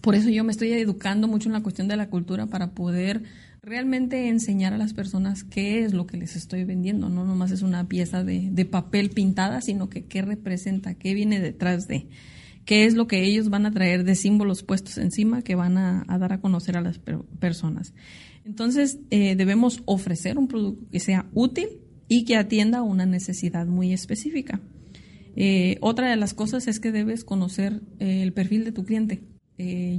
Por 0.00 0.14
eso 0.14 0.28
yo 0.28 0.44
me 0.44 0.52
estoy 0.52 0.70
educando 0.72 1.26
mucho 1.26 1.48
en 1.48 1.54
la 1.54 1.62
cuestión 1.62 1.88
de 1.88 1.96
la 1.96 2.08
cultura 2.08 2.46
para 2.46 2.70
poder 2.70 3.24
realmente 3.62 4.28
enseñar 4.28 4.72
a 4.72 4.78
las 4.78 4.92
personas 4.92 5.44
qué 5.44 5.84
es 5.84 5.94
lo 5.94 6.06
que 6.06 6.16
les 6.16 6.34
estoy 6.34 6.64
vendiendo. 6.64 7.08
No 7.08 7.24
nomás 7.24 7.52
es 7.52 7.62
una 7.62 7.86
pieza 7.86 8.24
de, 8.24 8.48
de 8.50 8.64
papel 8.64 9.10
pintada, 9.10 9.60
sino 9.60 9.88
que 9.88 10.04
qué 10.04 10.20
representa, 10.20 10.94
qué 10.94 11.14
viene 11.14 11.38
detrás 11.38 11.86
de 11.86 12.08
qué 12.64 12.86
es 12.86 12.94
lo 12.94 13.06
que 13.06 13.24
ellos 13.24 13.50
van 13.50 13.66
a 13.66 13.72
traer 13.72 14.02
de 14.04 14.16
símbolos 14.16 14.64
puestos 14.64 14.98
encima 14.98 15.42
que 15.42 15.54
van 15.54 15.78
a, 15.78 16.04
dar 16.18 16.32
a 16.32 16.40
conocer 16.40 16.76
a 16.76 16.80
las 16.80 16.98
personas. 17.38 17.94
Entonces, 18.44 18.98
eh, 19.10 19.36
debemos 19.36 19.82
ofrecer 19.84 20.38
un 20.38 20.48
producto 20.48 20.84
que 20.90 21.00
sea 21.00 21.28
útil 21.32 21.68
y 22.08 22.24
que 22.24 22.36
atienda 22.36 22.82
una 22.82 23.06
necesidad 23.06 23.66
muy 23.66 23.92
específica. 23.92 24.60
Eh, 25.36 25.78
otra 25.80 26.10
de 26.10 26.16
las 26.16 26.34
cosas 26.34 26.66
es 26.66 26.80
que 26.80 26.92
debes 26.92 27.24
conocer 27.24 27.80
eh, 28.00 28.22
el 28.22 28.32
perfil 28.32 28.64
de 28.64 28.72
tu 28.72 28.84
cliente. 28.84 29.22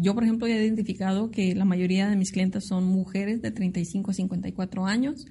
Yo, 0.01 0.13
por 0.13 0.23
ejemplo, 0.23 0.47
he 0.47 0.51
identificado 0.51 1.31
que 1.31 1.55
la 1.55 1.65
mayoría 1.65 2.09
de 2.09 2.15
mis 2.15 2.31
clientes 2.31 2.65
son 2.65 2.85
mujeres 2.85 3.41
de 3.41 3.51
35 3.51 4.11
a 4.11 4.13
54 4.13 4.85
años. 4.85 5.25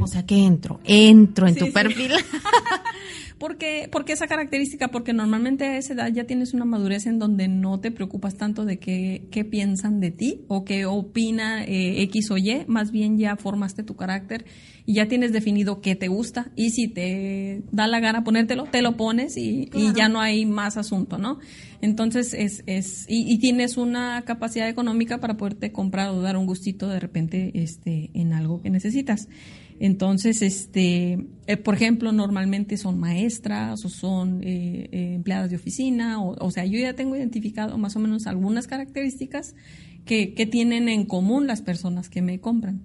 o 0.00 0.06
sea 0.06 0.24
que 0.24 0.44
entro, 0.44 0.80
entro 0.84 1.46
en 1.46 1.56
tu 1.56 1.72
perfil. 1.72 2.12
Porque, 3.42 3.88
porque 3.90 4.12
esa 4.12 4.28
característica, 4.28 4.86
porque 4.86 5.12
normalmente 5.12 5.64
a 5.64 5.76
esa 5.76 5.94
edad 5.94 6.12
ya 6.12 6.26
tienes 6.26 6.54
una 6.54 6.64
madurez 6.64 7.06
en 7.06 7.18
donde 7.18 7.48
no 7.48 7.80
te 7.80 7.90
preocupas 7.90 8.36
tanto 8.36 8.64
de 8.64 8.78
qué, 8.78 9.26
qué 9.32 9.44
piensan 9.44 9.98
de 9.98 10.12
ti 10.12 10.44
o 10.46 10.64
qué 10.64 10.86
opina 10.86 11.64
eh, 11.64 12.02
X 12.02 12.30
o 12.30 12.38
Y, 12.38 12.64
más 12.68 12.92
bien 12.92 13.18
ya 13.18 13.34
formaste 13.34 13.82
tu 13.82 13.96
carácter 13.96 14.44
y 14.86 14.94
ya 14.94 15.08
tienes 15.08 15.32
definido 15.32 15.80
qué 15.80 15.96
te 15.96 16.06
gusta 16.06 16.52
y 16.54 16.70
si 16.70 16.86
te 16.86 17.64
da 17.72 17.88
la 17.88 17.98
gana 17.98 18.22
ponértelo, 18.22 18.66
te 18.66 18.80
lo 18.80 18.96
pones 18.96 19.36
y, 19.36 19.68
y 19.74 19.92
ya 19.92 20.08
no 20.08 20.20
hay 20.20 20.46
más 20.46 20.76
asunto, 20.76 21.18
¿no? 21.18 21.40
Entonces 21.80 22.34
es, 22.34 22.62
es 22.66 23.06
y, 23.08 23.24
y, 23.28 23.38
tienes 23.40 23.76
una 23.76 24.22
capacidad 24.22 24.68
económica 24.68 25.18
para 25.18 25.36
poderte 25.36 25.72
comprar 25.72 26.10
o 26.10 26.22
dar 26.22 26.36
un 26.36 26.46
gustito 26.46 26.86
de 26.86 27.00
repente 27.00 27.50
este, 27.54 28.10
en 28.14 28.34
algo 28.34 28.62
que 28.62 28.70
necesitas. 28.70 29.28
Entonces, 29.82 30.42
este, 30.42 31.26
eh, 31.48 31.56
por 31.56 31.74
ejemplo, 31.74 32.12
normalmente 32.12 32.76
son 32.76 33.00
maestras 33.00 33.84
o 33.84 33.88
son 33.88 34.40
eh, 34.44 34.88
eh, 34.92 35.14
empleadas 35.14 35.50
de 35.50 35.56
oficina, 35.56 36.22
o, 36.22 36.50
sea, 36.52 36.64
yo 36.64 36.78
ya 36.78 36.94
tengo 36.94 37.16
identificado 37.16 37.76
más 37.78 37.96
o 37.96 37.98
menos 37.98 38.28
algunas 38.28 38.68
características 38.68 39.56
que, 40.04 40.34
que 40.34 40.46
tienen 40.46 40.88
en 40.88 41.04
común 41.04 41.48
las 41.48 41.62
personas 41.62 42.08
que 42.08 42.22
me 42.22 42.38
compran. 42.38 42.82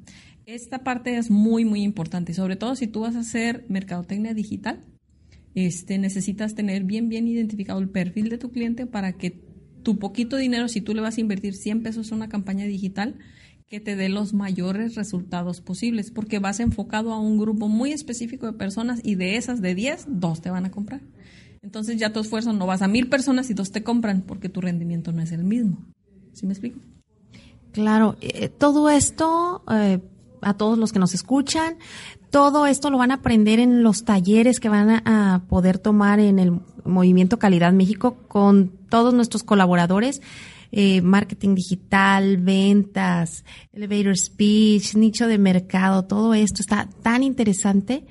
Esta 0.48 0.80
parte 0.80 1.16
es 1.16 1.30
muy, 1.30 1.66
muy 1.66 1.84
importante, 1.84 2.34
sobre 2.34 2.56
todo 2.56 2.76
si 2.76 2.88
tú 2.88 3.02
vas 3.02 3.16
a 3.16 3.20
hacer 3.20 3.64
mercadotecnia 3.70 4.34
digital, 4.34 4.84
este, 5.54 6.00
necesitas 6.00 6.56
tener 6.56 6.84
bien, 6.84 7.10
bien 7.10 7.28
identificado 7.28 7.80
el 7.80 7.90
perfil 7.90 8.30
de 8.30 8.40
tu 8.40 8.50
cliente 8.50 8.88
para 8.88 9.14
que 9.14 9.40
tu 9.84 10.00
poquito 10.00 10.36
dinero, 10.36 10.68
si 10.68 10.82
tú 10.82 10.96
le 10.96 11.02
vas 11.02 11.20
a 11.20 11.22
invertir 11.22 11.54
100 11.54 11.84
pesos 11.84 12.10
en 12.10 12.18
una 12.18 12.28
campaña 12.28 12.66
digital, 12.66 13.20
que 13.68 13.80
te 13.82 13.98
dé 13.98 14.08
los 14.08 14.34
mayores 14.34 14.96
resultados 14.96 15.60
posibles, 15.60 16.10
porque 16.10 16.40
vas 16.40 16.60
enfocado 16.62 17.12
a 17.12 17.20
un 17.20 17.38
grupo 17.38 17.68
muy 17.68 17.92
específico 17.92 18.46
de 18.46 18.54
personas 18.54 19.02
y 19.04 19.16
de 19.16 19.36
esas 19.36 19.62
de 19.62 19.76
10, 19.76 20.06
dos 20.08 20.42
te 20.42 20.50
van 20.50 20.66
a 20.66 20.72
comprar. 20.72 21.02
Entonces 21.62 21.98
ya 21.98 22.14
tu 22.14 22.22
esfuerzo 22.22 22.54
no 22.54 22.66
vas 22.66 22.82
a 22.82 22.88
mil 22.88 23.10
personas 23.10 23.50
y 23.50 23.54
dos 23.54 23.72
te 23.72 23.84
compran 23.84 24.22
porque 24.22 24.48
tu 24.48 24.62
rendimiento 24.62 25.12
no 25.12 25.22
es 25.22 25.34
el 25.34 25.44
mismo. 25.44 25.86
¿Sí 26.32 26.46
me 26.46 26.54
explico? 26.54 26.80
Claro, 27.74 28.16
eh, 28.22 28.48
todo 28.48 28.90
esto, 28.90 29.64
eh, 29.70 30.00
a 30.42 30.54
todos 30.54 30.78
los 30.78 30.94
que 30.94 31.00
nos 31.00 31.14
escuchan, 31.14 31.76
todo 32.30 32.68
esto 32.68 32.90
lo 32.90 32.98
van 32.98 33.12
a 33.12 33.16
aprender 33.16 33.60
en 33.60 33.84
los 33.84 34.06
talleres 34.06 34.62
que 34.62 34.70
van 34.70 35.02
a 35.06 35.44
poder 35.50 35.78
tomar 35.78 36.22
en 36.22 36.40
el 36.40 36.62
Movimiento 36.86 37.38
Calidad 37.38 37.74
México 37.74 38.16
con 38.30 38.70
todos 38.90 39.14
nuestros 39.14 39.44
colaboradores 39.44 40.22
eh, 40.72 41.02
marketing 41.02 41.56
digital, 41.56 42.38
ventas, 42.38 43.46
elevator 43.74 44.18
speech, 44.18 44.96
nicho 44.96 45.28
de 45.28 45.38
mercado, 45.38 46.06
todo 46.06 46.34
esto 46.34 46.62
está 46.62 46.90
tan 47.02 47.24
interesante. 47.24 48.06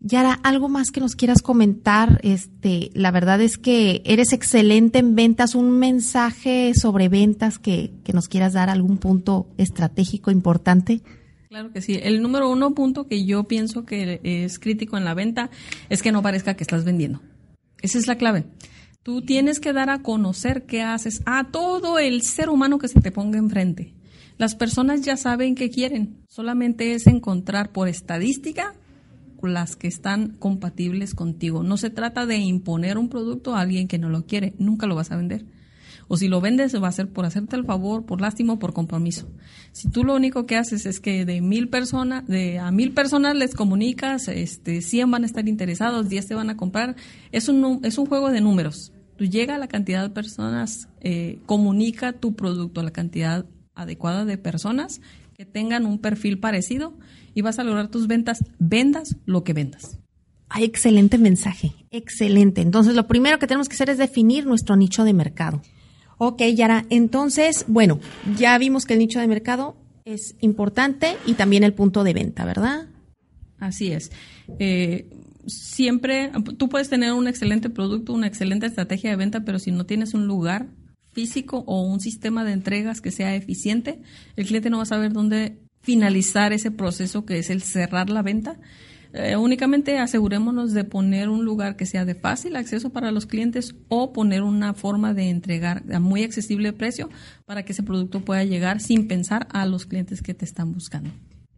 Yara, 0.00 0.34
algo 0.42 0.68
más 0.68 0.90
que 0.90 1.00
nos 1.00 1.16
quieras 1.16 1.42
comentar. 1.42 2.20
Este, 2.22 2.90
la 2.94 3.10
verdad 3.10 3.40
es 3.40 3.58
que 3.58 4.02
eres 4.04 4.32
excelente 4.32 4.98
en 4.98 5.14
ventas. 5.14 5.54
Un 5.54 5.78
mensaje 5.78 6.74
sobre 6.74 7.08
ventas 7.08 7.58
que, 7.58 7.92
que 8.04 8.12
nos 8.12 8.28
quieras 8.28 8.52
dar, 8.52 8.70
algún 8.70 8.98
punto 8.98 9.48
estratégico 9.56 10.30
importante. 10.30 11.00
Claro 11.48 11.72
que 11.72 11.80
sí. 11.80 11.98
El 12.02 12.22
número 12.22 12.50
uno 12.50 12.74
punto 12.74 13.08
que 13.08 13.24
yo 13.24 13.44
pienso 13.44 13.84
que 13.84 14.20
es 14.22 14.58
crítico 14.58 14.96
en 14.96 15.04
la 15.04 15.14
venta 15.14 15.50
es 15.88 16.02
que 16.02 16.12
no 16.12 16.22
parezca 16.22 16.54
que 16.54 16.64
estás 16.64 16.84
vendiendo. 16.84 17.20
Esa 17.80 17.98
es 17.98 18.06
la 18.06 18.16
clave. 18.16 18.44
Tú 19.06 19.22
tienes 19.22 19.60
que 19.60 19.72
dar 19.72 19.88
a 19.88 20.02
conocer 20.02 20.66
qué 20.66 20.82
haces 20.82 21.22
a 21.26 21.52
todo 21.52 22.00
el 22.00 22.22
ser 22.22 22.48
humano 22.50 22.78
que 22.78 22.88
se 22.88 23.00
te 23.00 23.12
ponga 23.12 23.38
enfrente. 23.38 23.94
Las 24.36 24.56
personas 24.56 25.02
ya 25.02 25.16
saben 25.16 25.54
qué 25.54 25.70
quieren. 25.70 26.24
Solamente 26.26 26.92
es 26.92 27.06
encontrar 27.06 27.70
por 27.70 27.86
estadística 27.86 28.74
las 29.44 29.76
que 29.76 29.86
están 29.86 30.30
compatibles 30.40 31.14
contigo. 31.14 31.62
No 31.62 31.76
se 31.76 31.88
trata 31.88 32.26
de 32.26 32.38
imponer 32.38 32.98
un 32.98 33.08
producto 33.08 33.54
a 33.54 33.60
alguien 33.60 33.86
que 33.86 34.00
no 34.00 34.08
lo 34.08 34.26
quiere. 34.26 34.54
Nunca 34.58 34.88
lo 34.88 34.96
vas 34.96 35.12
a 35.12 35.16
vender. 35.16 35.44
O 36.08 36.16
si 36.16 36.26
lo 36.26 36.40
vendes, 36.40 36.74
va 36.74 36.88
a 36.88 36.92
ser 36.92 37.08
por 37.08 37.26
hacerte 37.26 37.54
el 37.54 37.64
favor, 37.64 38.06
por 38.06 38.20
lástima 38.20 38.58
por 38.58 38.72
compromiso. 38.72 39.28
Si 39.70 39.88
tú 39.88 40.02
lo 40.02 40.16
único 40.16 40.46
que 40.46 40.56
haces 40.56 40.84
es 40.84 40.98
que 40.98 41.24
de 41.24 41.40
mil 41.40 41.68
personas, 41.68 42.26
de 42.26 42.58
a 42.58 42.72
mil 42.72 42.92
personas 42.92 43.36
les 43.36 43.54
comunicas, 43.54 44.26
este, 44.26 44.82
100 44.82 45.12
van 45.12 45.22
a 45.22 45.26
estar 45.26 45.46
interesados, 45.46 46.08
10 46.08 46.26
te 46.26 46.34
van 46.34 46.50
a 46.50 46.56
comprar, 46.56 46.96
es 47.30 47.48
un, 47.48 47.80
es 47.84 47.98
un 47.98 48.06
juego 48.06 48.30
de 48.30 48.40
números. 48.40 48.92
Tú 49.16 49.24
llega 49.24 49.54
a 49.54 49.58
la 49.58 49.68
cantidad 49.68 50.02
de 50.02 50.10
personas, 50.10 50.88
eh, 51.00 51.38
comunica 51.46 52.12
tu 52.12 52.34
producto 52.34 52.80
a 52.80 52.84
la 52.84 52.90
cantidad 52.90 53.46
adecuada 53.74 54.24
de 54.24 54.38
personas 54.38 55.00
que 55.34 55.44
tengan 55.44 55.86
un 55.86 55.98
perfil 55.98 56.38
parecido 56.38 56.94
y 57.34 57.42
vas 57.42 57.58
a 57.58 57.64
lograr 57.64 57.88
tus 57.88 58.06
ventas, 58.06 58.44
vendas 58.58 59.16
lo 59.26 59.44
que 59.44 59.52
vendas. 59.52 59.98
Hay 60.48 60.64
excelente 60.64 61.18
mensaje, 61.18 61.72
excelente. 61.90 62.60
Entonces, 62.60 62.94
lo 62.94 63.06
primero 63.06 63.38
que 63.38 63.46
tenemos 63.46 63.68
que 63.68 63.74
hacer 63.74 63.90
es 63.90 63.98
definir 63.98 64.46
nuestro 64.46 64.76
nicho 64.76 65.04
de 65.04 65.12
mercado. 65.12 65.60
Ok, 66.18 66.42
Yara, 66.54 66.86
entonces, 66.88 67.64
bueno, 67.68 68.00
ya 68.36 68.56
vimos 68.56 68.86
que 68.86 68.94
el 68.94 69.00
nicho 69.00 69.20
de 69.20 69.26
mercado 69.26 69.76
es 70.04 70.36
importante 70.40 71.16
y 71.26 71.34
también 71.34 71.64
el 71.64 71.74
punto 71.74 72.04
de 72.04 72.14
venta, 72.14 72.44
¿verdad? 72.44 72.86
Así 73.58 73.92
es. 73.92 74.12
Eh, 74.58 75.10
siempre, 75.46 76.30
tú 76.58 76.68
puedes 76.68 76.88
tener 76.88 77.12
un 77.12 77.28
excelente 77.28 77.70
producto, 77.70 78.12
una 78.12 78.26
excelente 78.26 78.66
estrategia 78.66 79.10
de 79.10 79.16
venta, 79.16 79.44
pero 79.44 79.58
si 79.58 79.70
no 79.70 79.86
tienes 79.86 80.14
un 80.14 80.26
lugar 80.26 80.68
físico 81.12 81.64
o 81.66 81.82
un 81.82 82.00
sistema 82.00 82.44
de 82.44 82.52
entregas 82.52 83.00
que 83.00 83.10
sea 83.10 83.34
eficiente, 83.34 84.02
el 84.36 84.46
cliente 84.46 84.70
no 84.70 84.78
va 84.78 84.82
a 84.82 84.86
saber 84.86 85.12
dónde 85.12 85.58
finalizar 85.82 86.52
ese 86.52 86.70
proceso 86.70 87.24
que 87.24 87.38
es 87.38 87.50
el 87.50 87.62
cerrar 87.62 88.10
la 88.10 88.22
venta 88.22 88.58
eh, 89.18 89.34
únicamente 89.36 89.98
asegurémonos 89.98 90.74
de 90.74 90.84
poner 90.84 91.30
un 91.30 91.42
lugar 91.42 91.76
que 91.76 91.86
sea 91.86 92.04
de 92.04 92.14
fácil 92.14 92.54
acceso 92.54 92.90
para 92.90 93.12
los 93.12 93.24
clientes 93.24 93.74
o 93.88 94.12
poner 94.12 94.42
una 94.42 94.74
forma 94.74 95.14
de 95.14 95.30
entregar 95.30 95.82
a 95.90 96.00
muy 96.00 96.22
accesible 96.22 96.74
precio 96.74 97.08
para 97.46 97.64
que 97.64 97.72
ese 97.72 97.82
producto 97.82 98.20
pueda 98.20 98.44
llegar 98.44 98.78
sin 98.78 99.08
pensar 99.08 99.48
a 99.52 99.64
los 99.64 99.86
clientes 99.86 100.20
que 100.20 100.34
te 100.34 100.44
están 100.44 100.72
buscando. 100.72 101.10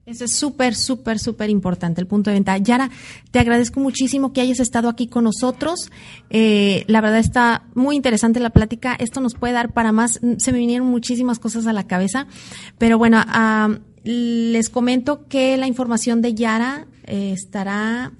Eso 0.08 0.24
es 0.24 0.32
súper, 0.32 0.74
súper, 0.74 1.18
súper 1.18 1.50
importante, 1.50 2.00
el 2.00 2.06
punto 2.06 2.30
de 2.30 2.36
venta. 2.36 2.56
Yara, 2.56 2.90
te 3.30 3.40
agradezco 3.40 3.78
muchísimo 3.78 4.32
que 4.32 4.40
hayas 4.40 4.58
estado 4.58 4.88
aquí 4.88 5.06
con 5.06 5.24
nosotros. 5.24 5.90
Eh, 6.30 6.84
la 6.86 7.02
verdad 7.02 7.18
está 7.18 7.66
muy 7.74 7.94
interesante 7.94 8.40
la 8.40 8.48
plática. 8.48 8.94
Esto 8.94 9.20
nos 9.20 9.34
puede 9.34 9.52
dar 9.52 9.74
para 9.74 9.92
más. 9.92 10.18
Se 10.38 10.50
me 10.50 10.60
vinieron 10.60 10.86
muchísimas 10.86 11.38
cosas 11.38 11.66
a 11.66 11.74
la 11.74 11.86
cabeza. 11.86 12.26
Pero 12.78 12.96
bueno, 12.96 13.22
les 14.02 14.70
comento 14.70 15.28
que 15.28 15.58
la 15.58 15.66
información 15.66 16.22
de 16.22 16.32
Yara 16.32 16.86
eh, 17.04 17.32
estará 17.32 18.12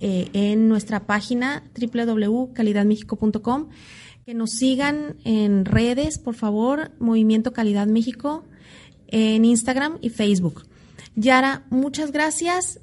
eh, 0.00 0.30
en 0.32 0.68
nuestra 0.68 1.00
página 1.00 1.64
www.calidadmexico.com. 1.78 3.68
Que 4.24 4.32
nos 4.32 4.52
sigan 4.52 5.16
en 5.24 5.66
redes, 5.66 6.16
por 6.16 6.34
favor, 6.34 6.92
Movimiento 6.98 7.52
Calidad 7.52 7.88
México, 7.88 8.46
en 9.08 9.44
Instagram 9.44 9.98
y 10.00 10.08
Facebook. 10.08 10.64
Yara, 11.16 11.66
muchas 11.70 12.12
gracias. 12.12 12.80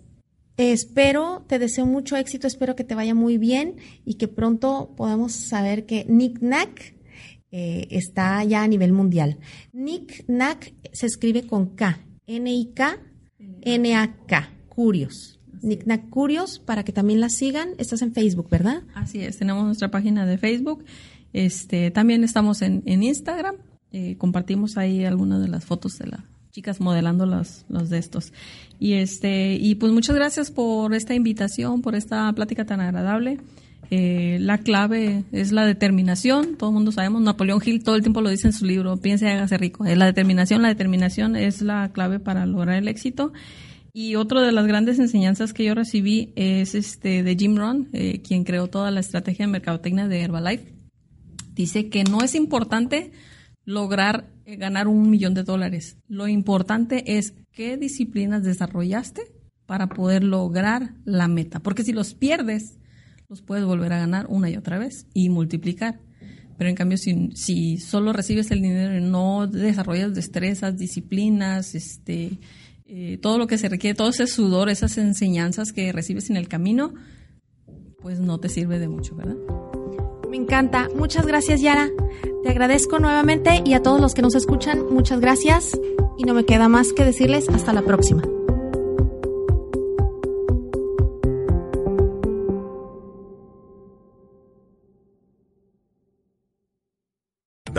espero, 0.58 1.46
te 1.48 1.60
deseo 1.60 1.86
mucho 1.86 2.18
éxito, 2.18 2.48
espero 2.48 2.76
que 2.76 2.84
te 2.84 2.96
vaya 2.96 3.16
muy 3.16 3.38
bien 3.38 3.78
y 4.06 4.16
que 4.16 4.28
pronto 4.28 4.94
podamos 4.98 5.32
saber 5.34 5.86
que 5.86 6.06
Nick 6.10 6.42
Nack 6.42 6.96
eh, 7.52 7.88
está 7.92 8.44
ya 8.44 8.64
a 8.64 8.68
nivel 8.68 8.92
mundial. 8.92 9.38
Nick 9.72 10.26
Nack 10.28 10.74
se 10.92 11.06
escribe 11.06 11.46
con 11.46 11.76
K, 11.76 12.00
N-I-K, 12.26 12.98
N-A-K, 13.62 14.50
Curios. 14.68 15.40
Nicknack 15.62 16.10
Curios, 16.10 16.60
para 16.60 16.84
que 16.84 16.92
también 16.92 17.22
la 17.22 17.30
sigan. 17.30 17.70
Estás 17.78 18.02
en 18.02 18.14
Facebook, 18.14 18.50
¿verdad? 18.50 18.84
Así 18.96 19.22
es, 19.22 19.38
tenemos 19.38 19.64
nuestra 19.64 19.92
página 19.92 20.26
de 20.26 20.38
Facebook. 20.38 20.84
Este, 21.32 21.90
también 21.92 22.24
estamos 22.24 22.62
en, 22.62 22.84
Instagram. 22.86 23.56
Eh, 23.92 24.18
compartimos 24.18 24.78
ahí 24.78 25.06
algunas 25.06 25.42
de 25.42 25.48
las 25.48 25.64
fotos 25.64 25.98
de 26.00 26.08
las 26.08 26.33
chicas 26.54 26.80
modelando 26.80 27.26
los, 27.26 27.66
los 27.68 27.90
de 27.90 27.98
estos. 27.98 28.32
Y 28.80 28.94
este, 28.94 29.56
y 29.56 29.76
pues 29.76 29.92
muchas 29.92 30.16
gracias 30.16 30.52
por 30.52 30.94
esta 30.94 31.16
invitación, 31.16 31.82
por 31.82 31.96
esta 31.96 32.32
plática 32.34 32.64
tan 32.64 32.80
agradable. 32.80 33.40
Eh, 33.90 34.38
la 34.40 34.60
clave 34.60 35.24
es 35.32 35.52
la 35.52 35.66
determinación, 35.66 36.56
todo 36.56 36.70
el 36.70 36.76
mundo 36.76 36.92
sabemos, 36.92 37.22
Napoleón 37.22 37.60
Hill 37.64 37.84
todo 37.84 37.96
el 37.96 38.02
tiempo 38.02 38.22
lo 38.22 38.30
dice 38.30 38.48
en 38.48 38.54
su 38.54 38.66
libro, 38.66 38.98
piense 38.98 39.26
y 39.26 39.30
hágase 39.30 39.58
rico. 39.58 39.86
Es 39.86 39.98
la 39.98 40.06
determinación, 40.06 40.62
la 40.62 40.68
determinación 40.68 41.36
es 41.36 41.64
la 41.64 41.92
clave 41.92 42.20
para 42.20 42.46
lograr 42.46 42.78
el 42.78 42.88
éxito. 42.88 43.34
Y 43.92 44.16
otra 44.16 44.42
de 44.42 44.52
las 44.52 44.66
grandes 44.68 45.00
enseñanzas 45.00 45.54
que 45.54 45.66
yo 45.66 45.74
recibí 45.74 46.34
es 46.36 46.76
este 46.76 47.24
de 47.24 47.36
Jim 47.36 47.56
Rohn, 47.56 47.90
eh, 47.94 48.22
quien 48.22 48.44
creó 48.44 48.68
toda 48.68 48.92
la 48.92 49.00
estrategia 49.00 49.46
de 49.46 49.52
mercadotecnia 49.52 50.08
de 50.08 50.22
Herbalife. 50.22 50.74
Dice 51.54 51.90
que 51.90 52.04
no 52.04 52.24
es 52.24 52.36
importante 52.36 53.12
lograr 53.66 54.26
eh, 54.26 54.33
ganar 54.46 54.88
un 54.88 55.10
millón 55.10 55.34
de 55.34 55.44
dólares. 55.44 55.98
Lo 56.08 56.28
importante 56.28 57.18
es 57.18 57.34
qué 57.52 57.78
disciplinas 57.78 58.44
desarrollaste 58.44 59.22
para 59.66 59.88
poder 59.88 60.24
lograr 60.24 60.96
la 61.06 61.28
meta. 61.28 61.60
Porque 61.60 61.84
si 61.84 61.94
los 61.94 62.14
pierdes, 62.14 62.78
los 63.30 63.42
puedes 63.42 63.66
volver 63.66 63.94
a 63.94 64.00
ganar 64.00 64.26
una 64.30 64.50
y 64.50 64.58
otra 64.58 64.78
vez 64.78 65.08
y 65.14 65.30
multiplicar. 65.30 66.00
Pero 66.58 66.70
en 66.70 66.76
cambio, 66.76 66.98
si, 66.98 67.32
si 67.36 67.78
solo 67.78 68.14
recibes 68.14 68.52
el 68.52 68.62
dinero 68.62 68.96
y 68.96 69.02
no 69.02 69.48
desarrollas 69.48 70.14
destrezas, 70.14 70.78
disciplinas, 70.78 71.74
este, 71.74 72.40
eh, 72.86 73.18
todo 73.22 73.38
lo 73.38 73.48
que 73.48 73.58
se 73.58 73.70
requiere, 73.70 73.96
todo 73.96 74.10
ese 74.10 74.28
sudor, 74.28 74.70
esas 74.70 74.98
enseñanzas 74.98 75.74
que 75.74 75.92
recibes 75.92 76.30
en 76.30 76.38
el 76.38 76.48
camino, 76.48 76.94
pues 78.00 78.20
no 78.20 78.40
te 78.40 78.50
sirve 78.50 78.80
de 78.80 78.88
mucho, 78.88 79.16
¿verdad? 79.16 79.38
Me 80.30 80.38
encanta. 80.38 80.90
Muchas 80.96 81.26
gracias, 81.26 81.62
Yara. 81.62 81.90
Te 82.44 82.50
agradezco 82.50 83.00
nuevamente 83.00 83.64
y 83.66 83.74
a 83.74 83.82
todos 83.82 84.02
los 84.02 84.14
que 84.14 84.22
nos 84.22 84.36
escuchan, 84.36 84.94
muchas 84.94 85.22
gracias. 85.22 85.80
Y 86.18 86.26
no 86.26 86.34
me 86.34 86.46
queda 86.46 86.68
más 86.68 86.92
que 86.92 87.06
decirles 87.06 87.48
hasta 87.48 87.72
la 87.72 87.84
próxima. 87.84 88.22